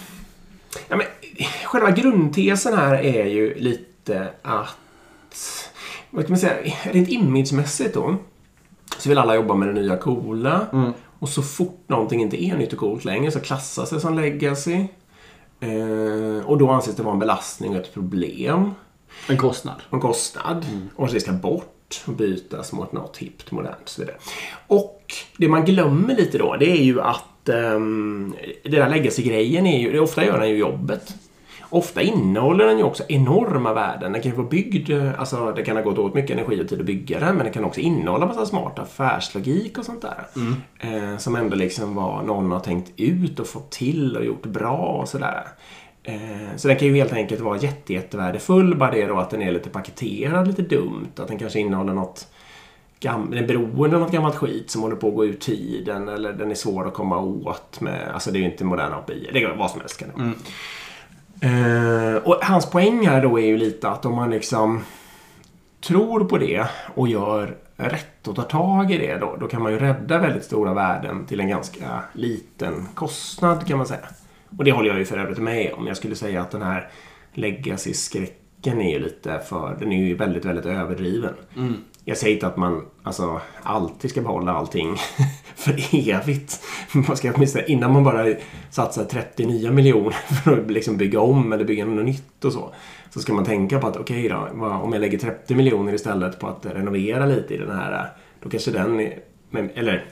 Ja, 0.89 0.97
men, 0.97 1.07
själva 1.65 1.91
grundtesen 1.91 2.79
här 2.79 2.95
är 2.95 3.25
ju 3.27 3.55
lite 3.55 3.85
att... 4.43 4.77
Vad 6.11 6.25
kan 6.25 6.33
man 6.33 6.39
säga? 6.39 6.75
Rent 6.85 7.09
imagemässigt 7.09 7.95
då. 7.95 8.17
Så 8.99 9.09
vill 9.09 9.19
alla 9.19 9.35
jobba 9.35 9.55
med 9.55 9.69
det 9.69 9.75
nya 9.75 9.97
coola. 9.97 10.67
Mm. 10.73 10.93
Och 11.19 11.29
så 11.29 11.43
fort 11.43 11.85
någonting 11.87 12.21
inte 12.23 12.45
är 12.45 12.57
nytt 12.57 12.73
och 12.73 12.79
coolt 12.79 13.05
längre 13.05 13.31
så 13.31 13.41
klassas 13.41 13.91
det 13.91 14.01
som 14.01 14.17
legacy. 14.17 14.87
Eh, 15.61 16.47
och 16.47 16.59
då 16.59 16.71
anses 16.71 16.97
det 16.97 17.03
vara 17.03 17.13
en 17.13 17.19
belastning 17.19 17.71
och 17.71 17.77
ett 17.77 17.95
problem. 17.95 18.71
En 19.29 19.37
kostnad. 19.37 19.83
En 19.91 20.01
kostnad. 20.01 20.67
Och 20.97 21.09
det 21.09 21.21
ska 21.21 21.33
bort 21.33 22.03
och 22.07 22.13
bytas 22.13 22.73
mot 22.73 22.93
något 22.93 23.17
hippt, 23.17 23.51
modernt 23.51 23.83
och 23.83 23.89
så 23.89 24.01
vidare. 24.01 24.17
Och 24.67 25.15
det 25.37 25.49
man 25.49 25.65
glömmer 25.65 26.17
lite 26.17 26.39
då, 26.39 26.57
det 26.57 26.71
är 26.71 26.83
ju 26.83 27.01
att 27.01 27.49
um, 27.49 28.35
den 28.63 28.73
där 28.73 28.91
legacy-grejen 28.91 29.67
är 29.67 29.79
ju, 29.79 30.01
ofta 30.01 30.25
gör 30.25 30.39
den 30.39 30.49
ju 30.49 30.57
jobbet. 30.57 31.15
Ofta 31.71 32.03
innehåller 32.03 32.67
den 32.67 32.79
ju 32.79 32.85
också 32.85 33.03
enorma 33.09 33.73
värden. 33.75 34.13
Den 34.13 34.23
kan 34.23 34.31
ju 34.31 34.37
vara 34.37 34.49
byggd, 34.49 34.91
eh, 34.91 35.21
alltså 35.21 35.53
det 35.57 35.63
kan 35.63 35.77
ha 35.77 35.83
gått 35.83 35.99
åt 35.99 36.15
mycket 36.15 36.31
energi 36.31 36.63
och 36.65 36.69
tid 36.69 36.81
att 36.81 36.87
bygga 36.87 37.21
den, 37.21 37.35
men 37.37 37.45
den 37.45 37.53
kan 37.53 37.65
också 37.65 37.81
innehålla 37.81 38.27
massa 38.27 38.47
smart 38.47 38.79
affärslogik 38.79 39.79
och 39.79 39.85
sånt 39.85 40.03
där. 40.03 40.27
Eh, 40.81 41.17
som 41.19 41.37
ändå 41.37 41.57
liksom 41.57 41.95
var 41.95 42.23
någon 42.23 42.51
har 42.53 42.61
tänkt 42.61 42.93
ut 42.97 43.41
och 43.41 43.47
fått 43.47 43.71
till 43.71 44.17
och 44.17 44.25
gjort 44.25 44.47
bra 44.47 44.77
och 45.03 45.09
sådär. 45.09 45.43
Eh, 46.03 46.57
så 46.57 46.69
den 46.69 46.77
kan 46.77 46.89
ju 46.89 46.95
helt 46.95 47.13
enkelt 47.13 47.41
vara 47.41 47.59
jätte, 47.59 47.93
jättevärdefull, 47.93 48.77
bara 48.77 48.91
det 48.91 49.07
då 49.07 49.19
att 49.19 49.31
den 49.31 49.43
är 49.43 49.53
lite 49.53 49.71
paketerad 49.71 50.47
lite 50.47 50.63
dumt. 50.63 51.09
Att 51.17 51.29
den 51.29 51.39
kanske 51.39 51.61
innehåller 51.61 51.93
något 51.95 52.29
gam- 53.01 53.31
den 53.31 53.45
är 53.45 53.49
beroende 53.49 53.97
av 53.97 54.03
något 54.03 54.13
gammalt 54.13 54.37
skit 54.37 54.71
som 54.71 54.83
håller 54.83 54.97
på 54.97 55.09
att 55.09 55.15
gå 55.15 55.25
ur 55.27 55.33
tiden 55.35 56.09
eller 56.09 56.33
den 56.33 56.51
är 56.51 56.55
svår 56.55 56.87
att 56.89 56.95
komma 56.95 57.19
åt 57.19 57.81
med. 57.81 58.11
Alltså 58.15 58.31
det 58.31 58.39
är 58.39 58.41
ju 58.41 58.47
inte 58.51 58.65
moderna 58.65 58.97
API. 58.97 59.31
Det 59.33 59.41
kan 59.41 59.49
vara 59.51 59.59
vad 59.59 59.71
som 59.71 59.81
helst 59.81 59.99
kan 59.99 60.09
det 60.09 60.15
vara. 60.23 60.33
Eh, 61.41 62.15
och 62.25 62.39
hans 62.43 62.71
poäng 62.71 63.07
här 63.07 63.23
då 63.23 63.39
är 63.39 63.47
ju 63.47 63.57
lite 63.57 63.89
att 63.89 64.07
om 64.07 64.15
man 64.15 64.31
liksom 64.31 64.85
tror 65.81 66.25
på 66.25 66.39
det 66.39 66.67
och 66.95 67.09
gör 67.09 67.57
rätt 67.77 68.29
och 68.29 68.37
tar 68.37 68.43
tag 68.43 68.93
i 68.93 68.99
det 68.99 69.19
då, 69.19 69.37
då 69.41 69.47
kan 69.47 69.63
man 69.63 69.73
ju 69.73 69.79
rädda 69.79 70.19
väldigt 70.19 70.45
stora 70.45 70.75
värden 70.75 71.27
till 71.27 71.41
en 71.41 71.49
ganska 71.49 72.03
liten 72.13 72.87
kostnad 72.95 73.67
kan 73.67 73.79
man 73.79 73.87
säga. 73.87 74.09
Och 74.59 74.65
det 74.65 74.73
håller 74.73 74.89
jag 74.89 74.99
ju 74.99 75.05
för 75.05 75.19
övrigt 75.19 75.39
med 75.39 75.73
om. 75.73 75.87
Jag 75.87 75.97
skulle 75.97 76.15
säga 76.15 76.43
att 76.43 76.51
den 76.51 76.63
här 76.63 76.89
legacy-skräcken 77.35 78.81
är 78.81 78.93
ju 78.93 78.99
lite 78.99 79.41
för, 79.49 79.77
den 79.79 79.93
är 79.93 80.07
ju 80.07 80.15
väldigt, 80.15 80.45
väldigt 80.45 80.67
överdriven. 80.67 81.35
Mm. 81.57 81.77
Jag 82.05 82.19
säger 82.19 82.35
inte 82.35 82.47
att 82.47 82.57
man 82.57 82.87
alltså, 83.03 83.41
alltid 83.63 84.11
ska 84.11 84.21
behålla 84.21 84.53
allting 84.53 84.97
för 85.55 85.73
evigt. 85.93 86.61
Man 86.93 87.17
ska 87.17 87.33
åtminstone, 87.33 87.65
innan 87.67 87.93
man 87.93 88.05
bara 88.05 88.35
satsar 88.71 89.05
39 89.05 89.73
miljoner 89.73 90.11
för 90.45 90.61
att 90.61 90.71
liksom 90.71 90.97
bygga 90.97 91.21
om 91.21 91.53
eller 91.53 91.65
bygga 91.65 91.85
något 91.85 92.05
nytt 92.05 92.45
och 92.45 92.53
så. 92.53 92.75
Så 93.11 93.21
ska 93.21 93.33
man 93.33 93.45
tänka 93.45 93.79
på 93.79 93.87
att 93.87 93.97
okej 93.97 94.29
då, 94.29 94.37
om 94.83 94.93
jag 94.93 95.01
lägger 95.01 95.19
30 95.19 95.55
miljoner 95.55 95.95
istället 95.95 96.39
på 96.39 96.47
att 96.47 96.67
renovera 96.67 97.27
lite 97.27 97.55
i 97.55 97.59
den 97.59 97.71
här. 97.71 98.13
Då 98.43 98.49
kanske 98.49 98.71
den, 98.71 99.11
eller 99.75 100.05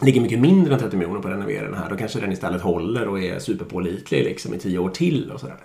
ligger 0.00 0.20
mycket 0.20 0.38
mindre 0.38 0.74
än 0.74 0.80
30 0.80 0.96
miljoner 0.96 1.20
på 1.20 1.28
att 1.28 1.34
renovera 1.34 1.64
den 1.64 1.78
här. 1.78 1.90
Då 1.90 1.96
kanske 1.96 2.20
den 2.20 2.32
istället 2.32 2.62
håller 2.62 3.08
och 3.08 3.20
är 3.20 3.38
superpålitlig 3.38 4.24
liksom 4.24 4.54
i 4.54 4.58
tio 4.58 4.78
år 4.78 4.90
till 4.90 5.30
och 5.30 5.40
sådär. 5.40 5.56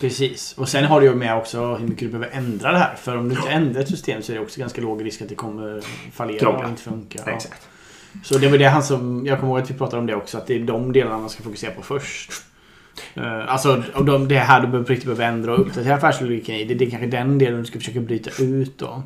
Precis. 0.00 0.54
Och 0.58 0.68
sen 0.68 0.84
har 0.84 1.00
du 1.00 1.06
ju 1.06 1.14
med 1.14 1.36
också 1.36 1.74
hur 1.74 1.88
mycket 1.88 2.12
du 2.12 2.18
behöver 2.18 2.36
ändra 2.36 2.72
det 2.72 2.78
här. 2.78 2.94
För 2.94 3.16
om 3.16 3.28
du 3.28 3.34
inte 3.34 3.48
ändrar 3.48 3.80
ett 3.80 3.88
system 3.88 4.22
så 4.22 4.32
är 4.32 4.36
det 4.36 4.42
också 4.42 4.60
ganska 4.60 4.80
låg 4.80 5.04
risk 5.04 5.22
att 5.22 5.28
det 5.28 5.34
kommer 5.34 5.82
fallera 6.12 6.38
Krångla. 6.38 6.64
och 6.64 6.68
inte 6.68 6.82
funka. 6.82 7.18
Ja. 7.26 7.32
Exakt. 7.32 7.68
Så 8.22 8.38
det 8.38 8.48
var 8.48 8.58
det 8.58 8.64
han 8.64 8.82
som... 8.82 9.26
Jag 9.26 9.40
kommer 9.40 9.52
ihåg 9.52 9.62
att 9.62 9.70
vi 9.70 9.74
pratade 9.74 10.00
om 10.00 10.06
det 10.06 10.14
också. 10.14 10.38
Att 10.38 10.46
det 10.46 10.54
är 10.54 10.60
de 10.60 10.92
delarna 10.92 11.18
man 11.18 11.30
ska 11.30 11.42
fokusera 11.42 11.70
på 11.70 11.82
först. 11.82 12.32
Uh, 13.16 13.52
alltså 13.52 13.82
och 13.94 14.04
de, 14.04 14.28
det 14.28 14.38
här 14.38 14.60
du 14.60 14.66
behöver, 14.66 14.86
på 14.86 14.92
riktigt 14.92 15.06
behöver 15.06 15.24
ändra 15.24 15.52
och 15.52 15.60
uppdatera 15.60 15.94
affärslogiken 15.94 16.54
i. 16.54 16.64
Det, 16.64 16.74
det 16.74 16.84
är 16.84 16.90
kanske 16.90 17.08
den 17.08 17.38
delen 17.38 17.60
du 17.60 17.64
ska 17.64 17.78
försöka 17.78 18.00
bryta 18.00 18.42
ut 18.42 18.78
då. 18.78 19.02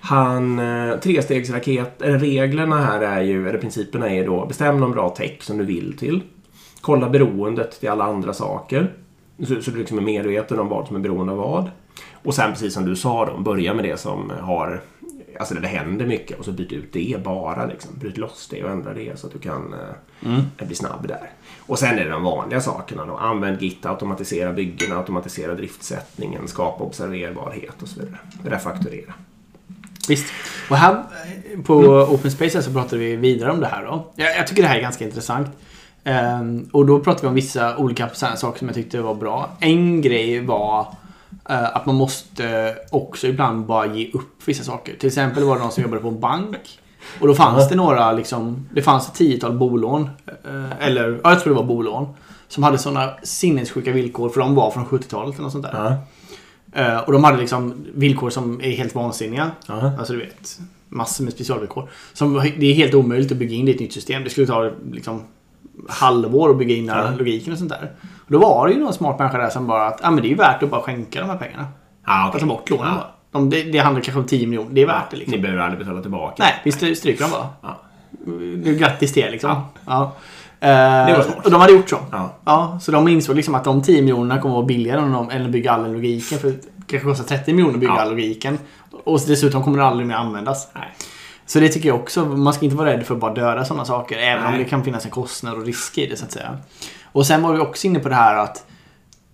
Han, 0.00 0.58
eh, 0.58 0.98
trestegsraket, 0.98 1.94
reglerna 1.98 2.84
här 2.84 3.00
är 3.00 3.22
ju, 3.22 3.48
eller 3.48 3.58
principerna 3.58 4.10
är 4.10 4.26
då, 4.26 4.46
bestäm 4.46 4.80
någon 4.80 4.92
bra 4.92 5.08
tech 5.08 5.42
som 5.42 5.58
du 5.58 5.64
vill 5.64 5.96
till. 5.98 6.20
Kolla 6.80 7.08
beroendet 7.08 7.80
till 7.80 7.88
alla 7.88 8.04
andra 8.04 8.32
saker. 8.32 8.92
Så, 9.46 9.62
så 9.62 9.70
du 9.70 9.78
liksom 9.78 9.98
är 9.98 10.02
medveten 10.02 10.60
om 10.60 10.68
vad 10.68 10.86
som 10.86 10.96
är 10.96 11.00
beroende 11.00 11.32
av 11.32 11.38
vad. 11.38 11.70
Och 12.12 12.34
sen 12.34 12.52
precis 12.52 12.74
som 12.74 12.84
du 12.84 12.96
sa 12.96 13.26
då, 13.26 13.38
börja 13.38 13.74
med 13.74 13.84
det 13.84 14.00
som 14.00 14.32
har, 14.40 14.80
alltså 15.38 15.54
det 15.54 15.68
händer 15.68 16.06
mycket 16.06 16.38
och 16.38 16.44
så 16.44 16.52
byt 16.52 16.72
ut 16.72 16.92
det 16.92 17.24
bara 17.24 17.66
liksom. 17.66 17.90
Bryt 17.98 18.16
loss 18.16 18.48
det 18.50 18.64
och 18.64 18.70
ändra 18.70 18.94
det 18.94 19.18
så 19.18 19.26
att 19.26 19.32
du 19.32 19.38
kan 19.38 19.74
eh, 20.22 20.66
bli 20.66 20.74
snabb 20.74 21.08
där. 21.08 21.30
Och 21.66 21.78
sen 21.78 21.98
är 21.98 22.04
det 22.04 22.10
de 22.10 22.22
vanliga 22.22 22.60
sakerna 22.60 23.06
då. 23.06 23.16
Använd 23.16 23.62
Git, 23.62 23.86
automatisera 23.86 24.52
byggena, 24.52 24.96
automatisera 24.96 25.54
driftsättningen, 25.54 26.48
skapa 26.48 26.84
observerbarhet 26.84 27.82
och 27.82 27.88
så 27.88 28.00
vidare. 28.00 28.18
Refakturera. 28.44 29.14
Visst. 30.08 30.32
Och 30.70 30.76
här 30.76 30.92
eh, 30.92 31.60
på 31.60 31.74
Open 32.10 32.30
Space 32.30 32.62
så 32.62 32.72
pratade 32.72 33.02
vi 33.02 33.16
vidare 33.16 33.50
om 33.50 33.60
det 33.60 33.66
här 33.66 33.84
då. 33.84 34.12
Jag, 34.16 34.36
jag 34.36 34.46
tycker 34.46 34.62
det 34.62 34.68
här 34.68 34.76
är 34.76 34.82
ganska 34.82 35.04
intressant. 35.04 35.48
Ehm, 36.04 36.68
och 36.72 36.86
då 36.86 37.00
pratade 37.00 37.22
vi 37.22 37.28
om 37.28 37.34
vissa 37.34 37.76
olika 37.76 38.08
saker 38.08 38.58
som 38.58 38.68
jag 38.68 38.74
tyckte 38.74 39.00
var 39.00 39.14
bra. 39.14 39.50
En 39.60 40.00
grej 40.00 40.40
var 40.40 40.80
eh, 41.48 41.76
att 41.76 41.86
man 41.86 41.94
måste 41.94 42.74
också 42.90 43.26
ibland 43.26 43.66
bara 43.66 43.86
ge 43.86 44.10
upp 44.12 44.42
vissa 44.44 44.64
saker. 44.64 44.96
Till 44.96 45.06
exempel 45.06 45.44
var 45.44 45.56
det 45.56 45.62
någon 45.62 45.72
som 45.72 45.82
jobbade 45.82 46.02
på 46.02 46.08
en 46.08 46.20
bank. 46.20 46.78
Och 47.20 47.26
då 47.26 47.34
fanns 47.34 47.68
det 47.68 47.74
några 47.74 48.12
liksom, 48.12 48.68
det 48.74 48.82
fanns 48.82 49.08
ett 49.08 49.14
tiotal 49.14 49.58
bolån. 49.58 50.10
eh, 50.44 50.86
eller, 50.86 51.20
ja, 51.24 51.30
jag 51.30 51.40
tror 51.40 51.54
det 51.54 51.60
var 51.60 51.66
bolån. 51.66 52.08
Som 52.48 52.62
hade 52.62 52.78
sådana 52.78 53.10
sinnessjuka 53.22 53.92
villkor 53.92 54.28
för 54.28 54.40
de 54.40 54.54
var 54.54 54.70
från 54.70 54.86
70-talet 54.86 55.34
eller 55.34 55.42
något 55.42 55.52
sånt 55.52 55.64
där. 55.64 55.96
Eh, 56.72 56.98
och 56.98 57.12
de 57.12 57.24
hade 57.24 57.38
liksom 57.38 57.86
villkor 57.94 58.30
som 58.30 58.60
är 58.60 58.70
helt 58.70 58.94
vansinniga. 58.94 59.50
Alltså 59.98 60.12
du 60.12 60.18
vet, 60.18 60.58
massor 60.88 61.24
med 61.24 61.32
specialvillkor. 61.32 61.88
Som, 62.12 62.34
det 62.58 62.66
är 62.66 62.74
helt 62.74 62.94
omöjligt 62.94 63.32
att 63.32 63.38
bygga 63.38 63.54
in 63.54 63.68
i 63.68 63.70
ett 63.70 63.80
nytt 63.80 63.92
system. 63.92 64.24
Det 64.24 64.30
skulle 64.30 64.46
ta 64.46 64.70
liksom 64.92 65.22
halvår 65.88 66.50
att 66.50 66.58
bygga 66.58 66.74
in 66.74 66.86
Ja. 66.86 67.10
logiken 67.18 67.52
och 67.52 67.58
sånt 67.58 67.70
där. 67.70 67.90
Och 68.26 68.32
då 68.32 68.38
var 68.38 68.66
det 68.66 68.72
ju 68.74 68.80
någon 68.80 68.92
smart 68.94 69.18
människa 69.18 69.38
där 69.38 69.50
som 69.50 69.66
bara 69.66 69.86
att 69.86 70.04
ah, 70.04 70.10
men 70.10 70.22
det 70.22 70.28
är 70.28 70.30
ju 70.30 70.36
värt 70.36 70.62
att 70.62 70.70
bara 70.70 70.80
skänka 70.80 71.20
de 71.20 71.30
här 71.30 71.36
pengarna. 71.36 71.66
Ja, 72.06 72.30
Att 72.34 72.40
ta 72.40 72.46
bort 72.46 72.70
lånen 72.70 72.94
bara. 72.94 73.06
De, 73.32 73.50
det, 73.50 73.62
det 73.62 73.78
handlar 73.78 74.02
kanske 74.02 74.20
om 74.20 74.26
10 74.26 74.46
miljoner. 74.46 74.70
Det 74.72 74.82
är 74.82 74.86
värt 74.86 75.10
det 75.10 75.16
liksom. 75.16 75.36
Ni 75.36 75.42
behöver 75.42 75.62
aldrig 75.62 75.78
betala 75.78 76.02
tillbaka. 76.02 76.34
Nej, 76.42 76.54
vi 76.64 76.70
stry- 76.70 76.94
stryker 76.94 77.22
dem 77.22 77.30
bara. 77.30 77.48
Ja. 77.62 77.76
Det 78.64 78.70
är 78.70 78.74
Grattis 78.74 79.12
till 79.12 79.22
er 79.22 79.30
liksom. 79.30 79.50
Ja. 79.50 79.66
Ja. 79.86 80.12
Eh, 80.68 81.06
Det 81.06 81.16
var 81.16 81.22
smart. 81.22 81.44
och 81.44 81.50
de 81.50 81.60
hade 81.60 81.72
gjort 81.72 81.90
så. 81.90 81.98
Ja. 82.12 82.30
Ja, 82.44 82.78
så 82.82 82.92
de 82.92 83.08
insåg 83.08 83.36
liksom 83.36 83.54
att 83.54 83.64
de 83.64 83.82
10 83.82 84.00
miljonerna 84.02 84.40
kommer 84.40 84.54
att 84.54 84.56
vara 84.58 84.66
billigare 84.66 85.00
än, 85.00 85.12
de, 85.12 85.30
än 85.30 85.44
att 85.44 85.50
bygga 85.50 85.72
all 85.72 85.92
logiken. 85.92 86.38
För 86.38 86.54
kanske 86.86 87.08
kostar 87.08 87.24
30 87.24 87.52
miljoner 87.52 87.74
att 87.74 87.80
bygga 87.80 87.94
Ja. 87.98 88.04
logiken. 88.04 88.58
Och 89.04 89.20
dessutom 89.26 89.62
kommer 89.62 89.78
den 89.78 89.86
aldrig 89.86 90.06
mer 90.06 90.14
användas. 90.14 90.68
Nej. 90.74 90.88
Så 91.52 91.60
det 91.60 91.68
tycker 91.68 91.88
jag 91.88 92.00
också. 92.00 92.24
Man 92.24 92.54
ska 92.54 92.64
inte 92.64 92.76
vara 92.76 92.92
rädd 92.92 93.06
för 93.06 93.14
att 93.14 93.20
bara 93.20 93.34
döda 93.34 93.64
sådana 93.64 93.84
saker. 93.84 94.18
Även 94.18 94.44
om 94.44 94.50
Nej. 94.50 94.62
det 94.62 94.68
kan 94.68 94.84
finnas 94.84 95.04
en 95.04 95.10
kostnad 95.10 95.54
och 95.54 95.66
risk 95.66 95.98
i 95.98 96.06
det 96.06 96.16
så 96.16 96.24
att 96.24 96.32
säga. 96.32 96.58
Och 97.04 97.26
sen 97.26 97.42
var 97.42 97.52
vi 97.52 97.58
också 97.58 97.86
inne 97.86 97.98
på 97.98 98.08
det 98.08 98.14
här 98.14 98.36
att 98.36 98.66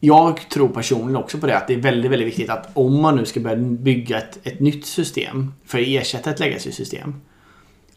jag 0.00 0.48
tror 0.48 0.68
personligen 0.68 1.16
också 1.16 1.38
på 1.38 1.46
det 1.46 1.56
att 1.56 1.66
det 1.66 1.74
är 1.74 1.78
väldigt, 1.78 2.10
väldigt 2.10 2.28
viktigt 2.28 2.50
att 2.50 2.70
om 2.74 3.02
man 3.02 3.16
nu 3.16 3.24
ska 3.24 3.40
börja 3.40 3.56
bygga 3.56 4.18
ett, 4.18 4.38
ett 4.42 4.60
nytt 4.60 4.86
system 4.86 5.52
för 5.66 5.78
att 5.78 5.84
ersätta 5.86 6.30
ett 6.30 6.40
legacy-system. 6.40 7.14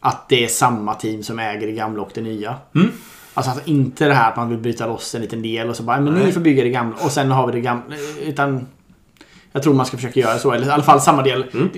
Att 0.00 0.28
det 0.28 0.44
är 0.44 0.48
samma 0.48 0.94
team 0.94 1.22
som 1.22 1.38
äger 1.38 1.66
det 1.66 1.72
gamla 1.72 2.02
och 2.02 2.10
det 2.14 2.20
nya. 2.20 2.56
Mm. 2.74 2.90
Alltså 3.34 3.52
att 3.52 3.68
inte 3.68 4.08
det 4.08 4.14
här 4.14 4.30
att 4.30 4.36
man 4.36 4.48
vill 4.48 4.58
bryta 4.58 4.86
loss 4.86 5.14
en 5.14 5.20
liten 5.20 5.42
del 5.42 5.68
och 5.68 5.76
så 5.76 5.82
bara 5.82 6.00
men 6.00 6.14
ni 6.14 6.32
får 6.32 6.40
bygga 6.40 6.64
det 6.64 6.70
gamla 6.70 6.96
och 7.04 7.10
sen 7.10 7.30
har 7.30 7.46
vi 7.46 7.52
det 7.52 7.60
gamla. 7.60 7.96
Utan 8.22 8.66
jag 9.52 9.62
tror 9.62 9.74
man 9.74 9.86
ska 9.86 9.96
försöka 9.96 10.20
göra 10.20 10.38
så. 10.38 10.52
Eller 10.52 10.66
i 10.66 10.70
alla 10.70 10.82
fall 10.82 11.00
samma 11.00 11.22
del. 11.22 11.44
Mm. 11.52 11.70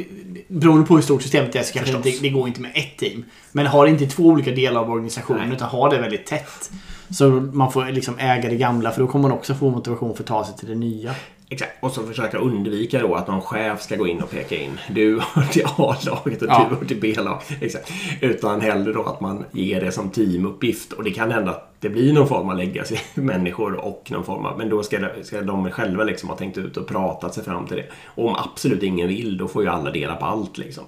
Beroende 0.54 0.86
på 0.86 0.94
hur 0.94 1.02
stort 1.02 1.22
systemet 1.22 1.56
är 1.56 1.62
så 1.62 1.72
kanske 1.72 1.98
det, 2.02 2.22
det 2.22 2.30
går 2.30 2.48
inte 2.48 2.60
med 2.60 2.70
ett 2.74 2.98
team. 2.98 3.24
Men 3.52 3.66
har 3.66 3.86
inte 3.86 4.06
två 4.06 4.22
olika 4.22 4.50
delar 4.50 4.80
av 4.80 4.90
organisationen 4.90 5.46
Nej. 5.46 5.56
utan 5.56 5.68
har 5.68 5.90
det 5.90 5.98
väldigt 5.98 6.26
tätt. 6.26 6.70
Så 7.10 7.30
man 7.30 7.72
får 7.72 7.84
liksom 7.84 8.18
äga 8.18 8.48
det 8.48 8.56
gamla 8.56 8.90
för 8.90 9.00
då 9.00 9.06
kommer 9.06 9.28
man 9.28 9.38
också 9.38 9.54
få 9.54 9.70
motivation 9.70 10.16
för 10.16 10.22
att 10.22 10.28
ta 10.28 10.44
sig 10.44 10.56
till 10.56 10.68
det 10.68 10.74
nya. 10.74 11.14
Exakt. 11.54 11.72
Och 11.80 11.90
så 11.92 12.02
försöka 12.06 12.38
undvika 12.38 12.98
då 13.00 13.14
att 13.14 13.28
någon 13.28 13.40
chef 13.42 13.82
ska 13.82 13.96
gå 13.96 14.06
in 14.06 14.22
och 14.22 14.30
peka 14.30 14.56
in. 14.56 14.80
Du 14.90 15.20
hör 15.34 15.42
till 15.42 15.64
A-laget 15.78 16.42
och 16.42 16.48
Ja. 16.48 16.66
du 16.70 16.76
hör 16.76 16.84
till 16.84 17.00
B-laget. 17.00 17.44
Exakt. 17.60 17.90
Utan 18.20 18.60
hellre 18.60 18.92
då 18.92 19.02
att 19.02 19.20
man 19.20 19.44
ger 19.52 19.80
det 19.80 19.92
som 19.92 20.10
teamuppgift. 20.10 20.92
Och 20.92 21.04
det 21.04 21.10
kan 21.10 21.30
hända 21.30 21.50
att 21.50 21.70
det 21.80 21.88
blir 21.88 22.12
någon 22.12 22.28
form 22.28 22.48
av 22.48 22.56
legacy 22.56 22.96
människor 23.14 23.74
och 23.74 24.08
någon 24.10 24.24
form 24.24 24.46
av... 24.46 24.58
Men 24.58 24.68
då 24.68 24.82
ska, 24.82 24.98
det- 24.98 25.24
ska 25.24 25.40
de 25.42 25.70
själva 25.70 26.04
liksom 26.04 26.28
ha 26.28 26.36
tänkt 26.36 26.58
ut 26.58 26.76
och 26.76 26.86
pratat 26.88 27.34
sig 27.34 27.44
fram 27.44 27.66
till 27.66 27.76
det. 27.76 27.86
Och 28.06 28.28
om 28.28 28.34
absolut 28.36 28.82
ingen 28.82 29.08
vill, 29.08 29.36
då 29.38 29.48
får 29.48 29.62
ju 29.62 29.68
alla 29.68 29.90
dela 29.90 30.14
på 30.16 30.24
allt 30.26 30.58
liksom. 30.58 30.84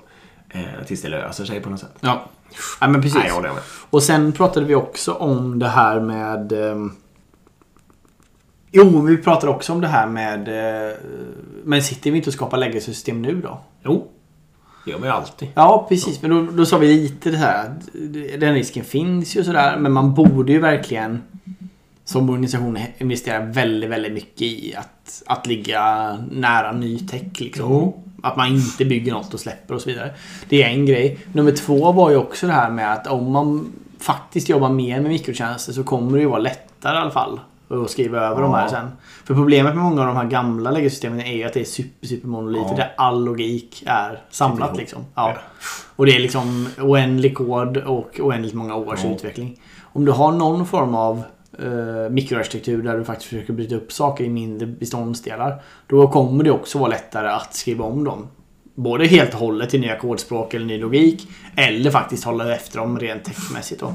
Eh, 0.51 0.85
tills 0.87 1.03
det 1.03 1.09
löser 1.09 1.45
sig 1.45 1.61
på 1.61 1.71
något 1.71 1.81
sätt. 1.81 1.93
Ja, 2.01 2.25
ja 2.81 2.89
men 2.89 3.03
precis. 3.03 3.23
Nej. 3.43 3.53
Och 3.91 4.03
sen 4.03 4.33
pratade 4.33 4.67
vi 4.67 4.75
också 4.75 5.13
om 5.13 5.59
det 5.59 5.69
här 5.69 6.01
med... 6.01 6.53
ehm, 6.53 6.93
Jo, 8.77 9.01
vi 9.01 9.17
pratade 9.17 9.53
också 9.53 9.73
om 9.73 9.81
det 9.81 9.87
här 9.89 10.07
med... 10.07 10.49
eh, 10.89 10.97
Men 11.65 11.83
sitter 11.83 12.11
vi 12.11 12.17
inte 12.17 12.31
och 12.31 12.35
skapar 12.35 12.59
legacy-system 12.59 13.23
nu 13.23 13.41
då? 13.41 13.61
Jo, 13.85 14.07
det 14.85 14.91
gör 14.91 14.99
man 14.99 15.09
ju 15.09 15.15
alltid. 15.15 15.49
Ja, 15.55 15.87
precis. 15.89 16.23
Men 16.23 16.31
då, 16.31 16.53
då 16.53 16.67
sa 16.67 16.79
vi 16.79 16.87
lite 16.87 17.31
det 17.31 17.37
här 17.37 17.75
den 18.39 18.55
risken 18.55 18.85
finns 18.85 19.37
ju 19.37 19.45
sådär. 19.45 19.77
Men 19.79 19.93
man 19.93 20.15
borde 20.15 20.53
ju 20.53 20.59
verkligen 20.59 21.23
som 22.05 22.31
organisation 22.31 22.79
investera 22.99 23.41
väldigt, 23.41 23.91
väldigt 23.91 24.13
mycket 24.13 24.43
i 24.43 24.75
att, 24.77 25.23
att 25.27 25.47
ligga 25.47 26.13
nära 26.33 26.73
ny 26.73 26.99
tech. 26.99 27.41
Liksom. 27.41 27.67
Jo. 27.71 28.03
Att 28.23 28.37
man 28.37 28.49
inte 28.49 28.85
bygger 28.85 29.13
något 29.13 29.35
och 29.35 29.41
släpper 29.41 29.75
och 29.75 29.81
så 29.81 29.89
vidare. 29.91 30.11
Det 30.49 30.63
är 30.63 30.69
en 30.69 30.87
grej. 30.87 31.19
Nummer 31.33 31.53
två 31.53 31.93
var 31.93 32.11
ju 32.11 32.17
också 32.17 32.47
det 32.47 32.53
här 32.53 32.71
med 32.71 32.93
att 32.93 33.07
om 33.07 33.33
man 33.33 33.73
faktiskt 33.99 34.49
jobbar 34.49 34.69
mer 34.71 35.01
med 35.01 35.11
mikrotjänster 35.11 35.73
så 35.73 35.85
kommer 35.85 36.13
det 36.13 36.23
ju 36.23 36.29
vara 36.29 36.39
lättare 36.39 36.97
i 36.97 37.01
alla 37.01 37.11
fall 37.11 37.41
att 37.71 37.91
skriva 37.91 38.21
över 38.21 38.43
de 38.43 38.55
här 38.55 38.63
Ja. 38.63 38.69
sen. 38.71 38.89
För 39.25 39.35
problemet 39.35 39.75
med 39.75 39.85
många 39.85 40.01
av 40.01 40.07
de 40.07 40.17
här 40.17 40.25
gamla 40.25 40.71
legacy-systemen 40.71 41.21
är 41.21 41.33
ju 41.37 41.45
att 41.45 41.53
det 41.53 41.61
är 41.61 41.65
super, 41.65 42.07
super 42.07 42.29
monoliter 42.29 42.71
Ja. 42.71 42.77
där 42.77 42.93
all 42.97 43.25
logik 43.25 43.83
är 43.87 44.23
samlat 44.31 44.77
liksom. 44.77 45.05
Ja. 45.15 45.29
Ja. 45.31 45.37
Och 45.97 46.07
det 46.07 46.13
är 46.17 46.19
liksom 46.21 46.69
oändlig 46.81 47.35
kod 47.37 47.77
och 47.77 48.21
oändligt 48.21 48.55
många 48.55 48.75
års 48.75 49.05
Ja. 49.05 49.11
utveckling. 49.11 49.61
Om 49.93 50.05
du 50.05 50.13
har 50.13 50.33
någon 50.33 50.67
form 50.67 50.95
av 50.95 51.23
eh, 51.59 52.11
mikroarkitektur 52.11 52.83
där 52.83 52.99
du 52.99 53.05
faktiskt 53.05 53.31
försöker 53.31 53.53
bryta 53.53 53.75
upp 53.75 53.93
saker 53.93 54.25
i 54.25 54.29
mindre 54.29 54.67
beståndsdelar. 54.67 55.63
Då 55.87 56.09
kommer 56.09 56.45
det 56.45 56.51
också 56.51 56.79
vara 56.79 56.91
lättare 56.91 57.29
att 57.29 57.55
skriva 57.55 57.85
om 57.85 58.05
dem. 58.05 58.27
Både 58.75 59.07
helt 59.07 59.35
och 59.35 59.41
hållet 59.41 59.71
till 59.71 59.81
nya 59.81 59.99
kodspråk 59.99 60.55
eller 60.55 60.67
ny 60.67 60.79
logik. 60.79 61.29
Eller 61.57 61.91
faktiskt 61.91 62.25
hålla 62.25 62.55
efter 62.55 62.79
dem 62.79 62.99
rent 62.99 63.25
techmässigt 63.25 63.81
då. 63.81 63.93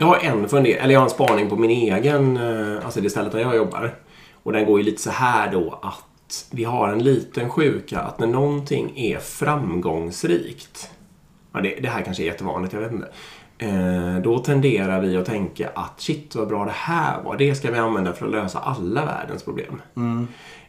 Jag 0.00 0.06
har 0.06 0.16
en 0.16 0.48
fundering, 0.48 0.76
eller 0.80 0.92
jag 0.92 1.00
har 1.00 1.04
en 1.04 1.10
spaning 1.10 1.48
på 1.48 1.56
min 1.56 1.70
egen, 1.70 2.36
eh, 2.36 2.84
alltså 2.84 3.00
det 3.00 3.10
stället 3.10 3.32
där 3.32 3.38
jag 3.38 3.56
jobbar. 3.56 3.94
Och 4.42 4.52
den 4.52 4.66
går 4.66 4.78
ju 4.78 4.84
lite 4.84 5.02
så 5.02 5.10
här 5.10 5.52
då 5.52 5.78
att 5.82 6.46
vi 6.50 6.64
har 6.64 6.88
en 6.88 7.04
liten 7.04 7.50
sjuka 7.50 8.00
att 8.00 8.18
när 8.18 8.26
någonting 8.26 8.92
är 8.96 9.18
framgångsrikt. 9.18 10.90
Ja, 11.52 11.60
det, 11.60 11.78
det 11.82 11.88
här 11.88 12.02
kanske 12.02 12.22
är 12.22 12.26
jättevanligt, 12.26 12.74
jag 12.74 12.80
vet 12.80 12.92
inte. 12.92 13.08
Eh, 13.58 14.22
då 14.22 14.38
tenderar 14.38 15.00
vi 15.00 15.16
att 15.16 15.26
tänka 15.26 15.68
att 15.74 16.00
shit 16.00 16.34
vad 16.34 16.48
bra 16.48 16.64
det 16.64 16.74
här 16.74 17.22
var. 17.22 17.36
Det 17.36 17.54
ska 17.54 17.70
vi 17.70 17.78
använda 17.78 18.12
för 18.12 18.26
att 18.26 18.32
lösa 18.32 18.58
alla 18.58 19.04
världens 19.04 19.42
problem. 19.42 19.82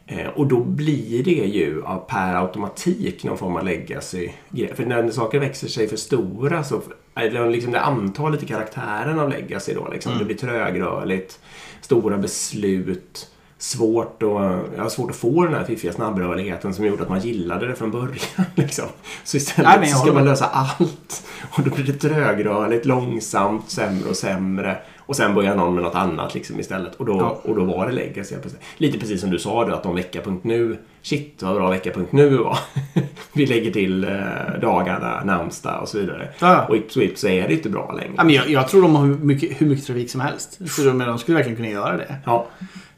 Eh, 0.07 0.27
och 0.27 0.47
då 0.47 0.59
blir 0.59 1.23
det 1.23 1.31
ju 1.31 1.81
per 2.07 2.35
automatik 2.35 3.23
någon 3.23 3.38
form 3.38 3.55
av 3.55 3.65
legacy 3.65 4.29
För 4.75 4.85
när 4.85 5.09
saker 5.11 5.39
växer 5.39 5.67
sig 5.67 5.88
för 5.88 5.97
stora 5.97 6.63
så 6.63 6.81
eller 7.15 7.49
liksom 7.49 7.71
det 7.71 7.80
antalet 7.80 8.43
i 8.43 8.45
karaktären 8.45 9.19
av 9.19 9.30
legacy 9.30 9.73
då 9.73 9.88
liksom. 9.91 10.17
Det 10.19 10.25
blir 10.25 10.38
trögrörligt, 10.38 11.39
stora 11.82 12.17
beslut, 12.17 13.32
svårt, 13.57 14.23
och, 14.23 14.39
har 14.77 14.89
svårt 14.89 15.09
att 15.09 15.15
få 15.15 15.45
den 15.45 15.53
här 15.53 15.63
fiffiga 15.63 15.93
snabbrörligheten 15.93 16.73
som 16.73 16.85
gjorde 16.85 17.03
att 17.03 17.09
man 17.09 17.19
gillade 17.19 17.67
det 17.67 17.75
från 17.75 17.91
början. 17.91 18.19
Liksom. 18.55 18.85
Så 19.23 19.37
istället 19.37 19.79
Nej, 19.79 19.89
så 19.89 19.97
ska 19.97 20.13
man 20.13 20.25
lösa 20.25 20.45
allt. 20.45 21.23
Och 21.57 21.63
då 21.63 21.69
blir 21.69 21.85
det 21.85 21.93
trögrörligt, 21.93 22.85
långsamt, 22.85 23.69
sämre 23.69 24.09
och 24.09 24.15
sämre. 24.15 24.77
Och 24.97 25.15
sen 25.15 25.33
börjar 25.33 25.55
någon 25.55 25.75
med 25.75 25.83
något 25.83 25.95
annat 25.95 26.33
liksom 26.33 26.59
istället. 26.59 26.95
Och 26.95 27.05
då, 27.05 27.17
Ja. 27.17 27.41
och 27.43 27.55
då 27.55 27.63
var 27.63 27.85
det 27.87 27.91
legacy. 27.91 28.35
Lite 28.77 28.99
precis 28.99 29.21
som 29.21 29.29
du 29.29 29.39
sa 29.39 29.65
du, 29.65 29.73
att 29.73 29.85
om 29.85 29.95
vecka.nu, 29.95 30.77
shit 31.01 31.43
vad 31.43 31.55
bra 31.55 31.69
vecka.nu 31.69 32.37
var. 32.37 32.57
Vi 33.33 33.45
lägger 33.45 33.71
till 33.71 34.03
eh, 34.03 34.59
dagarna, 34.61 35.23
namnsdag 35.23 35.81
och 35.81 35.87
så 35.87 35.97
vidare. 35.97 36.29
Ja. 36.39 36.65
Och 36.69 36.75
ips 36.75 36.97
och 36.97 37.03
ips 37.03 37.21
så 37.21 37.27
är 37.27 37.47
det 37.47 37.53
inte 37.53 37.69
bra 37.69 37.91
längre. 37.91 38.13
Ja, 38.17 38.23
men 38.23 38.33
jag, 38.33 38.49
jag 38.49 38.67
tror 38.67 38.81
de 38.81 38.95
har 38.95 39.05
hur 39.05 39.17
mycket, 39.17 39.61
hur 39.61 39.67
mycket 39.67 39.85
trafik 39.85 40.09
som 40.11 40.21
helst. 40.21 40.59
Så 40.69 40.81
de, 40.81 40.97
de 40.97 41.17
skulle 41.17 41.35
verkligen 41.35 41.55
kunna 41.55 41.69
göra 41.69 41.97
det. 41.97 42.15
Ja, 42.25 42.47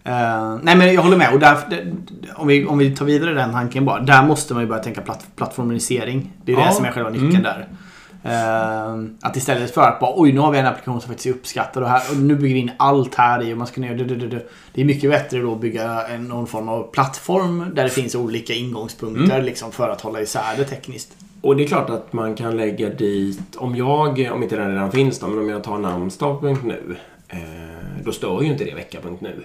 Eh, 0.08 0.58
nej 0.64 0.76
men 0.78 0.94
jag 0.94 1.02
håller 1.02 1.18
med. 1.18 1.34
Och 1.34 1.40
där, 1.40 1.58
om, 2.36 2.48
vi, 2.48 2.66
om 2.66 2.78
vi 2.78 2.96
tar 2.96 3.06
vidare 3.06 3.34
den 3.34 3.52
tanken 3.52 3.86
bara. 3.86 4.00
Där 4.00 4.24
måste 4.24 4.54
man 4.54 4.64
ju 4.64 4.70
börja 4.70 4.84
tänka 4.84 5.02
platt, 5.02 5.26
plattformisering. 5.36 6.32
Det 6.46 6.52
är 6.54 6.58
Ja. 6.58 6.66
det 6.68 6.74
som 6.74 6.86
är 6.86 6.92
själva 6.92 7.10
nyckeln 7.10 7.44
där. 7.44 7.68
Eh, 8.24 9.04
att 9.22 9.36
istället 9.36 9.74
för 9.74 9.82
att 9.82 10.00
bara 10.00 10.12
oj 10.16 10.32
nu 10.32 10.40
har 10.40 10.52
vi 10.52 10.58
en 10.60 10.66
applikation 10.66 11.02
som 11.02 11.08
faktiskt 11.08 11.26
är 11.28 11.32
uppskattad 11.32 11.84
och, 11.84 11.90
här, 11.90 12.02
och 12.12 12.18
nu 12.18 12.36
bygger 12.36 12.54
vi 12.54 12.60
in 12.60 12.72
allt 12.78 13.16
här 13.16 13.44
i 13.44 13.54
och 13.54 13.58
man 13.58 13.68
ska 13.68 13.82
göra 13.82 13.98
det, 13.98 14.04
det, 14.16 14.28
det. 14.28 14.48
Det 14.74 14.82
är 14.82 14.86
mycket 14.86 15.10
bättre 15.10 15.40
då 15.40 15.54
att 15.54 15.62
bygga 15.62 16.08
en, 16.08 16.24
någon 16.24 16.48
form 16.48 16.70
av 16.70 16.92
plattform 16.92 17.66
där 17.74 17.84
det 17.84 17.90
finns 17.90 18.16
olika 18.16 18.54
ingångspunkter 18.54 19.42
liksom, 19.42 19.72
för 19.72 19.90
att 19.90 20.02
hålla 20.02 20.22
isär 20.22 20.58
det 20.58 20.64
tekniskt. 20.64 21.12
och 21.42 21.56
det 21.56 21.64
är 21.64 21.68
klart 21.68 21.90
att 21.90 22.14
man 22.14 22.36
kan 22.36 22.58
lägga 22.58 22.90
dit, 22.90 23.56
om 23.58 23.76
jag, 23.76 24.30
om 24.34 24.44
inte 24.44 24.56
den 24.56 24.72
redan 24.72 24.92
finns 24.92 25.20
då, 25.20 25.28
men 25.28 25.40
om 25.40 25.50
jag 25.50 25.64
tar 25.64 25.78
namnsdag.nu, 25.78 26.96
eh, 27.28 27.38
då 28.04 28.12
stör 28.12 28.42
ju 28.42 28.48
inte 28.48 28.64
det 28.64 28.74
vecka.nu. 28.76 29.44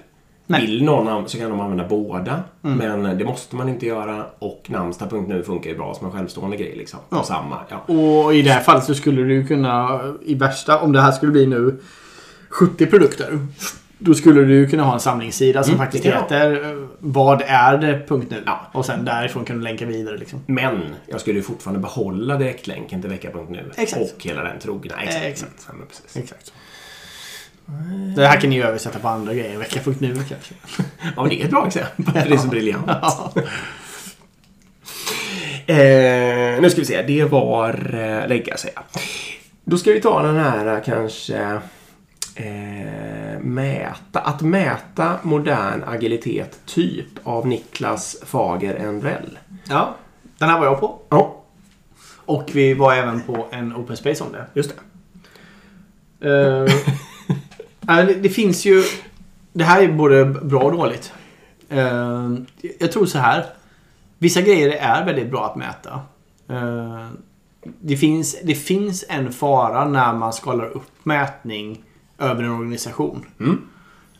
Nej. 0.52 0.66
Vill 0.66 0.84
någon 0.84 1.28
så 1.28 1.38
kan 1.38 1.50
de 1.50 1.60
använda 1.60 1.88
båda, 1.88 2.42
men 2.60 3.18
det 3.18 3.24
måste 3.24 3.56
man 3.56 3.68
inte 3.68 3.86
göra. 3.86 4.26
Och 4.38 4.66
namnsdag.nu 4.68 5.42
funkar 5.42 5.70
ju 5.70 5.76
bra 5.76 5.94
som 5.94 6.06
en 6.06 6.12
självstående 6.12 6.56
grej 6.56 6.74
liksom. 6.76 7.00
Ja. 7.10 7.18
Och 7.18 7.26
samma, 7.26 7.58
ja. 7.68 7.94
Och 7.94 8.34
i 8.34 8.42
det 8.42 8.50
här 8.50 8.60
fallet 8.62 8.84
så 8.84 8.94
skulle 8.94 9.22
du 9.22 9.46
kunna, 9.46 10.00
i 10.24 10.34
värsta, 10.34 10.78
om 10.80 10.92
det 10.92 11.00
här 11.00 11.12
skulle 11.12 11.32
bli 11.32 11.46
nu 11.46 11.78
70 12.48 12.86
produkter. 12.86 13.38
Då 13.98 14.14
skulle 14.14 14.42
du 14.42 14.68
kunna 14.68 14.82
ha 14.82 14.94
en 14.94 15.00
samlingssida 15.00 15.62
som 15.62 15.74
Mm, 15.74 15.84
faktiskt 15.86 16.04
heter 16.04 16.70
eh, 16.70 16.86
Vad 16.98 17.42
är 17.46 17.78
det? 17.78 18.06
Punkt 18.08 18.26
nu. 18.30 18.42
Ja. 18.46 18.60
Och 18.72 18.86
sen 18.86 19.04
därifrån 19.04 19.44
kan 19.44 19.56
du 19.56 19.62
länka 19.62 19.86
vidare 19.86 20.16
liksom. 20.16 20.40
Men 20.46 20.80
jag 21.06 21.20
skulle 21.20 21.36
ju 21.38 21.42
fortfarande 21.42 21.80
behålla 21.80 22.36
direktlänken 22.36 23.00
till 23.00 23.10
vecka.nu. 23.10 23.70
Och 23.96 24.24
hela 24.24 24.42
den 24.42 24.58
trogna. 24.58 24.94
Exakt. 25.02 25.24
Eh, 25.24 25.30
exakt. 25.30 25.68
Ja. 25.68 26.20
Exakt. 26.20 26.52
Det 28.16 28.26
här 28.26 28.40
kan 28.40 28.50
ni 28.50 28.60
översätta 28.62 28.98
på 28.98 29.08
andra 29.08 29.34
grejer. 29.34 29.58
Vecka.nu 29.58 30.14
kanske. 30.14 30.54
Ja, 31.16 31.22
men 31.22 31.28
det 31.28 31.40
är 31.40 31.44
ett 31.44 31.50
bra 31.50 31.66
exempel. 31.66 32.14
Det 32.14 32.34
är 32.34 32.36
så 32.36 32.48
briljant. 32.48 32.84
Ja. 32.86 33.32
Eh, 35.66 36.60
nu 36.60 36.70
ska 36.70 36.80
vi 36.80 36.84
se. 36.86 37.02
Det 37.02 37.24
var 37.24 37.94
eh, 37.94 38.28
lägga 38.28 38.56
sig. 38.56 38.70
Då 39.64 39.78
ska 39.78 39.92
vi 39.92 40.00
ta 40.00 40.22
den 40.22 40.36
här 40.36 40.76
eh, 40.76 40.82
kanske 40.84 41.60
eh, 42.34 43.40
mäta. 43.40 44.20
Att 44.20 44.40
mäta 44.40 45.16
modern 45.22 45.84
agilitet 45.86 46.60
typ 46.66 47.06
av 47.24 47.46
Niklas 47.46 48.16
Fager 48.26 48.74
Enrell. 48.74 49.38
ja. 49.68 49.96
Den 50.38 50.48
här 50.50 50.58
var 50.58 50.66
jag 50.66 50.80
på. 50.80 50.98
Ja, 51.08 51.42
Och 52.16 52.50
vi 52.54 52.74
var 52.74 52.94
även 52.94 53.20
på 53.22 53.46
en 53.50 53.76
open 53.76 53.96
space 53.96 54.24
om 54.24 54.32
det. 54.32 54.44
just 54.54 54.72
det. 56.20 56.28
Eh, 56.30 56.66
det, 57.86 58.14
det 58.14 58.28
finns 58.28 58.64
ju... 58.64 58.82
Det 59.52 59.64
här 59.64 59.82
är 59.82 59.92
både 59.92 60.24
bra 60.24 60.60
och 60.60 60.72
dåligt. 60.72 61.12
Eh, 61.68 62.30
jag 62.80 62.92
tror 62.92 63.06
så 63.06 63.18
här. 63.18 63.46
Vissa 64.18 64.40
grejer 64.40 64.70
är 64.70 65.04
väldigt 65.04 65.30
bra 65.30 65.46
att 65.46 65.56
mäta. 65.56 66.00
Eh, 66.48 67.08
det, 67.80 67.96
finns, 67.96 68.36
det 68.42 68.54
finns 68.54 69.04
en 69.08 69.32
fara 69.32 69.84
när 69.88 70.12
man 70.12 70.32
skalar 70.32 70.64
upp 70.64 70.90
mätning 71.02 71.82
över 72.18 72.42
en 72.42 72.50
organisation. 72.50 73.26
Mm. 73.40 73.68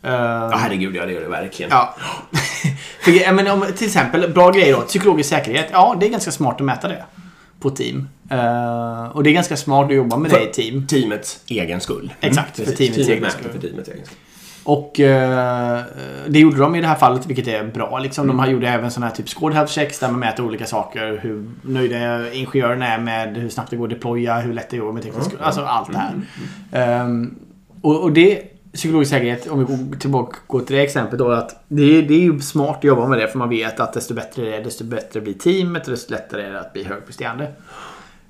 Eh, 0.03 0.11
Ja, 0.11 0.55
herregud, 0.57 0.95
ja 0.95 1.05
det 1.05 1.11
gör 1.11 1.21
det 1.21 1.29
verkligen. 1.29 1.71
Ja. 1.71 1.95
För, 3.03 3.33
menar, 3.33 3.53
om, 3.53 3.65
till 3.75 3.87
exempel, 3.87 4.33
bra 4.33 4.51
grejer 4.51 4.73
då. 4.73 4.81
Psykologisk 4.81 5.29
säkerhet. 5.29 5.69
Ja, 5.71 5.95
det 5.99 6.05
är 6.05 6.09
ganska 6.09 6.31
smart 6.31 6.55
att 6.55 6.65
mäta 6.65 6.87
det. 6.87 7.05
På 7.63 7.69
team. 7.69 8.07
Eh, 8.29 9.05
och 9.05 9.23
det 9.23 9.29
är 9.29 9.33
ganska 9.33 9.57
smart 9.57 9.85
att 9.85 9.95
jobba 9.95 10.17
med 10.17 10.31
För- 10.31 10.39
det 10.39 10.45
i 10.45 10.51
team. 10.53 10.87
Teamets 10.87 11.39
egen 11.47 11.81
skull. 11.81 12.13
Exakt, 12.21 12.55
för 12.55 12.63
precis. 12.63 12.77
teamets 12.77 13.07
Teamet 13.07 13.23
egen 13.23 13.31
skull. 13.31 13.51
För 13.51 13.67
teamets 13.67 13.89
egen 13.89 14.05
skull. 14.05 14.17
Och 14.63 14.99
eh, 14.99 15.81
det 16.27 16.39
gjorde 16.39 16.57
de 16.57 16.75
i 16.75 16.81
det 16.81 16.87
här 16.87 16.95
fallet, 16.95 17.25
vilket 17.25 17.47
är 17.47 17.63
bra. 17.63 17.99
Liksom. 17.99 18.27
De 18.27 18.39
har 18.39 18.47
gjorde 18.47 18.67
även 18.69 18.91
sådana 18.91 19.07
här 19.07 19.15
typ 19.15 19.29
scored 19.29 19.55
health 19.55 19.71
checks 19.71 19.99
där 19.99 20.11
man 20.11 20.19
mäter 20.19 20.45
olika 20.45 20.65
saker. 20.65 21.19
Hur 21.23 21.49
nöjda 21.61 22.33
ingenjörerna 22.33 22.87
är 22.87 22.99
med 22.99 23.37
hur 23.37 23.49
snabbt 23.49 23.69
det 23.69 23.75
går 23.75 23.85
att 23.85 23.89
deploya, 23.89 24.39
hur 24.39 24.53
lätt 24.53 24.69
det 24.69 24.77
jobba 24.77 24.91
med 24.91 25.03
teknisk 25.03 25.31
Alltså 25.39 25.61
allt 25.61 25.91
det 25.91 25.97
här. 25.97 26.13
Ehm, 26.71 27.35
och, 27.81 28.03
och 28.03 28.11
det, 28.11 28.41
psykologisk 28.73 29.11
säkerhet, 29.11 29.47
om 29.47 29.59
vi 29.59 29.65
går 29.65 29.95
tillbaka 29.99 30.37
går 30.47 30.59
till 30.59 30.75
det 30.75 30.81
exemplet 30.81 31.19
då. 31.19 31.31
Att 31.31 31.63
det, 31.67 32.01
det 32.01 32.13
är 32.13 32.19
ju 32.19 32.39
smart 32.39 32.77
att 32.77 32.83
jobba 32.83 33.07
med 33.07 33.19
det 33.19 33.27
för 33.27 33.39
man 33.39 33.49
vet 33.49 33.79
att 33.79 33.93
desto 33.93 34.13
bättre 34.13 34.45
det 34.45 34.55
är, 34.55 34.63
desto 34.63 34.83
bättre 34.83 35.21
blir 35.21 35.33
teamet 35.33 35.85
och 35.85 35.91
desto 35.91 36.11
lättare 36.11 36.43
är 36.43 36.51
det 36.51 36.59
att 36.59 36.73
bli 36.73 36.83
högpresterande. 36.83 37.51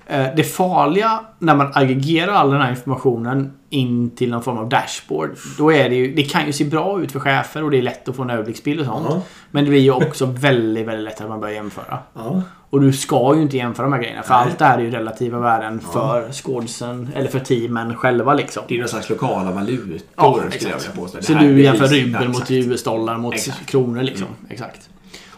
Eh, 0.06 0.26
det 0.36 0.44
farliga 0.44 1.20
när 1.38 1.56
man 1.56 1.70
aggregerar 1.74 2.32
all 2.32 2.50
den 2.50 2.60
här 2.60 2.70
informationen 2.70 3.52
in 3.74 4.10
till 4.10 4.30
någon 4.30 4.42
form 4.42 4.58
av 4.58 4.68
dashboard. 4.68 5.30
Då 5.58 5.72
är 5.72 5.88
det 5.88 5.94
ju, 5.94 6.14
det 6.14 6.22
kan 6.22 6.46
ju 6.46 6.52
se 6.52 6.64
bra 6.64 7.02
ut 7.02 7.12
för 7.12 7.20
chefer 7.20 7.64
och 7.64 7.70
det 7.70 7.78
är 7.78 7.82
lätt 7.82 8.08
att 8.08 8.16
få 8.16 8.22
en 8.22 8.30
överblicksbild 8.30 8.80
och 8.80 8.86
sånt. 8.86 9.06
Ja. 9.10 9.20
Men 9.50 9.64
det 9.64 9.70
blir 9.70 9.80
ju 9.80 9.90
också 9.90 10.26
väldigt, 10.38 10.86
väldigt 10.86 11.04
lätt 11.04 11.20
att 11.20 11.28
man 11.28 11.40
börjar 11.40 11.54
jämföra. 11.54 11.98
Ja. 12.14 12.42
Och 12.70 12.80
du 12.80 12.92
ska 12.92 13.34
ju 13.36 13.42
inte 13.42 13.56
jämföra 13.56 13.86
de 13.86 13.92
här 13.92 14.00
grejerna. 14.00 14.22
För 14.22 14.34
Nej. 14.34 14.42
allt 14.42 14.58
det 14.58 14.64
här 14.64 14.78
är 14.78 14.82
ju 14.82 14.90
relativa 14.90 15.38
värden 15.38 15.80
för 15.80 16.32
skådisen, 16.32 17.08
eller 17.14 17.28
för 17.28 17.38
teamen 17.40 17.96
själva 17.96 18.34
liksom. 18.34 18.62
Det 18.68 18.74
är 18.74 18.78
någon 18.78 18.88
slags 18.88 19.10
lokala 19.10 19.50
valutor 19.50 19.98
Ja, 20.16 20.40
skulle 20.50 20.70
jag 20.70 20.78
vilja 20.78 20.92
påstå. 20.96 21.22
Så 21.22 21.34
du 21.34 21.62
jämför 21.62 21.86
rubel 21.86 22.16
Ja, 22.22 22.28
mot. 22.28 22.50
US-dollar 22.50 23.18
mot 23.18 23.34
Exakt. 23.34 23.58
Mm. 23.58 23.66
kronor 23.66 24.02
liksom. 24.02 24.26
Exakt. 24.50 24.88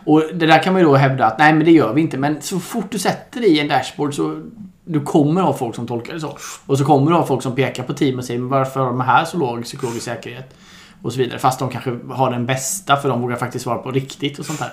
Och 0.05 0.23
det 0.35 0.47
där 0.47 0.63
kan 0.63 0.73
man 0.73 0.83
ju 0.83 0.89
då 0.89 0.95
hävda 0.95 1.27
att 1.27 1.39
nej 1.39 1.53
men 1.53 1.65
det 1.65 1.71
gör 1.73 1.93
vi 1.93 2.01
inte. 2.01 2.19
Men 2.19 2.43
så 2.43 2.59
fort 2.61 2.91
du 2.91 2.99
sätter 2.99 3.41
det 3.41 3.47
i 3.47 3.61
en 3.61 3.69
dashboard 3.69 4.15
så 4.15 4.43
du 4.89 5.01
kommer 5.01 5.43
ha 5.43 5.53
folk 5.53 5.75
som 5.75 5.87
tolkar 5.87 6.15
det 6.15 6.21
så. 6.21 6.39
Och 6.67 6.79
så 6.79 6.85
kommer 6.85 7.11
du 7.11 7.17
ha 7.17 7.27
folk 7.27 7.43
som 7.43 7.55
pekar 7.55 7.83
på 7.83 7.93
team 7.93 8.19
och 8.19 8.25
säger 8.25 8.41
men 8.41 8.49
varför 8.49 8.81
har 8.81 8.87
de 8.87 9.01
här 9.01 9.25
så 9.25 9.39
låg 9.39 9.65
psykologisk 9.65 10.05
säkerhet? 10.05 10.55
Och 11.03 11.13
så 11.13 11.19
vidare. 11.19 11.39
Fast 11.39 11.59
de 11.59 11.69
kanske 11.71 11.99
har 12.11 12.31
den 12.31 12.47
bästa 12.47 12.97
för 12.97 13.09
de 13.09 13.21
vågar 13.21 13.37
faktiskt 13.37 13.65
svara 13.65 13.79
på 13.79 13.91
riktigt 13.91 14.39
och 14.39 14.47
sånt 14.47 14.59
där. 14.59 14.73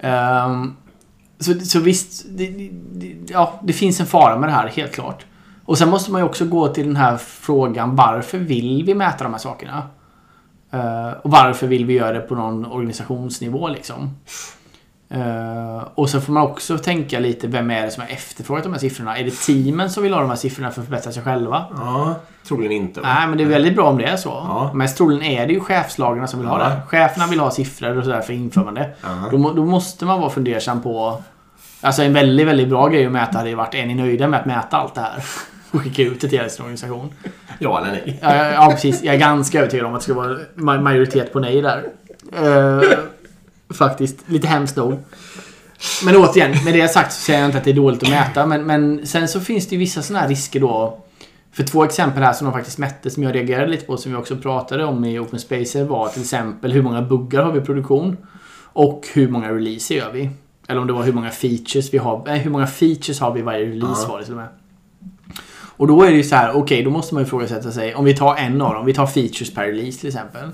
Um, 0.00 0.52
ehm, 0.52 0.76
så, 1.38 1.54
så 1.60 1.80
visst, 1.80 2.24
det, 2.28 2.70
det, 2.92 3.16
ja, 3.28 3.60
det 3.62 3.72
finns 3.72 4.00
en 4.00 4.06
fara 4.06 4.38
med 4.38 4.48
det 4.48 4.52
här, 4.52 4.68
helt 4.68 4.92
klart. 4.92 5.26
Och 5.64 5.78
sen 5.78 5.90
måste 5.90 6.12
man 6.12 6.20
ju 6.20 6.26
också 6.26 6.44
gå 6.44 6.68
till 6.68 6.86
den 6.86 6.96
här 6.96 7.16
frågan 7.16 7.96
varför 7.96 8.38
vill 8.38 8.84
vi 8.84 8.94
mäta 8.94 9.24
de 9.24 9.32
här 9.32 9.40
sakerna? 9.40 9.82
Uh, 10.74 11.12
och 11.22 11.30
varför 11.30 11.66
vill 11.66 11.86
vi 11.86 11.92
göra 11.92 12.12
det 12.12 12.20
på 12.20 12.34
någon 12.34 12.66
organisationsnivå 12.66 13.68
liksom? 13.68 14.10
Eh, 15.10 15.88
och 15.94 16.10
så 16.10 16.20
får 16.20 16.32
man 16.32 16.42
också 16.42 16.78
tänka 16.78 17.18
lite, 17.18 17.46
vem 17.46 17.70
är 17.70 17.82
det 17.82 17.90
som 17.90 18.02
har 18.02 18.10
efterfrågat 18.10 18.62
de 18.64 18.72
här 18.72 18.80
siffrorna? 18.80 19.18
Är 19.18 19.24
det 19.24 19.30
teamen 19.30 19.90
som 19.90 20.02
vill 20.02 20.12
ha 20.12 20.20
de 20.20 20.28
här 20.28 20.36
siffrorna 20.36 20.70
för 20.70 20.80
att 20.80 20.86
förbättra 20.86 21.12
sig 21.12 21.22
själva? 21.22 21.64
Ja, 21.76 22.14
troligen 22.48 22.72
inte. 22.72 23.00
va? 23.00 23.08
Nej, 23.18 23.28
men 23.28 23.38
det 23.38 23.44
är 23.44 23.48
väldigt 23.48 23.74
bra 23.76 23.84
om 23.88 23.98
det 23.98 24.04
är 24.04 24.16
så. 24.16 24.28
Ja. 24.28 24.70
Mest 24.74 24.96
troligen 24.96 25.22
är 25.22 25.46
det 25.46 25.52
ju 25.52 25.60
chefslagarna 25.60 26.26
som 26.26 26.40
vill 26.40 26.48
ha 26.48 26.60
Ja. 26.60 26.68
det. 26.68 26.80
Cheferna 26.88 27.26
vill 27.26 27.40
ha 27.40 27.50
siffror 27.50 27.98
och 27.98 28.04
sådär 28.04 28.20
för 28.20 28.32
inför 28.32 28.60
man 28.64 28.74
det. 28.74 28.90
Ja. 29.02 29.08
Då, 29.30 29.52
då 29.52 29.64
måste 29.64 30.04
man 30.04 30.20
vara 30.20 30.30
fundersam 30.30 30.82
på... 30.82 31.22
Alltså 31.80 32.02
en 32.02 32.12
väldigt, 32.12 32.46
väldigt 32.46 32.68
bra 32.68 32.88
grej 32.88 33.06
att 33.06 33.12
mäta 33.12 33.38
hade 33.38 33.48
ju 33.50 33.54
varit, 33.56 33.74
är 33.74 33.86
ni 33.86 33.94
nöjda 33.94 34.28
med 34.28 34.40
att 34.40 34.46
mäta 34.46 34.76
allt 34.76 34.94
det 34.94 35.00
här? 35.00 35.24
Och 35.70 35.80
skicka 35.80 36.02
ut 36.02 36.20
det 36.20 36.28
till 36.28 36.38
er 36.38 36.48
organisation. 36.60 37.12
Ja 37.58 37.78
eller 37.80 37.90
nej? 37.92 38.18
Ja, 38.22 38.34
ja, 38.52 38.68
precis. 38.70 39.02
Jag 39.02 39.14
är 39.14 39.18
ganska 39.18 39.58
övertygad 39.58 39.86
om 39.86 39.94
att 39.94 40.00
det 40.00 40.04
ska 40.04 40.14
vara 40.14 40.36
ma- 40.56 40.80
majoritet 40.82 41.32
på 41.32 41.40
nej 41.40 41.62
där. 41.62 41.84
Eh, 42.36 42.80
faktiskt. 43.74 44.16
Lite 44.26 44.46
hemskt 44.46 44.76
nog. 44.76 44.98
Men 46.04 46.16
återigen, 46.16 46.64
med 46.64 46.74
det 46.74 46.88
sagt 46.88 47.12
så 47.12 47.20
säger 47.20 47.40
jag 47.40 47.48
inte 47.48 47.58
att 47.58 47.64
det 47.64 47.70
är 47.70 47.74
dåligt 47.74 48.02
att 48.02 48.08
mäta. 48.10 48.46
Men, 48.46 48.66
men 48.66 49.06
sen 49.06 49.28
så 49.28 49.40
finns 49.40 49.66
det 49.68 49.74
ju 49.74 49.78
vissa 49.78 50.02
sådana 50.02 50.20
här 50.22 50.28
risker 50.28 50.60
då. 50.60 50.98
För 51.52 51.62
två 51.64 51.84
exempel 51.84 52.22
här 52.22 52.32
som 52.32 52.44
de 52.44 52.52
faktiskt 52.54 52.78
mätte 52.78 53.10
som 53.10 53.22
jag 53.22 53.34
reagerade 53.34 53.66
lite 53.70 53.86
på 53.86 53.96
som 53.96 54.12
vi 54.12 54.18
också 54.18 54.36
pratade 54.36 54.84
om 54.84 55.04
i 55.04 55.18
Open 55.18 55.40
Spacer 55.40 55.84
var 55.84 56.08
till 56.08 56.22
exempel 56.22 56.72
hur 56.72 56.82
många 56.82 57.02
buggar 57.02 57.42
har 57.42 57.52
vi 57.52 57.58
i 57.58 57.62
produktion? 57.62 58.16
Och 58.72 59.06
hur 59.14 59.28
många 59.28 59.52
releaser 59.52 59.94
gör 59.94 60.12
vi? 60.12 60.30
Eller 60.68 60.80
om 60.80 60.86
det 60.86 60.92
var 60.92 61.02
hur 61.02 61.12
många 61.12 61.30
features 61.30 61.94
vi 61.94 61.98
har. 61.98 62.22
Nej, 62.26 62.38
hur 62.38 62.50
många 62.50 62.66
features 62.66 63.20
har 63.20 63.32
vi 63.32 63.40
i 63.40 63.42
varje 63.42 63.66
release 63.66 64.02
Ja. 64.02 64.08
var 64.08 64.18
det 64.18 64.24
till 64.24 64.34
och 64.34 64.40
med. 64.40 64.48
Och 65.76 65.86
då 65.86 66.02
är 66.02 66.10
det 66.10 66.16
ju 66.16 66.24
så 66.24 66.36
här, 66.36 66.56
okej, 66.56 66.82
då 66.82 66.90
måste 66.90 67.14
man 67.14 67.22
ju 67.22 67.26
ifrågasätta 67.26 67.72
sig. 67.72 67.94
Om 67.94 68.04
vi 68.04 68.16
tar 68.16 68.36
en 68.36 68.62
av 68.62 68.74
dem, 68.74 68.86
vi 68.86 68.94
tar 68.94 69.06
features 69.06 69.54
per 69.54 69.66
release 69.66 70.00
till 70.00 70.08
exempel. 70.08 70.50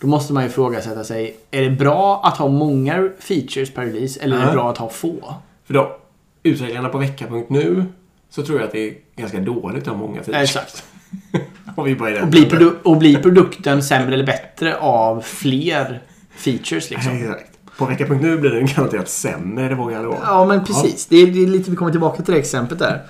Då 0.00 0.06
måste 0.06 0.32
man 0.32 0.42
ju 0.42 0.48
ifrågasätta 0.48 1.04
sig, 1.04 1.36
är 1.50 1.62
det 1.62 1.70
bra 1.70 2.20
att 2.24 2.36
ha 2.36 2.48
många 2.48 3.10
features 3.18 3.70
per 3.74 3.86
release 3.86 4.20
eller 4.20 4.36
är 4.36 4.46
det 4.46 4.52
bra 4.52 4.70
att 4.70 4.78
ha 4.78 4.88
få? 4.88 5.34
För 5.66 5.74
då, 5.74 5.96
utvecklarna 6.42 6.88
på 6.88 6.98
vecka.nu 6.98 7.84
så 8.30 8.42
tror 8.42 8.58
jag 8.58 8.66
att 8.66 8.72
det 8.72 8.88
är 8.88 8.94
ganska 9.16 9.40
dåligt 9.40 9.82
att 9.82 9.88
ha 9.88 9.96
många 9.96 10.22
features. 10.22 10.56
Exakt. 10.56 10.84
Och, 11.76 11.86
vi 11.86 11.94
bara 11.96 12.22
Och 12.22 12.28
blir, 12.28 12.72
och 12.82 12.96
blir 12.96 13.22
produkten 13.22 13.82
sämre 13.82 14.14
eller 14.14 14.26
bättre 14.26 14.76
av 14.76 15.20
fler 15.20 16.02
features 16.36 16.90
liksom? 16.90 17.12
Exakt. 17.12 17.53
På 17.78 17.86
vecka.nu 17.86 18.38
blir 18.38 18.50
den 18.50 18.66
garanterat 18.66 19.08
sämre, 19.08 19.68
det 19.68 19.74
vågar 19.74 19.96
jag 19.96 20.04
lova. 20.04 20.18
Ja, 20.22 20.44
men 20.44 20.64
precis. 20.64 21.06
Det, 21.06 21.16
är, 21.16 21.26
det 21.26 21.42
är 21.42 21.46
lite 21.46 21.70
vi 21.70 21.76
kommer 21.76 21.90
tillbaka 21.90 22.22
till 22.22 22.34
det 22.34 22.40
exemplet 22.40 22.78
där. 22.78 23.02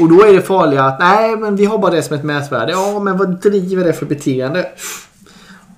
Och 0.00 0.08
då 0.08 0.26
är 0.26 0.32
det 0.32 0.42
farliga 0.42 0.84
att 0.84 1.00
nej, 1.00 1.36
men 1.36 1.56
vi 1.56 1.64
har 1.64 1.78
bara 1.78 1.90
det 1.90 2.02
som 2.02 2.16
ett 2.16 2.24
mätvärde. 2.24 2.72
Ja, 2.72 3.00
men 3.00 3.18
vad 3.18 3.40
driver 3.40 3.84
det 3.84 3.92
för 3.92 4.06
beteende? 4.06 4.66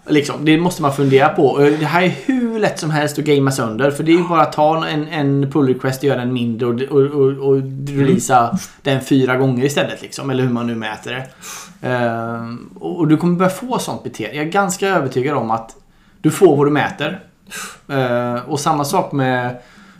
Liksom, 0.06 0.44
det 0.44 0.58
måste 0.58 0.82
man 0.82 0.92
fundera 0.92 1.28
på. 1.28 1.58
Det 1.58 1.86
här 1.86 2.02
är 2.02 2.14
hur 2.24 2.58
lätt 2.58 2.78
som 2.78 2.90
helst 2.90 3.18
att 3.18 3.24
gamea 3.24 3.52
sönder. 3.52 3.90
För 3.90 4.04
det 4.04 4.12
är 4.12 4.16
ju 4.16 4.28
bara 4.28 4.42
att 4.42 4.52
ta 4.52 4.86
en, 4.86 5.08
en 5.08 5.50
pull 5.52 5.68
request 5.68 5.98
och 5.98 6.04
göra 6.04 6.18
den 6.18 6.32
mindre 6.32 6.66
och, 6.66 6.82
och, 6.82 7.00
och, 7.00 7.48
och 7.48 7.56
releasa 7.88 8.58
den 8.82 9.00
fyra 9.00 9.36
gånger 9.36 9.64
istället. 9.64 10.02
Liksom, 10.02 10.30
eller 10.30 10.42
hur 10.42 10.50
man 10.50 10.66
nu 10.66 10.74
mäter 10.74 11.10
det. 11.10 11.26
Och, 12.74 12.98
och 12.98 13.08
du 13.08 13.16
kommer 13.16 13.36
börja 13.36 13.50
få 13.50 13.78
sånt 13.78 14.02
beteende. 14.04 14.36
Jag 14.36 14.46
är 14.46 14.50
ganska 14.50 14.88
övertygad 14.88 15.36
om 15.36 15.50
att 15.50 15.76
du 16.20 16.30
får 16.30 16.56
vad 16.56 16.66
du 16.66 16.70
mäter. 16.70 17.20
Eh, 17.88 18.34
och 18.48 18.60
samma 18.60 18.84
sak 18.84 19.12
med, 19.12 19.56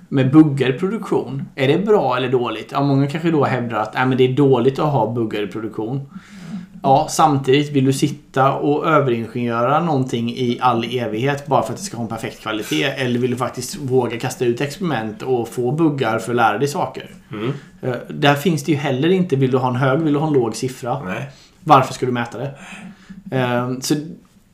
med 0.09 0.31
buggar 0.33 0.69
i 0.75 0.79
produktion. 0.79 1.43
Är 1.55 1.69
det 1.69 1.79
bra 1.87 2.17
eller 2.17 2.29
dåligt? 2.29 2.69
Ja, 2.73 2.83
många 2.83 3.07
kanske 3.07 3.31
då 3.31 3.45
hävdar 3.45 3.79
att 3.79 3.95
äh, 3.97 4.07
men 4.07 4.19
det 4.19 4.25
är 4.25 4.33
dåligt 4.33 4.79
att 4.79 4.93
ha 4.93 5.13
buggar 5.13 5.43
i 5.43 5.47
produktion. 5.47 6.01
Ja, 6.85 7.07
samtidigt 7.11 7.73
vill 7.73 7.85
du 7.85 7.93
sitta 7.93 8.53
och 8.53 8.87
överingenjöra 8.87 9.81
någonting 9.85 10.31
i 10.31 10.59
all 10.61 10.85
evighet 10.85 11.47
bara 11.47 11.63
för 11.63 11.73
att 11.73 11.79
det 11.79 11.85
ska 11.85 11.97
ha 11.97 12.03
en 12.05 12.09
perfekt 12.09 12.41
kvalitet? 12.41 12.85
Eller 12.85 13.19
vill 13.21 13.31
du 13.31 13.37
faktiskt 13.37 13.77
våga 13.77 14.19
kasta 14.19 14.45
ut 14.45 14.61
experiment 14.61 15.23
och 15.23 15.49
få 15.49 15.73
buggar 15.73 16.19
för 16.19 16.33
att 16.33 16.37
lära 16.37 16.59
dig 16.59 16.69
saker? 16.69 17.11
Mm. 17.33 17.53
Eh, 17.83 17.95
Där 18.09 18.35
finns 18.35 18.65
det 18.65 18.73
ju 18.73 18.79
heller 18.79 19.09
inte, 19.09 19.37
vill 19.37 19.51
du 19.51 19.59
ha 19.59 19.69
en 19.69 19.77
hög, 19.77 20.01
vill 20.01 20.13
du 20.13 20.19
ha 20.19 20.27
en 20.27 20.33
låg 20.33 20.57
siffra? 20.57 21.03
Nej. 21.05 21.31
Varför 21.65 21.95
ska 21.95 22.07
du 22.07 22.13
mäta 22.13 22.39
det? 22.39 22.51
Eh, 23.39 23.71
Så 23.81 23.95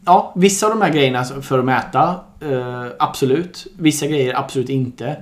ja, 0.08 0.32
vissa 0.36 0.66
av 0.66 0.72
de 0.72 0.82
här 0.82 0.92
grejerna 0.92 1.24
för 1.24 1.58
att 1.58 1.64
mäta, 1.64 2.14
eh, 2.40 2.86
absolut. 2.98 3.66
Vissa 3.78 4.06
grejer 4.06 4.38
absolut 4.38 4.68
inte. 4.68 5.16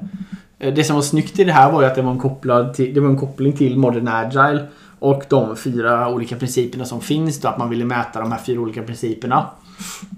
Eh, 0.58 0.74
det 0.74 0.84
som 0.84 0.94
var 0.96 1.02
snyggt 1.02 1.38
i 1.38 1.44
det 1.44 1.52
här 1.52 1.72
var 1.72 1.82
ju 1.82 1.88
att 1.88 1.94
det 1.94 2.02
var 2.02 2.10
en, 2.12 2.18
kopplad 2.18 2.74
till, 2.74 2.94
det 2.94 3.00
var 3.00 3.08
en 3.08 3.18
koppling 3.18 3.52
till 3.52 3.78
Modern 3.78 4.08
Agile 4.08 4.66
och 4.98 5.22
de 5.28 5.56
fyra 5.56 6.08
olika 6.08 6.36
principerna 6.36 6.84
som 6.84 7.00
finns. 7.00 7.40
Då, 7.40 7.48
att 7.48 7.58
man 7.58 7.70
ville 7.70 7.84
mäta 7.84 8.20
de 8.20 8.32
här 8.32 8.38
fyra 8.38 8.60
olika 8.60 8.82
principerna. 8.82 9.46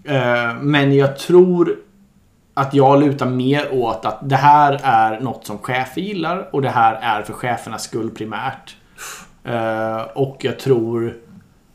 Eh, 0.04 0.54
Men 0.60 0.96
jag 0.96 1.18
tror 1.18 1.76
att 2.54 2.74
jag 2.74 3.00
lutar 3.00 3.26
mer 3.26 3.72
åt 3.72 4.04
att 4.04 4.18
det 4.28 4.36
här 4.36 4.80
är 4.82 5.20
något 5.20 5.46
som 5.46 5.58
chefer 5.58 6.00
gillar 6.00 6.48
och 6.52 6.62
det 6.62 6.70
här 6.70 6.94
är 6.94 7.22
för 7.22 7.32
chefernas 7.32 7.82
skull 7.82 8.10
primärt. 8.10 8.76
Eh, 9.44 10.00
Och 10.14 10.36
jag 10.40 10.58
tror 10.58 11.16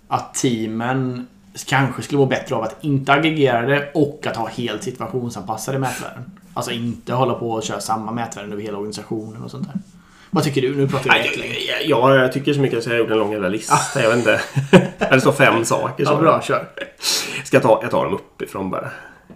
att 0.07 0.33
teamen 0.33 1.27
kanske 1.67 2.01
skulle 2.01 2.17
vara 2.17 2.29
bättre 2.29 2.55
av 2.55 2.63
att 2.63 2.83
inte 2.83 3.13
aggregera 3.13 3.61
det 3.61 3.91
och 3.93 4.27
att 4.27 4.35
ha 4.35 4.47
helt 4.47 4.83
situationsanpassade 4.83 5.79
mätvärden. 5.79 6.31
Alltså 6.53 6.71
inte 6.71 7.13
hålla 7.13 7.33
på 7.33 7.51
och 7.51 7.63
köra 7.63 7.79
samma 7.79 8.11
mätvärden 8.11 8.51
över 8.51 8.61
hela 8.61 8.77
organisationen 8.77 9.43
och 9.43 9.51
sånt 9.51 9.67
där. 9.67 9.81
Vad 10.29 10.43
tycker 10.43 10.61
du? 10.61 10.75
Nu 10.75 10.87
pratar 10.87 11.07
jag 11.07 11.15
Nej, 11.15 11.25
jättelänge. 11.25 11.53
Ja, 11.85 12.15
jag 12.15 12.33
tycker 12.33 12.53
så 12.53 12.59
mycket 12.59 12.83
så 12.83 12.89
jag 12.89 12.93
har 12.93 12.99
gjort 12.99 13.11
en 13.11 13.17
lång 13.17 13.31
jävla 13.31 13.47
lista. 13.49 14.01
Jag 14.01 14.09
vet 14.09 14.17
inte. 14.17 14.41
det 15.11 15.21
står 15.21 15.31
fem 15.31 15.65
saker. 15.65 16.03
Ja, 16.03 16.15
bra. 16.15 16.41
Kör. 16.41 16.67
Ska 17.43 17.55
jag 17.55 17.63
ta, 17.63 17.79
jag 17.81 17.91
tar 17.91 18.05
dem 18.05 18.13
uppifrån 18.13 18.69
bara. 18.69 18.91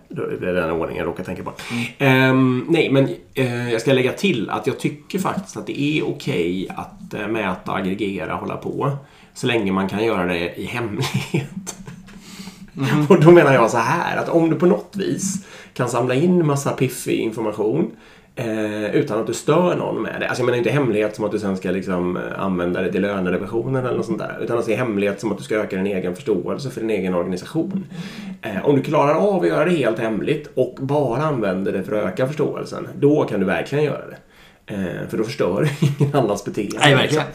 Det 0.10 0.48
är 0.50 0.54
den 0.54 0.72
ordningen 0.72 0.98
jag 0.98 1.08
råkar 1.08 1.24
tänka 1.24 1.44
på. 1.44 1.52
Ehm, 1.98 2.66
nej, 2.70 2.90
men 2.90 3.10
eh, 3.34 3.72
jag 3.72 3.82
ska 3.82 3.94
lägga 3.94 4.12
till 4.12 4.50
att 4.50 4.68
jag 4.68 4.80
tycker 4.80 5.20
faktiskt 5.20 5.58
att 5.58 5.68
det 5.68 5.82
är 5.82 6.08
okej 6.08 6.70
att 6.76 7.14
eh, 7.14 7.28
mäta, 7.28 7.72
aggregera, 7.72 8.36
hålla 8.36 8.58
på. 8.58 8.98
Så 9.34 9.48
länge 9.48 9.72
man 9.72 9.90
kan 9.90 10.06
göra 10.06 10.26
det 10.26 10.56
i 10.56 10.66
hemlighet. 10.66 11.76
Och 13.10 13.22
då 13.22 13.32
menar 13.32 13.54
jag 13.54 13.72
så 13.72 13.78
här 13.78 14.18
att 14.18 14.30
om 14.30 14.50
du 14.50 14.56
på 14.56 14.66
något 14.66 14.96
vis 14.96 15.46
kan 15.74 15.90
samla 15.90 16.14
in 16.14 16.46
massa 16.46 16.72
piffig 16.72 17.20
information 17.20 17.92
Eh, 18.40 18.96
utan 18.96 19.20
att 19.20 19.28
du 19.28 19.34
stör 19.34 19.76
någon 19.76 20.02
med 20.02 20.16
det. 20.20 20.28
Alltså 20.28 20.42
jag 20.42 20.46
menar 20.46 20.58
inte 20.58 20.70
hemlighet 20.70 21.16
som 21.16 21.26
att 21.26 21.32
du 21.32 21.40
sen 21.40 21.58
ska 21.58 21.72
liksom 21.72 22.18
eh, 22.18 22.24
använda 22.40 22.82
det 22.82 22.92
till 22.92 23.02
lönerevisionen 23.02 23.86
eller 23.86 23.98
något 23.98 24.06
sånt 24.06 24.20
där. 24.20 24.40
Utan 24.42 24.58
alltså 24.58 24.72
hemlighet 24.72 25.20
som 25.20 25.32
att 25.32 25.38
du 25.38 25.44
ska 25.44 25.56
öka 25.56 25.76
din 25.76 25.88
egen 25.88 26.16
förståelse 26.16 26.70
för 26.70 26.82
din 26.82 26.90
egen 26.90 27.16
organisation. 27.16 27.86
Eh, 28.42 28.66
om 28.66 28.76
du 28.76 28.82
klarar 28.82 29.14
av 29.14 29.42
att 29.42 29.48
göra 29.48 29.66
det 29.66 29.72
helt 29.72 30.00
hemligt 30.00 30.50
och 30.54 30.78
bara 30.82 31.22
använder 31.22 31.72
det 31.72 31.84
för 31.84 31.96
att 31.96 32.04
öka 32.04 32.28
förståelsen. 32.28 32.88
Då 33.00 33.24
kan 33.24 33.40
du 33.40 33.46
verkligen 33.46 33.86
göra 33.86 34.08
det. 34.08 34.18
Eh, 34.70 35.08
för 35.10 35.18
då 35.18 35.24
förstör 35.24 35.70
ingen 36.00 36.16
annans 36.16 36.46
beteende. 36.46 36.78
Nej, 36.80 36.96
verkligen. 36.96 37.26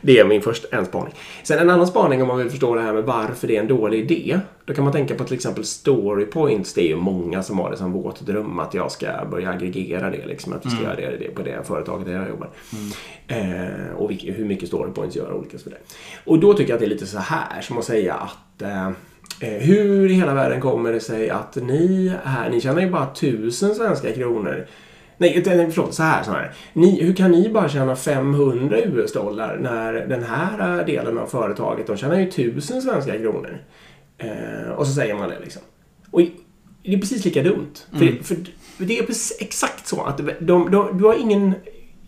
Det 0.00 0.18
är 0.18 0.24
min 0.24 0.42
första 0.42 0.76
en 0.76 0.86
spaning. 0.86 1.14
Sen 1.42 1.58
en 1.58 1.70
annan 1.70 1.86
spaning 1.86 2.22
om 2.22 2.28
man 2.28 2.38
vill 2.38 2.50
förstå 2.50 2.74
det 2.74 2.80
här 2.80 2.92
med 2.92 3.04
varför 3.04 3.48
det 3.48 3.56
är 3.56 3.60
en 3.60 3.68
dålig 3.68 4.10
idé. 4.10 4.40
Då 4.64 4.74
kan 4.74 4.84
man 4.84 4.92
tänka 4.92 5.14
på 5.14 5.24
till 5.24 5.34
exempel 5.34 5.64
story 5.64 6.24
points. 6.24 6.74
Det 6.74 6.80
är 6.80 6.88
ju 6.88 6.96
många 6.96 7.42
som 7.42 7.58
har 7.58 7.70
det 7.70 7.76
som 7.76 7.92
våt 7.92 8.20
dröm 8.20 8.58
att 8.58 8.74
jag 8.74 8.92
ska 8.92 9.06
börja 9.30 9.50
aggregera 9.50 10.10
det. 10.10 10.26
Liksom, 10.26 10.52
att 10.52 10.66
vi 10.66 10.70
ska 10.70 10.82
göra 10.82 10.96
det, 10.96 11.34
på 11.34 11.42
det 11.42 11.66
företaget 11.66 12.06
där 12.06 12.12
jag 12.12 12.28
jobbar. 12.28 12.48
Eh, 13.28 13.96
och 13.96 14.12
hur 14.12 14.44
mycket 14.44 14.68
story 14.68 14.92
points 14.92 15.16
gör 15.16 15.32
olika. 15.32 15.58
Så 15.58 15.70
där. 15.70 15.78
Och 16.24 16.38
då 16.38 16.54
tycker 16.54 16.70
jag 16.70 16.76
att 16.76 16.80
det 16.80 16.86
är 16.86 16.90
lite 16.90 17.06
så 17.06 17.18
här 17.18 17.60
som 17.60 17.78
att 17.78 17.84
säga 17.84 18.14
att 18.14 18.62
eh, 18.62 18.86
eh, 19.40 19.60
hur 19.60 20.10
i 20.10 20.14
hela 20.14 20.34
världen 20.34 20.60
kommer 20.60 20.92
det 20.92 21.00
sig 21.00 21.30
att 21.30 21.56
ni 21.56 22.12
här, 22.24 22.50
ni 22.50 22.60
tjänar 22.60 22.80
ju 22.80 22.90
bara 22.90 23.14
tusen 23.14 23.74
svenska 23.74 24.12
kronor 24.12 24.66
Nej, 25.20 25.42
nej, 25.46 25.70
förlåt. 25.70 25.94
Så 25.94 26.02
här, 26.02 26.22
så 26.22 26.30
här. 26.30 26.52
Ni, 26.72 27.02
hur 27.02 27.14
kan 27.14 27.30
ni 27.30 27.48
bara 27.48 27.68
tjäna 27.68 27.96
500 27.96 28.78
US-dollar 28.78 29.56
när 29.56 29.92
den 29.92 30.22
här 30.22 30.84
delen 30.84 31.18
av 31.18 31.26
företaget, 31.26 31.86
de 31.86 31.96
tjänar 31.96 32.18
ju 32.18 32.28
1000 32.28 32.82
svenska 32.82 33.18
kronor. 33.18 33.58
Eh, 34.18 34.70
och 34.76 34.86
så 34.86 34.92
säger 34.92 35.14
man 35.14 35.28
det 35.28 35.38
liksom. 35.40 35.62
Och 36.10 36.20
det 36.82 36.94
är 36.94 36.98
precis 36.98 37.24
lika 37.24 37.42
dumt. 37.42 37.74
Mm. 37.92 38.22
För, 38.22 38.36
för 38.76 38.84
det 38.84 38.98
är 38.98 39.06
precis, 39.06 39.36
exakt 39.40 39.86
så 39.86 40.02
att 40.02 40.18
de, 40.18 40.32
de, 40.40 40.70
de, 40.70 40.98
du 40.98 41.04
har 41.04 41.14
ingen 41.14 41.54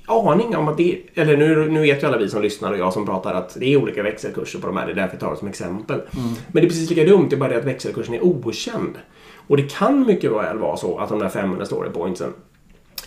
aning 0.06 0.56
om 0.56 0.68
att 0.68 0.76
det 0.76 1.02
Eller 1.14 1.36
nu, 1.36 1.70
nu 1.70 1.80
vet 1.80 2.02
ju 2.02 2.06
alla 2.06 2.18
vi 2.18 2.28
som 2.28 2.42
lyssnar 2.42 2.72
och 2.72 2.78
jag 2.78 2.92
som 2.92 3.06
pratar 3.06 3.34
att 3.34 3.56
det 3.60 3.72
är 3.72 3.76
olika 3.76 4.02
växelkurser 4.02 4.58
på 4.58 4.66
de 4.66 4.76
här. 4.76 4.86
Det 4.86 4.92
är 4.92 4.96
därför 4.96 5.14
jag 5.14 5.20
tar 5.20 5.30
det 5.30 5.36
som 5.36 5.48
exempel. 5.48 5.96
Mm. 5.96 6.28
Men 6.52 6.62
det 6.62 6.66
är 6.66 6.68
precis 6.68 6.90
lika 6.90 7.04
dumt. 7.04 7.26
Det 7.30 7.36
är 7.36 7.40
bara 7.40 7.50
det 7.50 7.58
att 7.58 7.64
växelkursen 7.64 8.14
är 8.14 8.24
okänd. 8.24 8.98
Och 9.46 9.56
det 9.56 9.70
kan 9.70 10.06
mycket 10.06 10.32
väl 10.32 10.58
vara 10.58 10.76
så 10.76 10.98
att 10.98 11.08
de 11.08 11.18
där 11.18 11.28
500 11.28 11.66
story 11.66 11.90
pointsen 11.90 12.32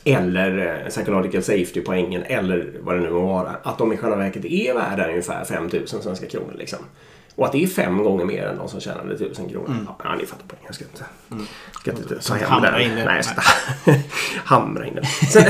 eller 0.03 0.81
eh, 0.83 0.89
psychological 0.89 1.43
safety-poängen 1.43 2.23
eller 2.23 2.73
vad 2.79 2.95
det 2.95 3.01
nu 3.01 3.09
må 3.09 3.25
vara. 3.25 3.55
Att 3.63 3.77
de 3.77 3.93
i 3.93 3.97
själva 3.97 4.15
verket 4.15 4.45
är 4.45 4.73
värda 4.73 5.07
ungefär 5.07 5.45
5000 5.45 6.01
svenska 6.01 6.25
kronor. 6.25 6.53
Liksom. 6.57 6.79
Och 7.35 7.45
att 7.45 7.51
det 7.51 7.63
är 7.63 7.67
fem 7.67 8.03
gånger 8.03 8.25
mer 8.25 8.43
än 8.47 8.57
de 8.57 8.69
som 8.69 8.79
tjänade 8.79 9.13
1000 9.15 9.49
kronor. 9.49 9.67
Mm. 9.69 9.87
Ja, 10.03 10.15
ni 10.15 10.25
fattar 10.25 10.45
poängen. 10.47 10.65
Jag 10.65 10.75
ska 10.75 10.85
inte, 10.85 11.03
ska 11.79 11.91
inte 11.91 12.19
ta 12.27 12.33
hem 12.33 12.61
den. 12.61 12.81
in. 12.81 12.95
Nej, 12.95 13.15
jag 13.15 13.25
ska 13.25 13.41
hamra 14.43 14.87
in 14.87 14.95
den. 14.95 15.05
Sen, 15.05 15.43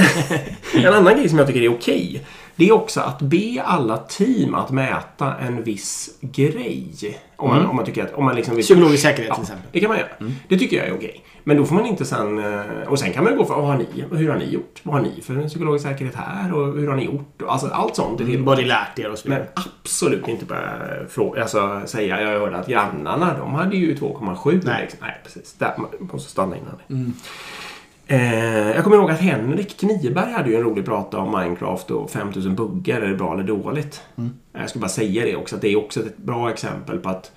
en 0.86 0.94
annan 0.94 1.16
grej 1.16 1.30
som 1.30 1.38
jag 1.38 1.48
tycker 1.48 1.62
är 1.62 1.74
okej. 1.74 2.26
Det 2.56 2.68
är 2.68 2.72
också 2.72 3.02
att 3.02 3.20
be 3.22 3.62
alla 3.66 3.98
team 3.98 4.56
att 4.56 4.72
mäta 4.72 5.36
en 5.38 5.64
viss 5.64 6.10
grej. 6.22 7.20
Om 7.36 7.50
man, 7.50 7.58
Mm. 7.58 7.70
om 7.70 7.76
man 7.76 7.86
tycker 7.86 8.04
att... 8.04 8.14
Om 8.14 8.26
man 8.26 8.36
liksom 8.36 8.56
vill, 8.56 8.66
Psykologisk 8.66 9.04
säkerhet 9.04 9.28
Ja, 9.30 9.36
till 9.36 9.42
exempel. 9.44 9.68
det 9.72 9.80
kan 9.80 9.90
man 9.90 9.98
göra. 9.98 10.10
Det 10.48 10.58
tycker 10.58 10.78
jag 10.78 10.88
är 10.88 10.94
okej. 10.96 11.22
Men 11.44 11.58
då 11.58 11.66
får 11.66 11.76
man 11.76 11.86
inte 11.86 12.06
sen... 12.06 12.40
eh, 12.40 12.62
Och 12.88 13.00
sen 13.00 13.14
kan 13.14 13.24
man 13.24 13.38
gå 13.38 13.46
för 13.46 13.56
vad 13.56 13.66
har 13.66 13.78
ni? 13.78 14.06
Hur 14.18 14.30
har 14.30 14.38
ni 14.38 14.46
gjort? 14.50 14.80
Vad 14.84 14.96
har 14.96 15.02
ni 15.02 15.22
för 15.22 15.48
psykologisk 15.48 15.86
säkerhet 15.86 16.16
här? 16.16 16.54
Och 16.54 16.74
hur 16.74 16.88
har 16.88 16.96
ni 16.96 17.06
gjort? 17.06 17.42
Alltså 17.48 17.68
allt 17.68 17.96
sånt 17.96 18.22
är 18.22 18.26
till. 18.26 18.44
Vad 18.44 18.58
ni 18.58 18.66
lärt 18.66 19.00
er 19.00 19.12
och 19.12 19.18
så 19.18 19.30
Men 19.30 19.42
absolut 19.54 20.28
inte 20.28 20.46
börja 20.46 20.72
fråga, 21.10 21.42
alltså, 21.42 21.82
säga 21.86 22.22
jag 22.22 22.40
hörde 22.40 22.58
att 22.58 22.68
grannarna 22.68 23.38
de 23.40 23.54
hade 23.54 23.78
ju 23.78 23.96
2,7. 23.96 24.62
Nej. 24.66 24.82
Liksom. 24.82 25.00
Nej, 25.02 25.18
precis. 25.24 25.54
Där 25.54 25.74
man 25.78 26.10
måste 26.14 26.32
stanna 26.32 26.56
innan 26.58 26.78
det. 26.88 27.12
Eh, 28.08 28.70
jag 28.72 28.84
kommer 28.84 28.98
ihåg 28.98 29.12
att 29.12 29.20
Henrik 29.20 29.80
Kniberg 29.80 30.32
hade 30.32 30.50
ju 30.50 30.56
en 30.56 30.64
rolig 30.64 30.86
prata 30.86 31.18
om 31.18 31.32
Minecraft 31.40 31.92
och 31.92 32.10
5000 32.12 32.56
buggar. 32.56 33.02
Är 33.02 33.10
det 33.10 33.16
bra 33.16 33.34
eller 33.34 33.44
dåligt? 33.44 34.02
Jag 34.54 34.70
ska 34.70 34.80
bara 34.80 34.90
säga 34.90 35.26
det 35.26 35.36
också, 35.36 35.56
att 35.56 35.62
det 35.62 35.70
är 35.70 35.78
också 35.78 36.00
ett 36.00 36.18
bra 36.18 36.50
exempel 36.50 36.98
på 36.98 37.10
att 37.10 37.32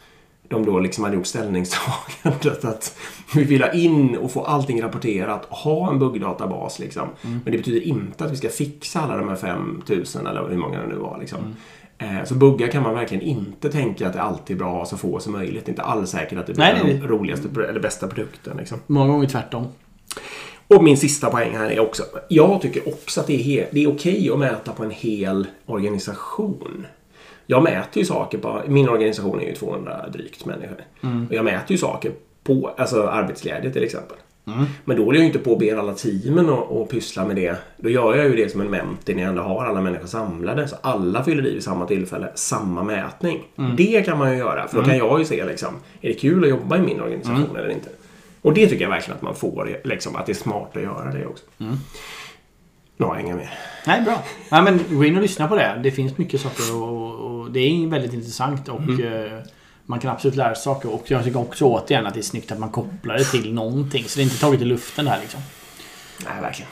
de 0.49 0.65
då 0.67 0.79
liksom 0.81 1.05
hade 1.05 1.17
gjort 1.17 1.27
ställningstagandet 1.27 2.65
att 2.65 2.97
vi 3.35 3.45
vill 3.45 3.63
ha 3.63 3.73
in 3.73 4.17
och 4.17 4.33
få 4.33 4.45
allting 4.45 4.83
rapporterat 4.83 5.45
och 5.45 5.57
ha 5.57 5.91
en 5.91 5.99
buggdatabas. 5.99 6.79
Liksom. 6.79 7.09
Men 7.23 7.43
det 7.45 7.59
betyder 7.59 7.81
inte 7.81 8.25
att 8.25 8.33
vi 8.33 8.37
ska 8.37 8.49
fixa 8.49 9.01
alla 9.01 9.17
de 9.17 9.29
här 9.29 9.37
5000 9.37 10.27
eller 10.27 10.49
hur 10.49 10.57
många 10.57 10.81
det 10.81 10.87
nu 10.87 10.97
var. 10.97 11.19
Liksom. 11.21 11.39
Eh, 11.99 12.25
Så 12.25 12.35
buggar 12.35 12.69
kan 12.69 12.83
man 12.83 12.95
verkligen 12.95 13.23
inte 13.25 13.71
tänka 13.71 14.07
att 14.07 14.13
det 14.13 14.23
alltid 14.23 14.57
är 14.57 14.59
bra 14.59 14.71
att 14.73 14.79
ha 14.79 14.85
så 14.87 14.97
få 14.97 15.19
som 15.21 15.33
möjligt. 15.33 15.65
Det 15.65 15.69
är 15.69 15.73
inte 15.73 15.83
alls 15.83 16.11
säkert 16.11 16.39
att 16.39 16.47
det 16.47 16.55
blir 16.55 16.65
Nej, 16.65 16.99
den 17.01 17.09
roligaste 17.09 17.49
eller 17.69 17.81
bästa 17.81 18.07
produkten. 18.09 18.57
Liksom. 18.57 18.79
Många 18.87 19.13
gånger 19.13 19.29
tvärtom. 19.29 19.67
Och 20.69 20.85
min 20.85 20.97
sista 20.97 21.31
poäng 21.31 21.57
här 21.57 21.71
är 21.71 21.81
också, 21.81 22.03
jag 22.29 22.61
tycker 22.63 22.89
också 22.89 23.21
att 23.21 23.27
det 23.27 23.59
är, 23.59 23.69
det 23.71 23.85
är 23.85 23.89
okej 23.89 24.31
att 24.33 24.39
mäta 24.39 24.73
på 24.73 24.85
en 24.85 24.91
hel 24.91 25.47
organisation. 25.67 26.87
Jag 27.47 27.63
mäter 27.63 27.99
ju 27.99 28.05
saker 28.05 28.39
på, 28.39 28.63
min 28.67 28.89
organisation 28.89 29.41
är 29.41 29.47
ju 29.47 29.55
200 29.55 30.05
drygt 30.13 30.45
människor. 30.45 30.77
Och 31.29 31.35
jag 31.35 31.45
mäter 31.45 31.73
ju 31.73 31.79
saker 31.79 32.13
på, 32.43 32.71
alltså 32.77 33.07
arbetsglädje 33.07 33.73
till 33.73 33.85
exempel. 33.85 34.17
Men 34.85 34.97
då 34.97 35.05
håller 35.05 35.19
jag 35.19 35.23
ju 35.23 35.27
inte 35.27 35.39
på 35.39 35.53
och 35.53 35.59
ber 35.59 35.77
alla 35.77 35.95
teamen 35.95 36.49
och, 36.49 36.81
och 36.81 36.91
pyssla 36.91 37.25
med 37.25 37.37
det. 37.37 37.57
Då 37.77 37.89
gör 37.91 38.15
jag 38.17 38.27
ju 38.27 38.37
det 38.37 38.49
som 38.53 38.61
en 38.61 38.71
mentor 38.71 39.15
när 39.15 39.23
jag 39.23 39.29
ändå 39.29 39.43
har 39.43 39.65
alla 39.65 39.81
människor 39.81 40.07
samlade. 40.07 40.69
Så 40.69 40.77
alla 40.81 41.25
fyller 41.25 41.47
i 41.47 41.55
vid 41.55 41.63
samma 41.65 41.87
tillfälle, 41.87 42.29
samma 42.35 42.83
mätning. 42.83 43.43
Det 43.77 44.05
kan 44.05 44.19
man 44.19 44.33
ju 44.33 44.39
göra, 44.39 44.69
för 44.69 44.77
då 44.77 44.85
kan 44.85 44.99
jag 44.99 45.19
ju 45.19 45.25
se 45.25 45.45
liksom, 45.45 45.75
är 46.01 46.09
det 46.09 46.15
kul 46.15 46.45
att 46.45 46.51
jobba 46.51 46.77
i 46.77 46.81
min 46.81 47.01
organisation 47.01 47.57
eller 47.57 47.71
inte? 47.71 47.91
Och 48.43 48.55
det 48.55 48.69
tycker 48.69 48.85
jag 48.85 48.91
verkligen 48.91 49.17
att 49.17 49.23
man 49.23 49.35
får, 49.35 49.81
liksom, 49.85 50.17
att 50.17 50.27
det 50.27 50.33
är 50.33 50.35
smart 50.35 50.77
att 50.77 50.83
göra 50.83 51.13
det 51.13 51.27
också. 51.27 51.45
Nu 52.97 53.07
har 53.07 53.17
jag 53.17 53.25
inga 53.25 53.37
mer. 53.37 53.59
Nej, 53.87 54.03
bra. 54.03 54.23
Nej, 54.51 54.63
men 54.63 54.85
gå 54.91 55.05
in 55.05 55.17
och 55.17 55.23
lyssna 55.23 55.49
på 55.49 55.57
det. 55.57 55.81
Det 55.83 55.91
finns 55.91 56.19
mycket 56.19 56.41
saker 56.41 56.75
och, 56.75 57.15
och 57.15 57.51
det 57.51 57.61
är 57.61 57.87
väldigt 57.87 58.13
intressant 58.13 58.69
och 58.69 59.01
eh, 59.01 59.43
man 59.87 60.01
kan 60.01 60.11
absolut 60.11 60.37
lära 60.37 60.55
sig 60.55 60.65
saker. 60.65 60.95
Och 60.95 61.11
jag 61.11 61.25
tycker 61.25 61.41
också 61.41 61.65
återigen 61.65 62.07
att 62.07 62.15
det 62.15 62.21
är 62.21 62.23
snyggt 62.23 62.53
att 62.53 62.59
man 62.59 62.71
kopplar 62.71 63.19
det 63.19 63.25
till 63.25 63.55
någonting. 63.55 64.05
Så 64.05 64.17
det 64.19 64.23
är 64.23 64.25
inte 64.25 64.41
taget 64.41 64.61
i 64.61 64.65
luften 64.65 65.05
där 65.05 65.19
liksom. 65.21 65.41
Nej, 66.25 66.43
verkligen. 66.43 66.71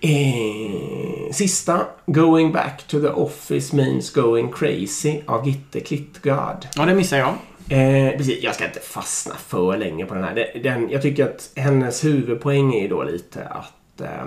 Eh, 0.00 1.32
sista. 1.32 1.86
Going 2.06 2.52
back 2.52 2.86
to 2.86 3.00
the 3.00 3.08
office 3.08 3.76
means 3.76 4.10
going 4.10 4.52
crazy 4.52 5.20
av 5.26 5.48
Gitte 5.48 5.80
Klittgard. 5.80 6.66
Ja, 6.76 6.86
det 6.86 6.94
missar 6.94 7.18
jag. 7.18 7.34
Eh, 7.68 8.16
precis, 8.16 8.42
jag 8.42 8.54
ska 8.54 8.66
inte 8.66 8.80
fastna 8.80 9.34
för 9.34 9.76
länge 9.76 10.06
på 10.06 10.14
den 10.14 10.24
här. 10.24 10.34
Den, 10.34 10.62
den, 10.62 10.90
jag 10.90 11.02
tycker 11.02 11.24
att 11.24 11.50
hennes 11.56 12.04
huvudpoäng 12.04 12.74
är 12.74 12.88
då 12.88 13.02
lite 13.02 13.44
att 13.44 14.00
eh, 14.00 14.26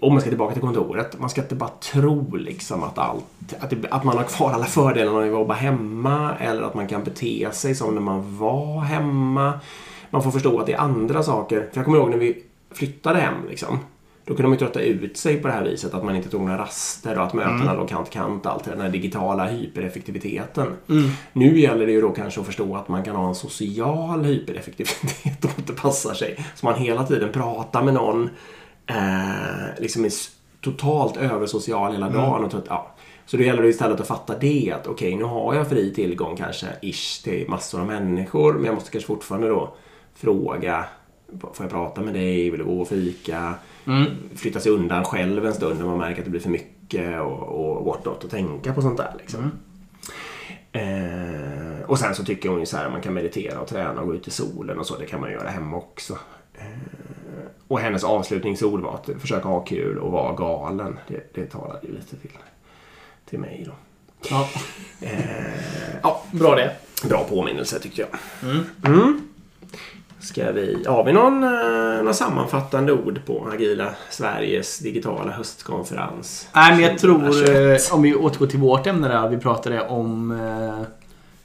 om 0.00 0.12
man 0.12 0.20
ska 0.20 0.30
tillbaka 0.30 0.52
till 0.52 0.62
kontoret, 0.62 1.18
man 1.20 1.30
ska 1.30 1.40
inte 1.40 1.54
bara 1.54 1.70
tro 1.92 2.36
liksom 2.36 2.82
att 2.82 2.98
allt, 2.98 3.24
att, 3.58 3.70
det, 3.70 3.76
att 3.90 4.04
man 4.04 4.16
har 4.16 4.24
kvar 4.24 4.52
alla 4.52 4.64
fördelar 4.64 5.12
när 5.12 5.20
man 5.20 5.28
jobbar 5.28 5.54
hemma 5.54 6.34
eller 6.40 6.62
att 6.62 6.74
man 6.74 6.86
kan 6.86 7.04
bete 7.04 7.48
sig 7.52 7.74
som 7.74 7.94
när 7.94 8.00
man 8.00 8.38
var 8.38 8.80
hemma. 8.80 9.60
Man 10.10 10.22
får 10.22 10.30
förstå 10.30 10.60
att 10.60 10.66
det 10.66 10.72
är 10.72 10.78
andra 10.78 11.22
saker. 11.22 11.68
För 11.72 11.78
jag 11.78 11.84
kommer 11.84 11.98
ihåg 11.98 12.10
när 12.10 12.18
vi 12.18 12.42
flyttade 12.70 13.18
hem 13.18 13.34
liksom. 13.48 13.78
Då 14.26 14.34
kunde 14.34 14.42
de 14.42 14.52
ju 14.52 14.58
trötta 14.58 14.80
ut 14.80 15.16
sig 15.16 15.36
på 15.36 15.48
det 15.48 15.54
här 15.54 15.64
viset 15.64 15.94
att 15.94 16.04
man 16.04 16.16
inte 16.16 16.28
tog 16.28 16.40
några 16.40 16.58
raster 16.58 17.18
och 17.18 17.24
att 17.24 17.34
mötena 17.34 17.74
låg 17.74 17.88
kant 17.88 18.10
kant 18.10 18.46
allt 18.46 18.64
den 18.64 18.80
här 18.80 18.88
digitala 18.88 19.46
hypereffektiviteten. 19.46 20.66
Nu 21.32 21.60
gäller 21.60 21.86
det 21.86 21.92
ju 21.92 22.00
då 22.00 22.10
kanske 22.10 22.40
att 22.40 22.46
förstå 22.46 22.76
att 22.76 22.88
man 22.88 23.04
kan 23.04 23.16
ha 23.16 23.28
en 23.28 23.34
social 23.34 24.24
hypereffektivitet 24.24 25.44
om 25.44 25.62
det 25.66 25.72
passar 25.72 26.14
sig. 26.14 26.46
Så 26.54 26.66
man 26.66 26.74
hela 26.74 27.06
tiden 27.06 27.32
pratar 27.32 27.82
med 27.82 27.94
någon 27.94 28.30
eh, 28.86 29.78
liksom 29.78 30.04
är 30.04 30.12
totalt 30.60 31.16
översocial 31.16 31.92
hela 31.92 32.10
dagen. 32.10 32.44
Och 32.44 32.50
trött, 32.50 32.66
ja. 32.68 32.94
Så 33.26 33.36
då 33.36 33.42
gäller 33.42 33.62
det 33.62 33.68
istället 33.68 34.00
att 34.00 34.06
fatta 34.06 34.38
det 34.38 34.74
att 34.80 34.86
okej, 34.86 35.16
nu 35.16 35.24
har 35.24 35.54
jag 35.54 35.68
fri 35.68 35.94
tillgång 35.94 36.36
kanske 36.36 36.66
ish 36.82 37.22
till 37.22 37.44
massor 37.48 37.80
av 37.80 37.86
människor 37.86 38.52
men 38.52 38.64
jag 38.64 38.74
måste 38.74 38.90
kanske 38.90 39.06
fortfarande 39.06 39.48
då 39.48 39.74
fråga 40.14 40.84
Får 41.40 41.64
jag 41.64 41.70
prata 41.70 42.00
med 42.00 42.14
dig? 42.14 42.50
Vill 42.50 42.58
du 42.58 42.64
gå 42.64 42.80
och 42.80 42.88
fika? 42.88 43.54
Flytta 44.36 44.60
sig 44.60 44.72
undan 44.72 45.04
själv 45.04 45.46
en 45.46 45.54
stund 45.54 45.78
när 45.78 45.86
man 45.86 45.98
märker 45.98 46.18
att 46.18 46.24
det 46.24 46.30
blir 46.30 46.40
för 46.40 46.50
mycket 46.50 47.20
och, 47.20 47.42
och 47.42 47.84
whatnot 47.84 48.24
och 48.24 48.30
tänka 48.30 48.72
på 48.72 48.82
sånt 48.82 48.96
där. 48.96 49.14
Liksom. 49.18 49.50
Eh, 50.72 51.84
och 51.86 51.98
sen 51.98 52.14
så 52.14 52.24
tycker 52.24 52.48
hon 52.48 52.60
ju 52.60 52.66
så 52.66 52.76
här 52.76 52.90
man 52.90 53.00
kan 53.00 53.14
meditera 53.14 53.60
och 53.60 53.68
träna 53.68 54.00
och 54.00 54.06
gå 54.06 54.14
ut 54.14 54.28
i 54.28 54.30
solen 54.30 54.78
och 54.78 54.86
så. 54.86 54.98
Det 54.98 55.06
kan 55.06 55.20
man 55.20 55.32
göra 55.32 55.48
hemma 55.48 55.76
också. 55.76 56.18
Eh, 56.54 56.64
och 57.68 57.80
hennes 57.80 58.04
avslutningsord 58.04 58.80
var 58.80 58.94
att 58.94 59.10
försöka 59.20 59.48
ha 59.48 59.60
kul 59.60 59.98
och 59.98 60.12
vara 60.12 60.34
galen. 60.34 60.98
Det, 61.08 61.34
det 61.34 61.46
talade 61.46 61.86
ju 61.86 61.92
lite 61.92 62.16
till, 62.16 62.30
till 63.24 63.38
mig 63.38 63.62
då. 63.66 63.72
Ja, 64.30 64.48
Eh, 65.00 65.54
ja, 66.02 66.22
bra 66.32 66.54
det. 66.54 66.76
bra 67.08 67.24
påminnelse 67.24 67.78
tyckte 67.80 68.00
jag. 68.00 68.10
Mm. 68.84 69.28
Ska 70.24 70.52
vi, 70.52 70.84
har 70.86 71.04
vi 71.04 71.12
någon, 71.12 71.44
eh, 71.44 72.04
någon 72.04 72.14
sammanfattande 72.14 72.92
ord 72.92 73.20
på 73.26 73.48
Agila 73.52 73.94
Sveriges 74.10 74.78
digitala 74.78 75.32
höstkonferens? 75.32 76.48
Nej, 76.54 76.72
men 76.72 76.82
jag 76.82 76.98
tror, 76.98 77.18
2021? 77.18 77.90
eh, 77.90 77.94
om 77.94 78.02
vi 78.02 78.14
återgår 78.14 78.46
till 78.46 78.58
vårt 78.58 78.86
ämne 78.86 79.08
där, 79.08 79.28
vi 79.28 79.38
pratade 79.38 79.88
om... 79.88 80.30
Eh, 80.30 80.86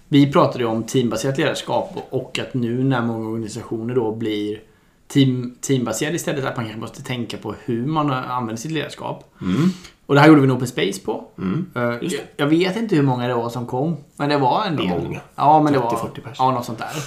vi 0.08 0.32
pratade 0.32 0.66
om 0.66 0.84
teambaserat 0.84 1.38
ledarskap 1.38 2.08
och 2.10 2.40
att 2.40 2.54
nu 2.54 2.84
när 2.84 3.02
många 3.02 3.30
organisationer 3.30 3.96
då 3.96 4.16
blir 4.16 4.60
team, 5.08 5.56
teambaserad 5.62 6.16
istället. 6.16 6.46
Att 6.46 6.56
man 6.56 6.66
kanske 6.66 6.82
måste 6.82 7.04
tänka 7.04 7.38
på 7.38 7.56
hur 7.66 7.86
man 7.86 8.12
använder 8.12 8.62
sitt 8.62 8.72
ledarskap. 8.72 9.34
Mm. 9.42 9.70
Och 10.06 10.16
det 10.16 10.22
här 10.22 10.28
gjorde 10.28 10.42
vi 10.42 10.48
en 10.48 10.52
Open 10.52 10.68
Space 10.68 11.02
på. 11.02 11.24
Mm. 11.38 11.66
Jag, 11.74 12.14
jag 12.38 12.48
vet 12.48 12.76
inte 12.76 12.96
hur 12.96 13.04
många 13.04 13.28
det 13.28 13.34
var 13.34 13.50
som 13.50 13.66
kom. 13.68 13.98
Men 14.16 14.30
det 14.30 14.38
var 14.38 14.66
en 14.66 14.76
del. 14.76 14.88
många. 14.88 15.20
Ja, 15.36 15.62
men 15.64 15.74
det 15.74 15.80
var 15.80 15.90
30-40 15.92 16.22
pers. 16.22 16.36
Ja, 16.40 16.52
något 16.52 16.66
sånt 16.66 16.80
där. 16.80 17.04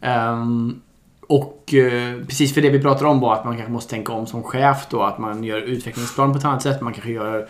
Ehm, 0.00 0.80
och 1.28 1.74
eh, 1.74 2.14
precis 2.26 2.54
för 2.54 2.60
det 2.60 2.70
vi 2.70 2.82
pratade 2.82 3.10
om 3.10 3.20
var 3.20 3.34
att 3.34 3.44
man 3.44 3.56
kanske 3.56 3.72
måste 3.72 3.90
tänka 3.90 4.12
om 4.12 4.26
som 4.26 4.42
chef 4.42 4.86
då. 4.90 5.02
Att 5.02 5.18
man 5.18 5.44
gör 5.44 5.60
utvecklingsplan 5.60 6.32
på 6.32 6.38
ett 6.38 6.44
annat 6.44 6.62
sätt. 6.62 6.80
Man 6.80 6.92
kanske 6.92 7.12
gör 7.12 7.48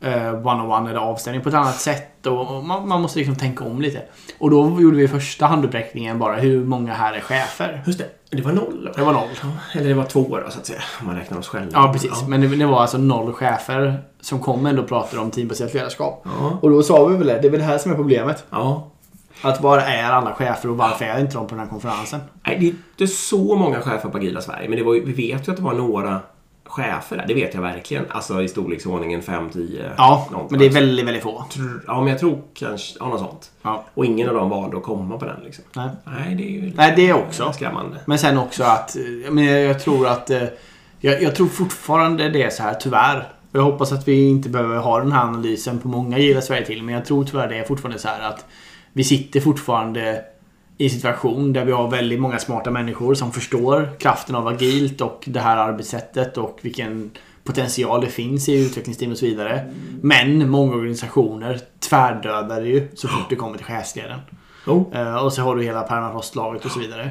eh, 0.00 0.46
one-on-one 0.46 0.90
eller 0.90 1.00
avstämning 1.00 1.42
på 1.42 1.48
ett 1.48 1.54
annat 1.54 1.80
sätt. 1.80 2.26
Och, 2.26 2.56
och 2.56 2.64
man, 2.64 2.88
man 2.88 3.02
måste 3.02 3.18
liksom 3.18 3.36
tänka 3.36 3.64
om 3.64 3.80
lite. 3.80 4.02
Och 4.38 4.50
då 4.50 4.80
gjorde 4.80 4.96
vi 4.96 5.08
första 5.08 5.46
handuppräckningen 5.46 6.18
bara. 6.18 6.36
Hur 6.36 6.64
många 6.64 6.94
här 6.94 7.12
är 7.12 7.20
chefer? 7.20 7.82
Just 7.86 7.98
det. 7.98 8.06
Det 8.30 8.42
var 8.42 8.52
noll. 8.52 8.90
Det 8.96 9.02
var 9.02 9.12
noll. 9.12 9.28
Eller 9.74 9.88
det 9.88 9.94
var 9.94 10.04
två 10.04 10.40
då, 10.44 10.50
så 10.50 10.58
att 10.58 10.66
säga. 10.66 10.80
Om 11.00 11.06
man 11.06 11.16
räknar 11.16 11.38
oss 11.38 11.48
själva. 11.48 11.70
Ja, 11.72 11.92
precis. 11.92 12.10
Ja. 12.20 12.28
Men 12.28 12.40
det, 12.40 12.56
det 12.56 12.66
var 12.66 12.80
alltså 12.80 12.98
noll 12.98 13.32
chefer 13.32 14.02
som 14.20 14.40
kom 14.40 14.66
ändå 14.66 14.82
och 14.82 14.88
pratade 14.88 15.22
om 15.22 15.30
teambaserat 15.30 15.74
ledarskap. 15.74 16.22
Ja. 16.24 16.58
Och 16.62 16.70
då 16.70 16.82
sa 16.82 17.06
vi 17.06 17.16
väl 17.16 17.26
det, 17.26 17.38
det 17.38 17.48
är 17.48 17.50
väl 17.50 17.60
det 17.60 17.66
här 17.66 17.78
som 17.78 17.92
är 17.92 17.96
problemet. 17.96 18.44
ja. 18.50 18.90
Att 19.44 19.60
var 19.60 19.78
är 19.78 20.04
alla 20.04 20.34
chefer 20.34 20.70
och 20.70 20.76
varför 20.76 21.04
är 21.04 21.20
inte 21.20 21.34
de 21.34 21.46
på 21.46 21.54
den 21.54 21.64
här 21.64 21.70
konferensen? 21.70 22.20
Nej, 22.46 22.56
det 22.60 22.66
är 22.66 22.68
inte 22.68 23.06
så 23.06 23.56
många 23.56 23.80
chefer 23.80 24.08
på 24.08 24.18
Agila 24.18 24.40
Sverige. 24.40 24.68
Men 24.68 24.78
det 24.78 24.84
var, 24.84 24.92
vi 24.92 25.12
vet 25.12 25.48
ju 25.48 25.52
att 25.52 25.56
det 25.56 25.62
var 25.62 25.74
några 25.74 26.20
chefer 26.64 27.16
där. 27.16 27.24
Det 27.28 27.34
vet 27.34 27.54
jag 27.54 27.62
verkligen. 27.62 28.04
Alltså 28.10 28.42
i 28.42 28.48
storleksordningen 28.48 29.22
5-10. 29.22 29.90
Ja, 29.96 30.28
någonstans. 30.30 30.50
men 30.50 30.60
det 30.60 30.66
är 30.66 30.70
väldigt, 30.70 31.06
väldigt 31.06 31.22
få. 31.22 31.44
Ja, 31.86 32.00
men 32.00 32.08
jag 32.08 32.18
tror 32.18 32.42
kanske... 32.54 32.96
Ja, 33.00 33.08
något 33.08 33.20
sånt. 33.20 33.50
Ja. 33.62 33.84
Och 33.94 34.04
ingen 34.04 34.28
av 34.28 34.34
dem 34.34 34.50
valde 34.50 34.76
att 34.76 34.82
komma 34.82 35.18
på 35.18 35.24
den 35.24 35.40
liksom. 35.44 35.64
Nej. 35.72 35.88
Nej, 36.04 36.34
det 36.34 36.42
är 36.42 36.50
ju... 36.50 36.72
Nej, 36.74 36.92
det 36.96 37.12
också. 37.12 37.52
Skrämmande. 37.52 37.96
Men 38.06 38.18
sen 38.18 38.38
också 38.38 38.64
att, 38.64 38.96
eh, 38.96 39.30
men 39.30 39.44
jag, 39.44 39.80
tror 39.80 40.06
att, 40.06 40.30
eh, 40.30 40.42
jag, 41.00 41.22
jag 41.22 41.34
tror 41.34 41.46
fortfarande 41.46 42.28
det 42.28 42.42
är 42.42 42.50
så 42.50 42.62
här, 42.62 42.74
tyvärr. 42.74 43.28
Jag 43.52 43.62
hoppas 43.62 43.92
att 43.92 44.08
vi 44.08 44.28
inte 44.28 44.48
behöver 44.48 44.76
ha 44.76 45.00
den 45.00 45.12
här 45.12 45.22
analysen 45.22 45.78
på 45.78 45.88
många 45.88 46.18
gillar 46.18 46.40
Sverige 46.40 46.66
till. 46.66 46.82
Men 46.82 46.94
jag 46.94 47.04
tror 47.04 47.24
tyvärr 47.24 47.48
det 47.48 47.58
är 47.58 47.64
fortfarande 47.64 47.98
så 47.98 48.08
här 48.08 48.28
att 48.28 48.46
vi 48.94 49.04
sitter 49.04 49.40
fortfarande 49.40 50.24
i 50.78 50.84
en 50.84 50.90
situation 50.90 51.52
där 51.52 51.64
vi 51.64 51.72
har 51.72 51.90
väldigt 51.90 52.20
många 52.20 52.38
smarta 52.38 52.70
människor 52.70 53.14
som 53.14 53.32
förstår 53.32 53.90
kraften 53.98 54.34
av 54.34 54.48
agilt 54.48 55.00
och 55.00 55.24
det 55.26 55.40
här 55.40 55.56
arbetssättet 55.56 56.38
och 56.38 56.58
vilken 56.62 57.10
potential 57.44 58.00
det 58.00 58.06
finns 58.06 58.48
i 58.48 58.66
utvecklingsteam 58.66 59.12
och 59.12 59.18
så 59.18 59.26
vidare. 59.26 59.72
Men 60.00 60.50
många 60.50 60.74
organisationer 60.74 61.60
tvärdödar 61.88 62.60
det 62.60 62.68
ju 62.68 62.88
så 62.94 63.08
fort 63.08 63.30
det 63.30 63.36
kommer 63.36 63.56
till 63.56 63.66
chefsleden. 63.66 64.20
Jo. 64.66 64.90
Eh, 64.94 65.16
och 65.16 65.32
så 65.32 65.42
har 65.42 65.56
du 65.56 65.62
hela 65.62 65.82
permafrostlaget 65.82 66.64
och 66.64 66.70
så 66.70 66.78
vidare. 66.78 67.10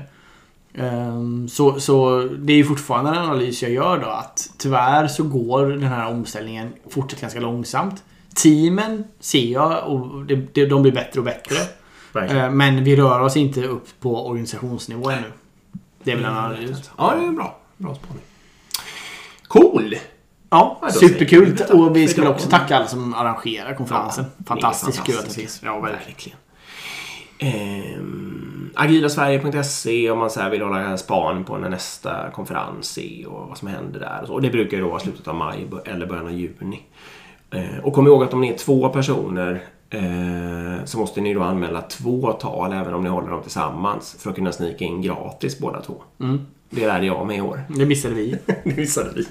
Ehm, 0.73 1.49
så, 1.49 1.79
så 1.79 2.21
det 2.37 2.53
är 2.53 2.57
ju 2.57 2.65
fortfarande 2.65 3.11
en 3.11 3.17
analys 3.17 3.61
jag 3.61 3.71
gör 3.71 3.97
då 3.97 4.07
att 4.07 4.49
tyvärr 4.57 5.07
så 5.07 5.23
går 5.23 5.67
den 5.67 5.83
här 5.83 6.11
omställningen 6.11 6.73
fortsatt 6.89 7.21
ganska 7.21 7.39
långsamt. 7.39 8.03
Teamen 8.35 9.03
ser 9.19 9.51
jag 9.51 9.87
och 9.87 10.25
det, 10.25 10.35
det, 10.35 10.65
de 10.65 10.81
blir 10.81 10.91
bättre 10.91 11.19
och 11.19 11.25
bättre. 11.25 11.55
Verkligen. 12.13 12.45
Eh, 12.45 12.51
men 12.51 12.83
vi 12.83 12.95
rör 12.95 13.19
oss 13.19 13.37
inte 13.37 13.63
upp 13.63 13.87
på 13.99 14.27
organisationsnivå 14.27 15.09
ännu. 15.09 15.31
Det 16.03 16.11
är 16.11 16.15
väl 16.15 16.25
en 16.25 16.37
analys. 16.37 16.91
Ja, 16.97 17.13
det 17.15 17.25
är 17.25 17.31
bra. 17.31 17.57
Bra 17.77 17.95
spaning. 17.95 18.23
Cool! 19.47 19.95
Ja, 20.49 20.81
superkul. 20.91 21.57
vi 21.69 21.73
Och 21.73 21.95
vi 21.95 22.07
väl 22.07 22.27
också 22.27 22.49
tacka 22.49 22.75
alla 22.75 22.87
som 22.87 23.13
arrangerar 23.13 23.75
konferensen. 23.75 24.25
Ja, 24.37 24.43
fantastiskt 24.45 25.03
kul 25.03 25.17
att 25.17 25.25
det 25.25 25.33
finns. 25.33 25.61
Ja, 25.63 25.79
verkligen. 25.79 26.37
Ehm, 27.39 28.69
agilasverige.se 28.75 30.11
om 30.11 30.19
man 30.19 30.29
så 30.29 30.49
vill 30.49 30.61
hålla 30.61 30.97
span 30.97 31.43
på 31.43 31.57
när 31.57 31.69
nästa 31.69 32.31
konferens 32.31 32.97
är 32.97 33.27
och 33.27 33.47
vad 33.47 33.57
som 33.57 33.67
händer 33.67 33.99
där. 33.99 34.19
Och, 34.21 34.27
så. 34.27 34.33
och 34.33 34.41
det 34.41 34.49
brukar 34.49 34.77
ju 34.77 34.83
då 34.83 34.89
vara 34.89 34.99
slutet 34.99 35.27
av 35.27 35.35
maj 35.35 35.67
eller 35.85 36.05
början 36.05 36.25
av 36.25 36.31
juni. 36.31 36.81
Eh, 37.53 37.79
och 37.83 37.93
kom 37.93 38.07
ihåg 38.07 38.23
att 38.23 38.33
om 38.33 38.41
ni 38.41 38.49
är 38.49 38.57
två 38.57 38.89
personer 38.89 39.63
eh, 39.89 40.85
så 40.85 40.97
måste 40.97 41.21
ni 41.21 41.33
då 41.33 41.41
anmäla 41.41 41.81
två 41.81 42.31
tal 42.31 42.73
även 42.73 42.93
om 42.93 43.03
ni 43.03 43.09
håller 43.09 43.29
dem 43.29 43.41
tillsammans 43.41 44.15
för 44.19 44.29
att 44.29 44.35
kunna 44.35 44.51
snika 44.51 44.85
in 44.85 45.01
gratis 45.01 45.59
båda 45.59 45.81
två. 45.81 46.03
Mm. 46.19 46.45
Det 46.69 46.87
lärde 46.87 47.05
jag 47.05 47.27
mig 47.27 47.37
i 47.37 47.41
år. 47.41 47.63
Det 47.69 47.85
missade 47.85 48.15
vi. 48.15 48.37
Det 48.63 48.77
missade 48.77 49.09
vi. 49.15 49.27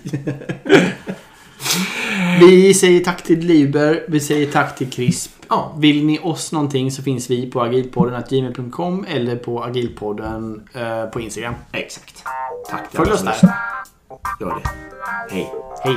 Vi 2.40 2.74
säger 2.74 3.00
tack 3.00 3.22
till 3.22 3.38
Liber. 3.38 4.04
Vi 4.08 4.20
säger 4.20 4.52
tack 4.52 4.78
till 4.78 4.90
CRISP. 4.90 5.30
Ja. 5.48 5.74
Vill 5.78 6.06
ni 6.06 6.18
oss 6.22 6.52
någonting 6.52 6.90
så 6.90 7.02
finns 7.02 7.30
vi 7.30 7.50
på 7.50 7.60
agilpodden.gmail.com 7.62 9.06
eller 9.08 9.36
på 9.36 9.64
agilpodden 9.64 10.68
eh, 10.74 11.04
på 11.04 11.20
Instagram. 11.20 11.54
Exakt. 11.72 12.24
Tack 12.70 12.92
Följ 12.92 13.12
oss 13.12 13.22
där. 13.22 13.50
Gör 14.40 14.48
det. 14.48 14.70
Hej. 15.30 15.52
Hej! 15.84 15.96